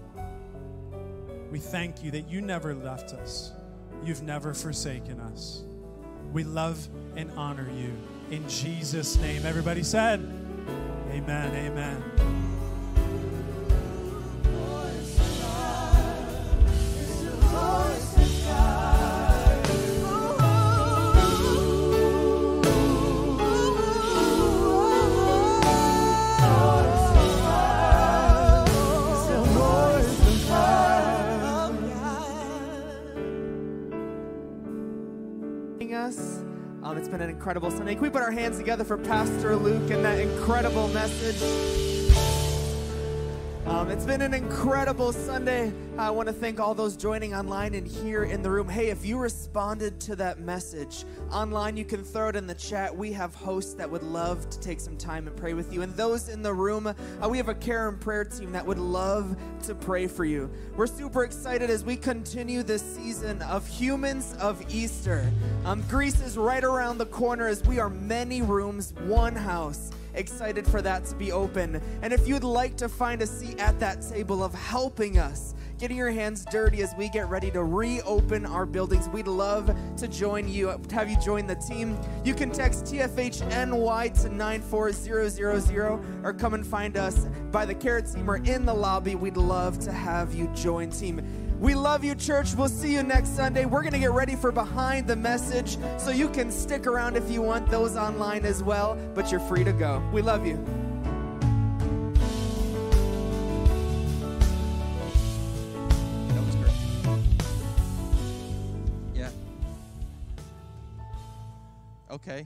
We 1.51 1.59
thank 1.59 2.03
you 2.03 2.11
that 2.11 2.29
you 2.29 2.41
never 2.41 2.75
left 2.75 3.13
us, 3.13 3.53
you've 4.03 4.23
never 4.23 4.53
forsaken 4.53 5.21
us. 5.21 5.63
We 6.33 6.43
love 6.43 6.85
and 7.15 7.31
honor 7.37 7.69
you. 7.71 7.93
In 8.29 8.47
Jesus' 8.49 9.17
name, 9.21 9.45
everybody 9.45 9.83
said, 9.83 10.19
Amen, 11.11 11.55
amen. 11.55 12.56
Been 37.17 37.29
an 37.29 37.35
incredible 37.35 37.71
Sunday. 37.71 37.95
Can 37.95 38.03
we 38.03 38.09
put 38.09 38.21
our 38.21 38.31
hands 38.31 38.57
together 38.57 38.83
for 38.83 38.97
Pastor 38.97 39.55
Luke 39.55 39.89
and 39.89 40.05
that 40.05 40.19
incredible 40.19 40.87
message? 40.89 41.96
Um, 43.67 43.91
it's 43.91 44.05
been 44.05 44.21
an 44.21 44.33
incredible 44.33 45.11
Sunday. 45.11 45.73
I 45.97 46.09
want 46.09 46.27
to 46.27 46.33
thank 46.33 46.57
all 46.57 46.73
those 46.73 46.95
joining 46.95 47.35
online 47.35 47.73
and 47.73 47.85
here 47.85 48.23
in 48.23 48.41
the 48.41 48.49
room. 48.49 48.69
Hey, 48.69 48.87
if 48.87 49.05
you 49.05 49.17
responded 49.17 49.99
to 50.01 50.15
that 50.15 50.39
message 50.39 51.03
online, 51.33 51.75
you 51.75 51.83
can 51.83 52.01
throw 52.01 52.29
it 52.29 52.37
in 52.37 52.47
the 52.47 52.55
chat. 52.55 52.95
We 52.95 53.11
have 53.11 53.35
hosts 53.35 53.73
that 53.73 53.91
would 53.91 54.03
love 54.03 54.49
to 54.51 54.59
take 54.61 54.79
some 54.79 54.95
time 54.95 55.27
and 55.27 55.35
pray 55.35 55.53
with 55.53 55.73
you. 55.73 55.81
And 55.81 55.93
those 55.97 56.29
in 56.29 56.43
the 56.43 56.53
room, 56.53 56.87
uh, 56.87 57.29
we 57.29 57.35
have 57.37 57.49
a 57.49 57.55
care 57.55 57.89
and 57.89 57.99
prayer 57.99 58.23
team 58.23 58.53
that 58.53 58.65
would 58.65 58.79
love 58.79 59.35
to 59.63 59.75
pray 59.75 60.07
for 60.07 60.23
you. 60.23 60.49
We're 60.77 60.87
super 60.87 61.25
excited 61.25 61.69
as 61.69 61.83
we 61.83 61.97
continue 61.97 62.63
this 62.63 62.81
season 62.95 63.41
of 63.41 63.67
Humans 63.67 64.33
of 64.39 64.63
Easter. 64.73 65.29
Um, 65.65 65.83
Greece 65.89 66.21
is 66.21 66.37
right 66.37 66.63
around 66.63 66.99
the 66.99 67.05
corner 67.05 67.47
as 67.47 67.61
we 67.65 67.79
are 67.79 67.89
many 67.89 68.41
rooms, 68.41 68.93
one 69.07 69.35
house 69.35 69.91
excited 70.17 70.67
for 70.67 70.81
that 70.81 71.05
to 71.05 71.15
be 71.15 71.31
open. 71.31 71.81
And 72.01 72.11
if 72.11 72.27
you'd 72.27 72.43
like 72.43 72.75
to 72.77 72.89
find 72.89 73.21
a 73.21 73.27
seat 73.27 73.59
at 73.59 73.79
that 73.79 74.01
table 74.01 74.43
of 74.43 74.53
helping 74.53 75.17
us, 75.17 75.53
getting 75.77 75.95
your 75.97 76.11
hands 76.11 76.45
dirty 76.51 76.81
as 76.81 76.93
we 76.97 77.07
get 77.09 77.29
ready 77.29 77.51
to 77.51 77.63
reopen 77.63 78.45
our 78.45 78.65
buildings, 78.65 79.07
we'd 79.09 79.27
love 79.27 79.75
to 79.97 80.07
join 80.07 80.47
you, 80.47 80.75
have 80.91 81.09
you 81.09 81.17
join 81.19 81.47
the 81.47 81.55
team. 81.55 81.97
You 82.25 82.33
can 82.33 82.51
text 82.51 82.85
TFHNY 82.85 84.21
to 84.21 84.29
94000 84.29 86.25
or 86.25 86.33
come 86.33 86.53
and 86.53 86.65
find 86.65 86.97
us 86.97 87.27
by 87.51 87.65
the 87.65 87.75
carrot 87.75 88.11
team 88.11 88.29
or 88.29 88.37
in 88.37 88.65
the 88.65 88.73
lobby. 88.73 89.15
We'd 89.15 89.37
love 89.37 89.79
to 89.79 89.91
have 89.91 90.33
you 90.33 90.47
join 90.55 90.89
team. 90.89 91.46
We 91.59 91.73
love 91.73 92.03
you, 92.03 92.13
church. 92.13 92.53
We'll 92.53 92.69
see 92.69 92.93
you 92.93 93.01
next 93.01 93.35
Sunday. 93.35 93.65
We're 93.65 93.81
going 93.81 93.93
to 93.93 93.99
get 93.99 94.11
ready 94.11 94.35
for 94.35 94.51
Behind 94.51 95.07
the 95.07 95.15
Message, 95.15 95.79
so 95.97 96.11
you 96.11 96.29
can 96.29 96.51
stick 96.51 96.85
around 96.85 97.17
if 97.17 97.31
you 97.31 97.41
want 97.41 97.67
those 97.71 97.97
online 97.97 98.45
as 98.45 98.61
well, 98.61 98.95
but 99.15 99.31
you're 99.31 99.39
free 99.39 99.63
to 99.63 99.73
go. 99.73 100.07
We 100.13 100.21
love 100.21 100.45
you. 100.45 100.63
That 106.29 106.45
was 106.45 106.55
great. 106.57 106.73
Yeah. 109.15 109.29
Okay. 112.11 112.45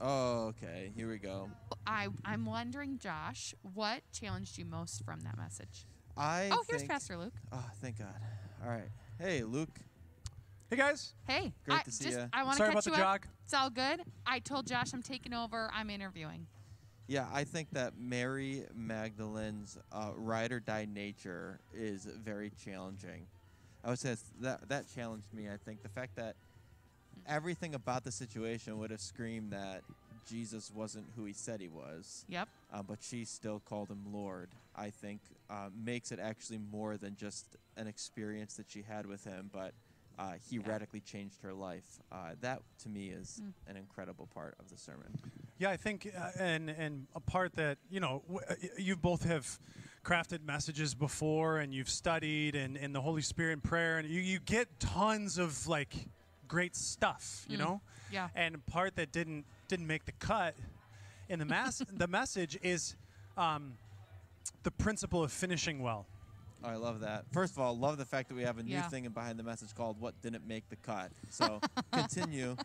Oh, 0.00 0.46
okay. 0.50 0.92
Here 0.94 1.10
we 1.10 1.18
go. 1.18 1.50
I, 1.88 2.06
I'm 2.24 2.46
wondering, 2.46 2.98
Josh, 2.98 3.52
what 3.74 4.02
challenged 4.12 4.58
you 4.58 4.64
most 4.64 5.04
from 5.04 5.22
that 5.22 5.36
message? 5.36 5.86
I. 6.20 6.48
oh, 6.52 6.62
here's 6.68 6.82
think- 6.82 6.90
Pastor 6.90 7.16
Luke. 7.16 7.32
Oh, 7.52 7.64
thank 7.80 7.98
God. 7.98 8.14
All 8.62 8.70
right. 8.70 8.88
Hey, 9.18 9.42
Luke. 9.42 9.70
Hey, 10.68 10.76
guys. 10.76 11.14
Hey, 11.26 11.52
Great 11.64 11.80
I 11.80 11.82
to 11.82 11.90
see 11.90 12.04
just 12.04 12.18
ya. 12.18 12.26
I 12.32 12.42
want 12.44 12.52
to 12.58 12.58
Sorry 12.58 12.74
catch 12.74 12.86
about 12.86 12.92
you 12.96 13.02
the 13.02 13.08
up. 13.08 13.22
jog. 13.22 13.26
It's 13.44 13.54
all 13.54 13.70
good. 13.70 14.02
I 14.26 14.38
told 14.38 14.66
Josh 14.66 14.92
I'm 14.92 15.02
taking 15.02 15.32
over. 15.34 15.70
I'm 15.74 15.90
interviewing. 15.90 16.46
Yeah, 17.08 17.26
I 17.32 17.42
think 17.42 17.70
that 17.72 17.94
Mary 17.98 18.64
Magdalene's 18.72 19.78
uh, 19.90 20.10
ride 20.14 20.52
or 20.52 20.60
die 20.60 20.86
nature 20.92 21.58
is 21.74 22.04
very 22.04 22.52
challenging. 22.64 23.26
I 23.82 23.88
would 23.90 23.98
say 23.98 24.10
it's- 24.12 24.30
that 24.42 24.68
that 24.68 24.84
challenged 24.94 25.32
me. 25.32 25.48
I 25.48 25.56
think 25.56 25.82
the 25.82 25.88
fact 25.88 26.14
that 26.16 26.36
everything 27.26 27.74
about 27.74 28.04
the 28.04 28.12
situation 28.12 28.78
would 28.78 28.90
have 28.92 29.00
screamed 29.00 29.52
that 29.52 29.82
Jesus 30.26 30.70
wasn't 30.74 31.06
who 31.16 31.24
he 31.24 31.32
said 31.32 31.60
he 31.60 31.68
was. 31.68 32.24
Yep. 32.28 32.48
uh, 32.72 32.82
but 32.82 32.98
she 33.02 33.24
still 33.24 33.60
called 33.60 33.88
him 33.90 34.04
Lord, 34.12 34.48
I 34.76 34.90
think 34.90 35.20
uh, 35.50 35.68
makes 35.74 36.12
it 36.12 36.18
actually 36.20 36.58
more 36.58 36.96
than 36.96 37.16
just 37.16 37.56
an 37.76 37.86
experience 37.88 38.54
that 38.56 38.70
she 38.70 38.82
had 38.82 39.06
with 39.06 39.24
him, 39.24 39.50
but 39.52 39.72
uh, 40.18 40.34
he 40.50 40.56
Yeah. 40.56 40.62
radically 40.68 41.00
changed 41.00 41.40
her 41.42 41.52
life. 41.54 41.98
Uh, 42.12 42.34
that, 42.42 42.62
to 42.82 42.88
me, 42.88 43.08
is 43.08 43.40
Mm. 43.42 43.52
an 43.70 43.76
incredible 43.76 44.26
part 44.26 44.54
of 44.60 44.68
the 44.68 44.76
sermon. 44.76 45.18
Yeah, 45.58 45.70
I 45.70 45.76
think, 45.76 46.06
uh, 46.16 46.30
and 46.38 46.70
and 46.70 47.06
a 47.14 47.20
part 47.20 47.54
that 47.54 47.78
you 47.90 48.00
know, 48.00 48.22
w- 48.28 48.40
uh, 48.48 48.54
you 48.78 48.96
both 48.96 49.24
have 49.24 49.58
crafted 50.04 50.44
messages 50.44 50.94
before 50.94 51.58
and 51.58 51.74
you've 51.74 51.88
studied 51.90 52.54
and, 52.54 52.76
and 52.76 52.94
the 52.94 53.00
Holy 53.00 53.22
Spirit 53.22 53.54
and 53.54 53.62
prayer 53.62 53.98
and 53.98 54.08
you, 54.08 54.20
you 54.20 54.38
get 54.40 54.78
tons 54.80 55.38
of 55.38 55.66
like 55.66 55.94
great 56.48 56.74
stuff, 56.76 57.44
you 57.48 57.56
know? 57.58 57.80
Yeah. 58.10 58.28
And 58.34 58.64
part 58.66 58.96
that 58.96 59.12
didn't 59.12 59.44
didn't 59.70 59.86
make 59.86 60.04
the 60.04 60.12
cut 60.12 60.56
in 61.28 61.38
the 61.38 61.44
mass 61.44 61.80
the 61.92 62.08
message 62.08 62.58
is 62.60 62.96
um, 63.36 63.74
the 64.64 64.70
principle 64.72 65.22
of 65.22 65.32
finishing 65.32 65.80
well. 65.80 66.06
Oh, 66.62 66.68
I 66.68 66.74
love 66.74 67.00
that. 67.00 67.24
First 67.32 67.54
of 67.54 67.60
all, 67.60 67.78
love 67.78 67.96
the 67.96 68.04
fact 68.04 68.28
that 68.28 68.34
we 68.34 68.42
have 68.42 68.58
a 68.58 68.62
new 68.62 68.72
Yeah. 68.74 68.88
thing 68.88 69.08
behind 69.08 69.38
the 69.38 69.42
message 69.42 69.74
called 69.74 69.98
"What 69.98 70.20
Didn't 70.20 70.46
Make 70.46 70.68
the 70.68 70.76
Cut." 70.76 71.10
So 71.30 71.60
continue. 71.92 72.56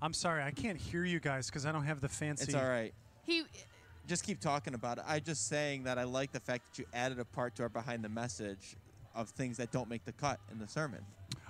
I'm 0.00 0.12
sorry, 0.12 0.42
I 0.44 0.52
can't 0.52 0.78
hear 0.78 1.04
you 1.04 1.18
guys 1.18 1.46
because 1.46 1.66
I 1.66 1.72
don't 1.72 1.82
have 1.84 2.00
the 2.00 2.08
fancy. 2.08 2.44
It's 2.44 2.54
all 2.54 2.68
right. 2.68 2.92
He 3.24 3.42
Just 4.06 4.22
keep 4.22 4.38
talking 4.38 4.74
about 4.74 4.98
it. 4.98 5.04
I 5.08 5.18
just 5.18 5.48
saying 5.48 5.82
that 5.84 5.98
I 5.98 6.04
like 6.04 6.30
the 6.30 6.38
fact 6.40 6.62
that 6.70 6.78
you 6.78 6.84
added 6.92 7.18
a 7.18 7.24
part 7.24 7.56
to 7.56 7.64
our 7.64 7.68
behind 7.68 8.04
the 8.04 8.08
message 8.08 8.76
of 9.14 9.30
things 9.30 9.56
that 9.56 9.72
don't 9.72 9.88
make 9.88 10.04
the 10.04 10.12
cut 10.12 10.38
in 10.52 10.58
the 10.58 10.68
sermon. 10.68 11.00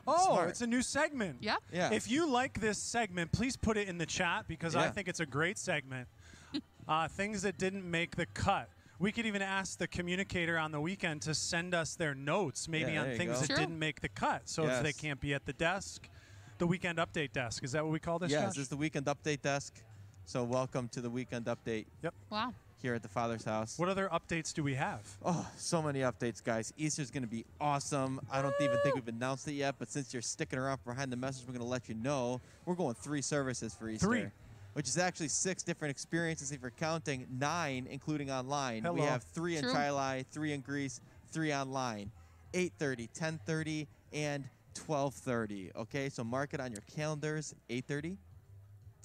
Oh, 0.08 0.26
Smart. 0.34 0.48
it's 0.50 0.60
a 0.60 0.66
new 0.66 0.82
segment. 0.82 1.38
yeah. 1.40 1.56
Yeah. 1.72 1.90
If 1.92 2.10
you 2.10 2.28
like 2.30 2.60
this 2.60 2.78
segment, 2.78 3.32
please 3.32 3.56
put 3.56 3.76
it 3.76 3.88
in 3.88 3.98
the 3.98 4.06
chat 4.06 4.46
because 4.48 4.74
I 4.76 4.88
think 4.88 5.08
it's 5.08 5.20
a 5.20 5.26
great 5.26 5.58
segment. 5.58 6.08
uh, 6.88 7.08
things 7.08 7.42
that 7.42 7.58
didn't 7.58 7.88
make 7.88 8.16
the 8.16 8.26
cut. 8.26 8.68
We 9.00 9.12
could 9.12 9.26
even 9.26 9.42
ask 9.42 9.78
the 9.78 9.86
communicator 9.86 10.58
on 10.58 10.72
the 10.72 10.80
weekend 10.80 11.22
to 11.22 11.34
send 11.34 11.72
us 11.74 11.94
their 11.94 12.14
notes, 12.16 12.68
maybe 12.68 12.92
Yeah, 12.92 13.02
on 13.02 13.16
things 13.16 13.34
go. 13.34 13.40
that 13.40 13.46
Sure. 13.46 13.56
didn't 13.56 13.78
make 13.78 14.00
the 14.00 14.08
cut. 14.08 14.48
So 14.48 14.64
if 14.66 14.82
they 14.82 14.92
can't 14.92 15.20
be 15.20 15.34
at 15.34 15.44
the 15.46 15.52
desk, 15.52 16.08
the 16.58 16.66
weekend 16.66 16.98
update 16.98 17.32
desk. 17.32 17.62
Is 17.62 17.72
that 17.72 17.84
what 17.84 17.92
we 17.92 18.00
call 18.00 18.18
this? 18.18 18.32
yes, 18.32 18.54
Josh? 18.54 18.58
it's 18.62 18.68
the 18.68 18.76
weekend 18.76 19.06
update 19.06 19.42
desk. 19.42 19.80
So 20.24 20.42
welcome 20.42 20.88
to 20.88 21.00
the 21.00 21.08
weekend 21.10 21.46
update 21.46 21.86
Yep. 22.02 22.14
Wow. 22.30 22.52
Here 22.80 22.94
at 22.94 23.02
the 23.02 23.08
Father's 23.08 23.44
house. 23.44 23.76
What 23.76 23.88
other 23.88 24.08
updates 24.12 24.54
do 24.54 24.62
we 24.62 24.74
have? 24.76 25.00
Oh, 25.24 25.44
so 25.56 25.82
many 25.82 26.00
updates, 26.00 26.42
guys. 26.42 26.72
Easter's 26.76 27.10
going 27.10 27.24
to 27.24 27.28
be 27.28 27.44
awesome. 27.60 28.20
I 28.30 28.40
don't 28.40 28.54
even 28.60 28.78
think 28.84 28.94
we've 28.94 29.08
announced 29.08 29.48
it 29.48 29.54
yet, 29.54 29.74
but 29.80 29.90
since 29.90 30.12
you're 30.12 30.22
sticking 30.22 30.60
around 30.60 30.84
behind 30.84 31.10
the 31.10 31.16
message, 31.16 31.44
we're 31.46 31.54
going 31.54 31.64
to 31.64 31.68
let 31.70 31.88
you 31.88 31.96
know. 31.96 32.40
We're 32.66 32.76
going 32.76 32.94
three 32.94 33.20
services 33.22 33.74
for 33.74 33.88
Easter. 33.88 34.06
Three. 34.06 34.26
Which 34.74 34.86
is 34.86 34.96
actually 34.96 35.26
six 35.28 35.64
different 35.64 35.90
experiences 35.90 36.52
if 36.52 36.60
you're 36.62 36.70
counting, 36.70 37.26
nine 37.36 37.88
including 37.90 38.30
online. 38.30 38.84
Hello. 38.84 38.94
We 38.94 39.00
have 39.00 39.24
three 39.24 39.56
in 39.56 39.64
True. 39.64 39.72
Chili, 39.74 40.24
three 40.30 40.52
in 40.52 40.60
Greece, 40.60 41.00
three 41.32 41.52
online. 41.52 42.12
8.30, 42.54 43.08
10.30, 43.10 43.86
and 44.12 44.44
12.30. 44.74 45.74
Okay, 45.74 46.08
so 46.08 46.22
mark 46.22 46.54
it 46.54 46.60
on 46.60 46.70
your 46.70 46.82
calendars. 46.94 47.54
8.30, 47.68 48.16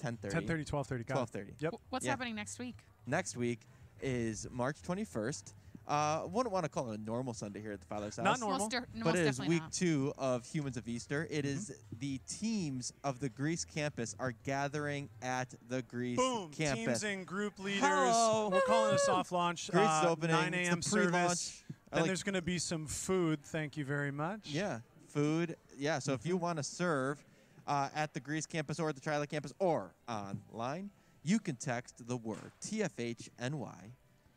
10.30, 0.02 0.32
10:30, 0.32 0.66
12:30. 0.70 1.06
Got 1.08 1.32
12.30. 1.32 1.54
Yep. 1.60 1.74
Wh- 1.74 1.92
What's 1.94 2.06
Yeah. 2.06 2.12
happening 2.12 2.36
next 2.36 2.60
week? 2.60 2.76
Next 3.06 3.36
week 3.36 3.60
is 4.02 4.48
March 4.52 4.78
21st. 4.82 5.54
Uh, 5.86 6.22
wouldn't 6.32 6.54
want 6.54 6.64
to 6.64 6.70
call 6.70 6.92
it 6.92 7.00
a 7.00 7.04
normal 7.04 7.34
Sunday 7.34 7.60
here 7.62 7.74
at 7.74 7.82
the 7.82 7.86
Father's 7.86 8.16
House. 8.16 8.24
Not 8.24 8.40
normal. 8.40 8.60
Most, 8.60 8.72
de- 8.72 9.04
But 9.04 9.16
it 9.18 9.28
is 9.28 9.40
week 9.42 9.62
not. 9.64 9.74
two 9.74 10.14
of 10.18 10.46
Humans 10.46 10.78
of 10.78 10.88
Easter. 10.88 11.28
It 11.30 11.44
is 11.46 11.74
the 12.00 12.22
teams 12.30 12.94
of 13.04 13.20
the 13.20 13.28
Greece 13.28 13.66
campus 13.66 14.16
are 14.18 14.32
gathering 14.46 15.10
at 15.22 15.54
the 15.68 15.82
Greece 15.82 16.16
Boom. 16.18 16.52
campus. 16.52 17.02
Teams 17.02 17.04
and 17.04 17.28
group 17.28 17.60
leaders. 17.60 17.82
Hello. 17.82 18.48
We're 18.50 18.62
calling 18.62 18.92
it 18.94 18.96
a 18.96 19.00
soft 19.00 19.34
launch. 19.34 19.70
Greece 19.72 19.84
uh, 19.86 20.06
opening. 20.08 20.38
9 20.38 20.54
a.m. 20.54 20.82
service. 20.82 21.62
I 21.68 21.74
And 21.98 22.02
like- 22.02 22.08
there's 22.08 22.24
going 22.24 22.36
to 22.36 22.42
be 22.42 22.60
some 22.60 22.88
food. 22.88 23.44
Thank 23.44 23.76
you 23.76 23.84
very 23.84 24.12
much. 24.12 24.40
Yeah, 24.46 24.80
food. 25.10 25.58
Yeah, 25.78 26.00
so 26.00 26.14
Mm-hmm. 26.14 26.22
if 26.22 26.26
you 26.26 26.38
want 26.38 26.58
to 26.60 26.64
serve 26.64 27.22
uh, 27.68 27.90
at 27.94 28.14
the 28.14 28.22
Greece 28.22 28.46
campus 28.46 28.80
or 28.80 28.88
at 28.88 28.96
the 28.96 29.02
Chili 29.02 29.28
campus 29.28 29.52
or 29.60 29.94
online, 30.08 30.90
you 31.24 31.40
can 31.40 31.56
text 31.56 32.06
the 32.08 32.18
word 32.18 32.52
TFHNY 32.62 33.92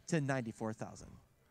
to 0.09 0.20
94,000. 0.20 1.09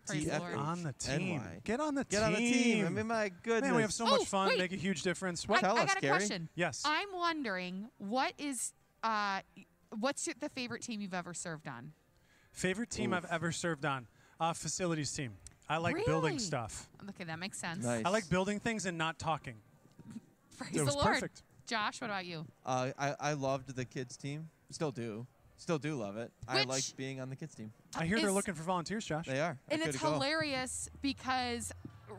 Praise 0.07 0.25
the 0.25 0.39
Lord. 0.39 0.53
On 0.55 0.83
the 0.83 0.93
team. 0.93 1.37
NY. 1.39 1.59
Get 1.63 1.79
on 1.79 1.95
the 1.95 2.03
Get 2.03 2.19
team. 2.19 2.25
on 2.27 2.33
the 2.33 2.37
team. 2.51 2.85
I 2.85 2.89
mean, 2.89 3.07
my 3.07 3.31
goodness. 3.41 3.63
Man, 3.63 3.75
we 3.75 3.81
have 3.81 3.91
so 3.93 4.05
Oh, 4.07 4.11
much 4.17 4.25
fun. 4.25 4.49
wait. 4.49 4.59
Make 4.59 4.71
a 4.71 4.75
huge 4.75 5.01
difference. 5.01 5.45
I, 5.47 5.51
What? 5.51 5.61
Tell 5.61 5.77
I 5.77 5.81
us, 5.81 5.87
got 5.87 5.97
a 5.97 6.01
Gary. 6.01 6.17
question. 6.17 6.49
yes. 6.55 6.83
I'm 6.85 7.07
wondering 7.13 7.89
what 7.97 8.33
is 8.37 8.73
uh, 9.03 9.39
what's 9.99 10.27
your, 10.27 10.35
the 10.39 10.49
favorite 10.49 10.83
team 10.83 11.01
you've 11.01 11.13
ever 11.13 11.33
served 11.33 11.67
on? 11.67 11.91
Favorite 12.51 12.89
team 12.91 13.13
I've 13.13 13.25
ever 13.25 13.51
served 13.51 13.83
on? 13.85 14.07
Uh, 14.39 14.53
facilities 14.53 15.11
team. 15.11 15.33
I 15.67 15.77
like 15.77 15.95
Really? 15.95 16.05
building 16.05 16.39
stuff. 16.39 16.87
Okay, 17.09 17.23
that 17.23 17.39
makes 17.39 17.57
sense. 17.59 17.83
Nice. 17.83 18.03
I 18.05 18.09
like 18.09 18.29
building 18.29 18.59
things 18.59 18.85
and 18.85 18.97
not 18.99 19.17
talking. 19.17 19.55
Praise 20.57 20.75
It 20.75 20.85
was 20.85 20.93
Lord. 20.95 21.07
perfect. 21.07 21.41
Josh, 21.67 21.99
what 21.99 22.09
about 22.11 22.25
you? 22.25 22.45
Uh, 22.63 22.91
I, 22.99 23.15
I 23.19 23.33
loved 23.33 23.75
the 23.75 23.85
kids 23.85 24.15
team. 24.17 24.49
Still 24.71 24.91
do. 24.91 25.25
Still 25.57 25.77
do 25.77 25.95
love 25.95 26.17
it. 26.17 26.31
I 26.47 26.57
Which- 26.59 26.67
like 26.67 26.83
being 26.97 27.21
on 27.21 27.29
the 27.29 27.35
kids 27.35 27.55
team. 27.55 27.71
I 27.97 28.05
hear 28.05 28.19
they're 28.19 28.31
looking 28.31 28.53
for 28.53 28.63
volunteers, 28.63 29.05
Josh. 29.05 29.25
They 29.25 29.39
are. 29.39 29.57
And 29.69 29.81
it's 29.81 29.97
could've 29.97 30.01
go. 30.01 30.13
hilarious 30.13 30.89
because 31.01 31.71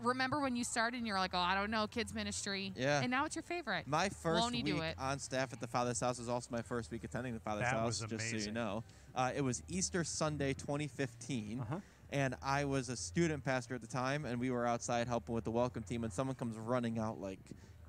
remember 0.03 0.41
when 0.41 0.57
you 0.57 0.65
started 0.65 0.99
and 0.99 1.07
you're 1.07 1.19
like, 1.19 1.33
oh, 1.35 1.39
I 1.39 1.55
don't 1.55 1.71
know, 1.71 1.87
kids 1.87 2.15
ministry. 2.15 2.73
Yeah. 2.77 3.01
And 3.03 3.11
now 3.11 3.25
it's 3.25 3.37
your 3.37 3.43
favorite. 3.43 3.87
My 3.87 4.09
1st 4.09 4.41
Won't 4.41 4.53
week 4.53 4.65
do 4.65 4.81
it? 4.81 4.95
on 4.99 5.19
staff 5.19 5.53
at 5.53 5.61
the 5.61 5.67
Father's 5.67 6.01
House 6.01 6.19
was 6.19 6.29
also 6.29 6.49
my 6.51 6.63
first 6.63 6.91
week 6.91 7.05
attending 7.05 7.35
the 7.35 7.41
Father's 7.41 7.65
That 7.65 7.75
House, 7.75 8.01
was 8.01 8.11
just 8.11 8.31
so 8.31 8.37
you 8.37 8.53
know. 8.53 8.85
Uh, 9.15 9.33
it 9.35 9.43
was 9.43 9.63
Easter 9.69 10.03
Sunday 10.05 10.53
2015. 10.55 11.61
Uh-huh. 11.61 11.77
And 12.11 12.37
I 12.43 12.65
was 12.65 12.89
a 12.89 12.97
student 12.97 13.45
pastor 13.45 13.75
at 13.75 13.81
the 13.81 13.87
time, 13.87 14.25
and 14.25 14.39
we 14.39 14.51
were 14.51 14.67
outside 14.67 15.09
helping 15.09 15.35
with 15.35 15.45
the 15.45 15.51
welcome 15.51 15.83
team, 15.83 16.05
and 16.05 16.13
someone 16.13 16.37
comes 16.37 16.57
running 16.57 16.99
out 16.99 17.21
like 17.21 17.41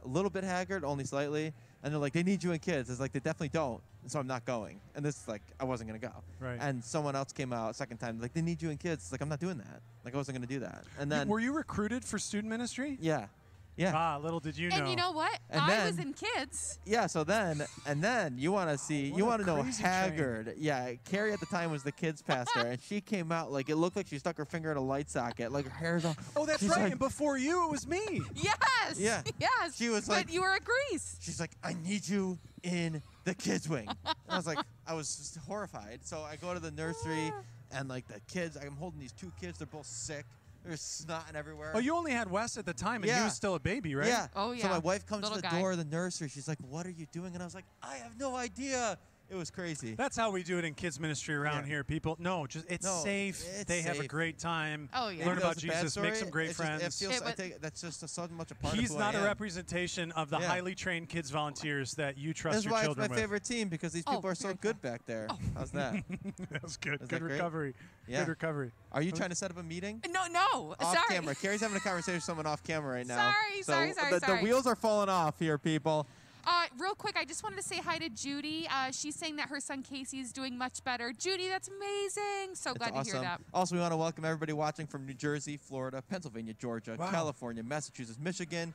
a 0.04 0.08
little 0.08 0.32
bit 0.32 0.44
haggard, 0.44 0.84
only 0.84 1.04
slightly, 1.04 1.54
and 1.88 1.94
they're 1.94 2.02
like, 2.02 2.12
"They 2.12 2.24
need 2.24 2.44
you 2.44 2.52
in 2.52 2.60
kids." 2.60 2.90
It's 2.90 3.00
like 3.00 3.14
they 3.14 3.20
definitely 3.20 3.48
don't, 3.48 3.82
and 4.02 4.12
so 4.12 4.20
I'm 4.20 4.28
not 4.28 4.44
going. 4.44 4.82
And 4.94 5.06
this 5.06 5.22
is 5.22 5.28
like 5.28 5.42
I 5.58 5.64
wasn't 5.64 5.90
gonna 5.90 6.00
go. 6.00 6.12
Right. 6.42 6.58
And 6.60 6.84
someone 6.84 7.16
else 7.16 7.32
came 7.32 7.54
out 7.54 7.78
second 7.78 7.98
time, 7.98 8.20
like 8.20 8.34
they 8.34 8.42
need 8.42 8.62
you 8.62 8.70
in 8.72 8.78
kids. 8.78 9.04
It's 9.04 9.12
like 9.14 9.22
I'm 9.22 9.30
not 9.30 9.40
doing 9.40 9.58
that. 9.58 9.82
Like 10.04 10.14
I 10.14 10.18
wasn't 10.18 10.38
gonna 10.38 10.48
do 10.48 10.60
that. 10.60 10.84
And 11.00 11.10
then 11.10 11.30
were 11.30 11.40
you 11.40 11.54
recruited 11.54 12.04
for 12.04 12.20
student 12.20 12.50
ministry? 12.50 12.98
yeah, 13.00 13.28
yeah. 13.78 13.92
Ah, 13.96 14.18
little 14.22 14.40
did 14.40 14.58
you 14.58 14.70
know. 14.70 14.76
and 14.78 14.90
you 14.90 14.96
know 14.96 15.12
what? 15.12 15.40
And 15.50 15.62
I 15.62 15.86
was 15.86 16.00
in 16.00 16.14
kids. 16.14 16.80
Yeah, 16.86 17.08
so 17.08 17.24
then 17.24 17.64
and 17.86 18.04
then 18.04 18.38
you 18.38 18.52
want 18.52 18.70
to 18.72 18.78
see 18.78 19.12
What 19.12 19.18
you 19.18 19.26
want 19.26 19.42
to 19.42 19.48
know 19.48 19.62
crazy 19.62 19.82
train. 19.82 19.94
Haggard. 19.94 20.54
Yeah, 20.58 20.94
Carrie 21.06 21.32
at 21.32 21.40
the 21.40 21.46
time 21.46 21.72
was 21.72 21.84
the 21.84 21.92
kids 21.92 22.22
pastor, 22.22 22.62
and 22.62 22.82
she 22.82 23.00
came 23.02 23.32
out 23.32 23.52
like 23.52 23.70
it 23.70 23.76
looked 23.76 23.96
like 23.96 24.08
she 24.08 24.18
stuck 24.20 24.38
her 24.38 24.46
finger 24.46 24.72
in 24.72 24.78
a 24.78 24.82
light 24.84 25.10
socket, 25.10 25.52
like 25.52 25.66
her 25.66 25.72
hair's 25.78 26.06
all. 26.06 26.16
oh, 26.36 26.46
that's 26.46 26.60
she's 26.60 26.70
right. 26.70 26.82
like- 26.82 26.92
and 26.92 27.00
before 27.00 27.38
you, 27.38 27.66
it 27.66 27.72
was 27.72 27.88
me. 27.88 28.22
Yes. 28.36 29.00
Yeah. 29.00 29.22
Yes. 29.40 29.78
She 29.78 29.90
was 29.90 30.10
like 30.10 30.26
but 30.26 30.34
you 30.34 30.42
were 30.42 30.54
at 30.54 30.64
Greece. 30.64 31.18
She's 31.22 31.40
like, 31.40 31.52
I 31.64 31.74
need 31.86 32.08
you 32.08 32.40
in 32.64 33.02
the 33.26 33.36
kids 33.36 33.70
wing. 33.70 33.88
And 33.88 34.16
I 34.30 34.38
was 34.38 34.48
like, 34.48 34.58
I 34.88 34.94
was 34.94 35.16
just 35.16 35.38
horrified. 35.38 36.00
So 36.04 36.22
I 36.22 36.36
go 36.36 36.54
to 36.54 36.60
the 36.60 36.72
nursery, 36.72 37.32
and 37.72 37.88
like 37.90 38.08
the 38.08 38.20
kids, 38.32 38.58
I'm 38.58 38.76
holding 38.76 39.00
these 39.00 39.12
two 39.14 39.32
kids. 39.40 39.58
They're 39.60 39.68
both 39.68 39.86
sick. 39.86 40.26
There's 40.68 41.06
snotting 41.08 41.36
everywhere. 41.36 41.72
Oh, 41.74 41.80
you 41.80 41.96
only 41.96 42.12
had 42.12 42.30
Wes 42.30 42.58
at 42.58 42.66
the 42.66 42.74
time, 42.74 43.04
and 43.04 43.12
he 43.12 43.22
was 43.24 43.34
still 43.34 43.56
a 43.56 43.60
baby, 43.60 43.96
right? 43.96 44.08
Yeah. 44.08 44.28
Oh, 44.36 44.52
yeah. 44.52 44.64
So 44.64 44.70
my 44.70 44.80
wife 44.80 45.06
comes 45.06 45.24
Little 45.24 45.38
to 45.38 45.42
the 45.42 45.48
guy. 45.48 45.60
door 45.60 45.72
of 45.72 45.78
the 45.78 45.86
nursery. 45.86 46.28
She's 46.30 46.48
like, 46.48 46.58
What 46.62 46.86
are 46.86 46.92
you 46.92 47.06
doing? 47.12 47.34
And 47.34 47.42
I 47.42 47.46
was 47.46 47.56
like, 47.56 47.66
I 47.82 47.96
have 47.96 48.18
no 48.20 48.36
idea. 48.36 48.98
It 49.30 49.36
was 49.36 49.52
crazy. 49.52 49.94
That's 49.94 50.16
how 50.16 50.32
we 50.32 50.42
do 50.42 50.58
it 50.58 50.64
in 50.64 50.74
kids 50.74 51.00
ministry 51.02 51.36
around 51.36 51.64
Yeah. 51.64 51.68
here. 51.68 51.84
People, 51.84 52.16
no, 52.18 52.48
just 52.48 52.66
it's 52.70 52.86
No, 52.86 53.02
safe. 53.04 53.44
it's 53.46 53.66
they 53.66 53.82
have 53.82 54.00
a 54.00 54.08
great 54.08 54.40
time. 54.40 54.88
Oh, 54.94 55.10
yeah. 55.10 55.26
Learn 55.26 55.38
about 55.38 55.54
it's 55.54 55.64
a 55.64 55.68
bad 55.68 55.82
Jesus. 55.84 55.98
Make 56.02 56.16
some 56.16 56.30
great 56.30 56.50
it's 56.50 56.58
just- 56.58 56.68
friends. 56.68 56.82
it 56.82 56.94
feels, 56.94 57.22
It 57.22 57.28
I 57.28 57.32
think 57.34 57.60
that's 57.62 57.82
just 57.82 58.08
so 58.08 58.28
much 58.30 58.52
a 58.52 58.56
part 58.56 58.76
He's 58.76 58.90
of 58.90 58.96
who 58.96 59.00
not 59.00 59.16
I 59.16 59.18
a 59.18 59.22
am. 59.22 59.28
representation 59.28 60.14
of 60.14 60.30
the 60.30 60.40
Yeah. 60.40 60.48
highly 60.48 60.76
trained 60.76 61.10
kids 61.10 61.30
volunteers 61.30 61.94
that 61.96 62.18
you 62.18 62.34
trust 62.34 62.56
That's 62.56 62.66
your 62.66 62.74
why 62.74 62.86
it's 62.86 62.96
my 62.96 63.08
with. 63.08 63.18
favorite 63.18 63.44
team 63.44 63.68
because 63.68 63.92
these 63.92 64.04
Oh, 64.08 64.16
people 64.16 64.30
are 64.30 64.36
so 64.36 64.54
good 64.54 64.82
back 64.82 65.06
there. 65.06 65.28
Oh. 65.30 65.38
How's 65.56 65.72
that? 65.72 65.96
That's 66.50 66.78
good. 66.78 67.02
Is 67.02 67.08
good 67.08 67.10
that 67.10 67.22
recovery. 67.24 67.74
Yeah. 68.08 68.20
Good 68.20 68.30
recovery. 68.30 68.72
Are 68.94 69.02
you 69.02 69.12
trying 69.12 69.30
to 69.30 69.36
set 69.36 69.52
up 69.52 69.58
a 69.58 69.64
meeting? 69.64 70.02
No, 70.10 70.26
no. 70.28 70.76
Off 70.80 70.94
sorry. 70.94 71.04
camera. 71.10 71.36
Carrie's 71.36 71.60
having 71.60 71.76
a 71.76 71.82
conversation 71.82 72.16
with 72.16 72.24
someone 72.24 72.46
off 72.46 72.64
camera 72.64 72.94
right 72.96 73.06
now. 73.06 73.18
Sorry, 73.34 73.62
so 73.64 73.74
sorry, 73.74 73.94
sorry, 73.94 74.14
the, 74.14 74.20
sorry. 74.26 74.38
the 74.38 74.44
wheels 74.46 74.66
are 74.68 74.76
falling 74.78 75.10
off 75.10 75.38
here, 75.38 75.58
people. 75.58 76.08
Uh, 76.50 76.66
real 76.80 76.96
quick, 76.96 77.18
I 77.18 77.26
just 77.26 77.44
wanted 77.44 77.58
to 77.58 77.62
say 77.64 77.78
hi 77.80 77.98
to 77.98 78.08
Judy. 78.08 78.70
Uh, 78.72 78.90
she's 78.92 79.16
saying 79.16 79.36
that 79.36 79.50
her 79.50 79.60
son 79.60 79.84
Casey 79.84 80.20
is 80.22 80.32
doing 80.32 80.58
much 80.58 80.82
better. 80.86 81.12
Judy, 81.12 81.50
that's 81.50 81.68
amazing. 81.68 82.56
So 82.56 82.70
It's 82.72 82.78
glad 82.78 82.92
awesome. 82.94 83.04
to 83.04 83.12
hear 83.12 83.22
that. 83.22 83.42
Also, 83.54 83.76
we 83.76 83.82
want 83.82 83.92
to 83.92 83.98
welcome 83.98 84.24
everybody 84.24 84.54
watching 84.54 84.88
from 84.88 85.06
New 85.06 85.14
Jersey, 85.14 85.58
Florida, 85.58 86.02
Pennsylvania, 86.10 86.54
Georgia, 86.54 86.96
Wow. 86.98 87.12
California, 87.12 87.64
Massachusetts, 87.64 88.18
Michigan, 88.18 88.74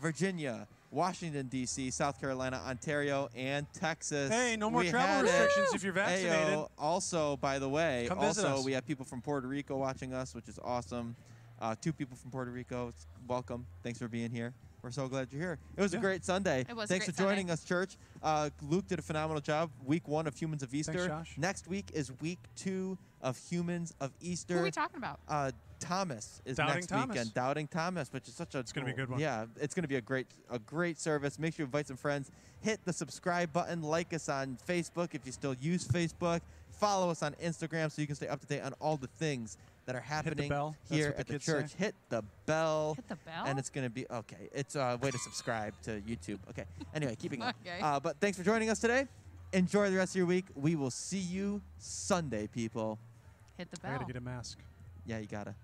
Virginia, 0.00 0.66
Washington, 0.90 1.48
D.C., 1.48 1.90
South 1.90 2.18
Carolina, 2.18 2.58
Ontario, 2.66 3.28
and 3.36 3.66
Texas. 3.74 4.30
Hey, 4.30 4.56
no 4.56 4.70
more 4.70 4.80
We 4.80 4.88
travel 4.88 5.16
had 5.16 5.24
it. 5.26 5.28
restrictions 5.28 5.74
if 5.74 5.84
you're 5.84 5.92
vaccinated. 5.92 6.54
Ayo. 6.54 6.70
Also, 6.78 7.36
by 7.36 7.58
the 7.58 7.68
way, 7.68 8.06
Come 8.08 8.18
visit 8.20 8.46
also 8.46 8.60
us. 8.60 8.64
we 8.64 8.72
have 8.72 8.86
people 8.86 9.04
from 9.04 9.20
Puerto 9.20 9.46
Rico 9.46 9.76
watching 9.76 10.14
us, 10.14 10.34
which 10.34 10.48
is 10.48 10.58
awesome. 10.64 11.14
Uh, 11.60 11.74
two 11.78 11.92
people 11.92 12.16
from 12.16 12.30
Puerto 12.30 12.50
Rico. 12.50 12.88
It's- 12.88 13.06
Welcome. 13.28 13.66
Thanks 13.82 13.98
for 13.98 14.08
being 14.08 14.30
here. 14.30 14.54
We're 14.82 14.90
so 14.90 15.08
glad 15.08 15.28
you're 15.32 15.40
here. 15.42 15.58
It 15.76 15.82
was 15.82 15.92
Yeah. 15.92 15.98
a 15.98 16.02
great 16.02 16.24
Sunday. 16.24 16.64
It 16.68 16.74
was 16.74 16.84
a 16.90 16.94
Thanks 16.94 17.06
great 17.06 17.16
for 17.16 17.22
joining 17.22 17.50
us, 17.50 17.64
church. 17.64 17.96
Uh, 18.22 18.50
Luke 18.62 18.86
did 18.86 18.98
a 18.98 19.02
phenomenal 19.02 19.40
job. 19.40 19.70
Week 19.84 20.08
one 20.08 20.26
of 20.26 20.34
Humans 20.36 20.62
of 20.62 20.72
Easter. 20.74 21.06
Josh. 21.06 21.34
Next 21.36 21.68
week 21.68 21.90
is 21.92 22.10
week 22.20 22.38
two 22.56 22.96
of 23.20 23.36
Humans 23.50 23.94
of 24.00 24.12
Easter. 24.20 24.54
Who 24.54 24.60
are 24.60 24.64
we 24.64 24.70
talking 24.70 24.96
about? 24.96 25.20
uh, 25.28 25.52
Thomas 25.80 26.42
is 26.44 26.58
Doubting 26.58 26.74
next 26.74 26.86
Thomas. 26.88 27.08
weekend. 27.14 27.34
Doubting 27.34 27.66
Thomas, 27.66 28.12
which 28.12 28.28
is 28.28 28.34
such 28.34 28.54
a 28.54 28.58
it's 28.58 28.70
gonna 28.70 28.84
be 28.86 28.92
a 28.92 28.96
good 28.96 29.08
one. 29.08 29.18
Yeah, 29.18 29.46
it's 29.58 29.74
gonna 29.74 29.88
be 29.88 29.96
a 29.96 30.00
great 30.02 30.26
a 30.50 30.58
great 30.58 30.98
service. 30.98 31.38
Make 31.38 31.54
sure 31.54 31.62
you 31.62 31.66
invite 31.66 31.86
some 31.88 31.96
friends. 31.96 32.30
Hit 32.60 32.84
the 32.84 32.92
subscribe 32.92 33.50
button. 33.52 33.80
Like 33.82 34.12
us 34.12 34.28
on 34.28 34.58
Facebook 34.68 35.14
if 35.14 35.24
you 35.24 35.32
still 35.32 35.54
use 35.54 35.86
Facebook. 35.88 36.42
Follow 36.70 37.08
us 37.10 37.22
on 37.22 37.32
Instagram 37.42 37.90
so 37.90 38.00
you 38.02 38.06
can 38.06 38.14
stay 38.16 38.28
up 38.28 38.40
to 38.40 38.46
date 38.46 38.60
on 38.60 38.74
all 38.74 38.98
the 38.98 39.06
things 39.06 39.56
that 39.86 39.94
are 39.96 40.00
happening 40.00 40.50
here 40.90 41.08
what 41.08 41.14
the 41.16 41.20
at 41.20 41.26
the 41.26 41.32
kids 41.34 41.44
say. 41.44 41.52
church. 41.52 41.72
Hit 41.74 41.94
the 42.08 42.22
bell. 42.46 42.94
Hit 42.94 43.08
the 43.08 43.16
bell. 43.16 43.44
And 43.46 43.58
it's 43.58 43.70
going 43.70 43.84
to 43.86 43.90
be 43.90 44.06
okay. 44.10 44.48
It's 44.52 44.76
a 44.76 44.98
way 45.00 45.10
to 45.10 45.18
subscribe 45.18 45.74
to 45.82 46.00
YouTube. 46.02 46.38
Okay. 46.50 46.64
Anyway, 46.94 47.16
keeping 47.16 47.40
going. 47.40 47.54
Okay. 47.66 47.80
Uh, 47.82 47.98
but 48.00 48.16
thanks 48.20 48.36
for 48.38 48.44
joining 48.44 48.70
us 48.70 48.78
today. 48.78 49.06
Enjoy 49.52 49.90
the 49.90 49.96
rest 49.96 50.12
of 50.12 50.16
your 50.16 50.26
week. 50.26 50.44
We 50.54 50.76
will 50.76 50.90
see 50.90 51.18
you 51.18 51.60
Sunday, 51.78 52.46
people. 52.46 52.98
Hit 53.58 53.70
the 53.70 53.78
I 53.82 53.88
bell. 53.88 53.98
gotta 53.98 54.12
get 54.12 54.16
a 54.16 54.24
mask. 54.24 54.58
Yeah, 55.06 55.18
you 55.18 55.26
gotta. 55.26 55.54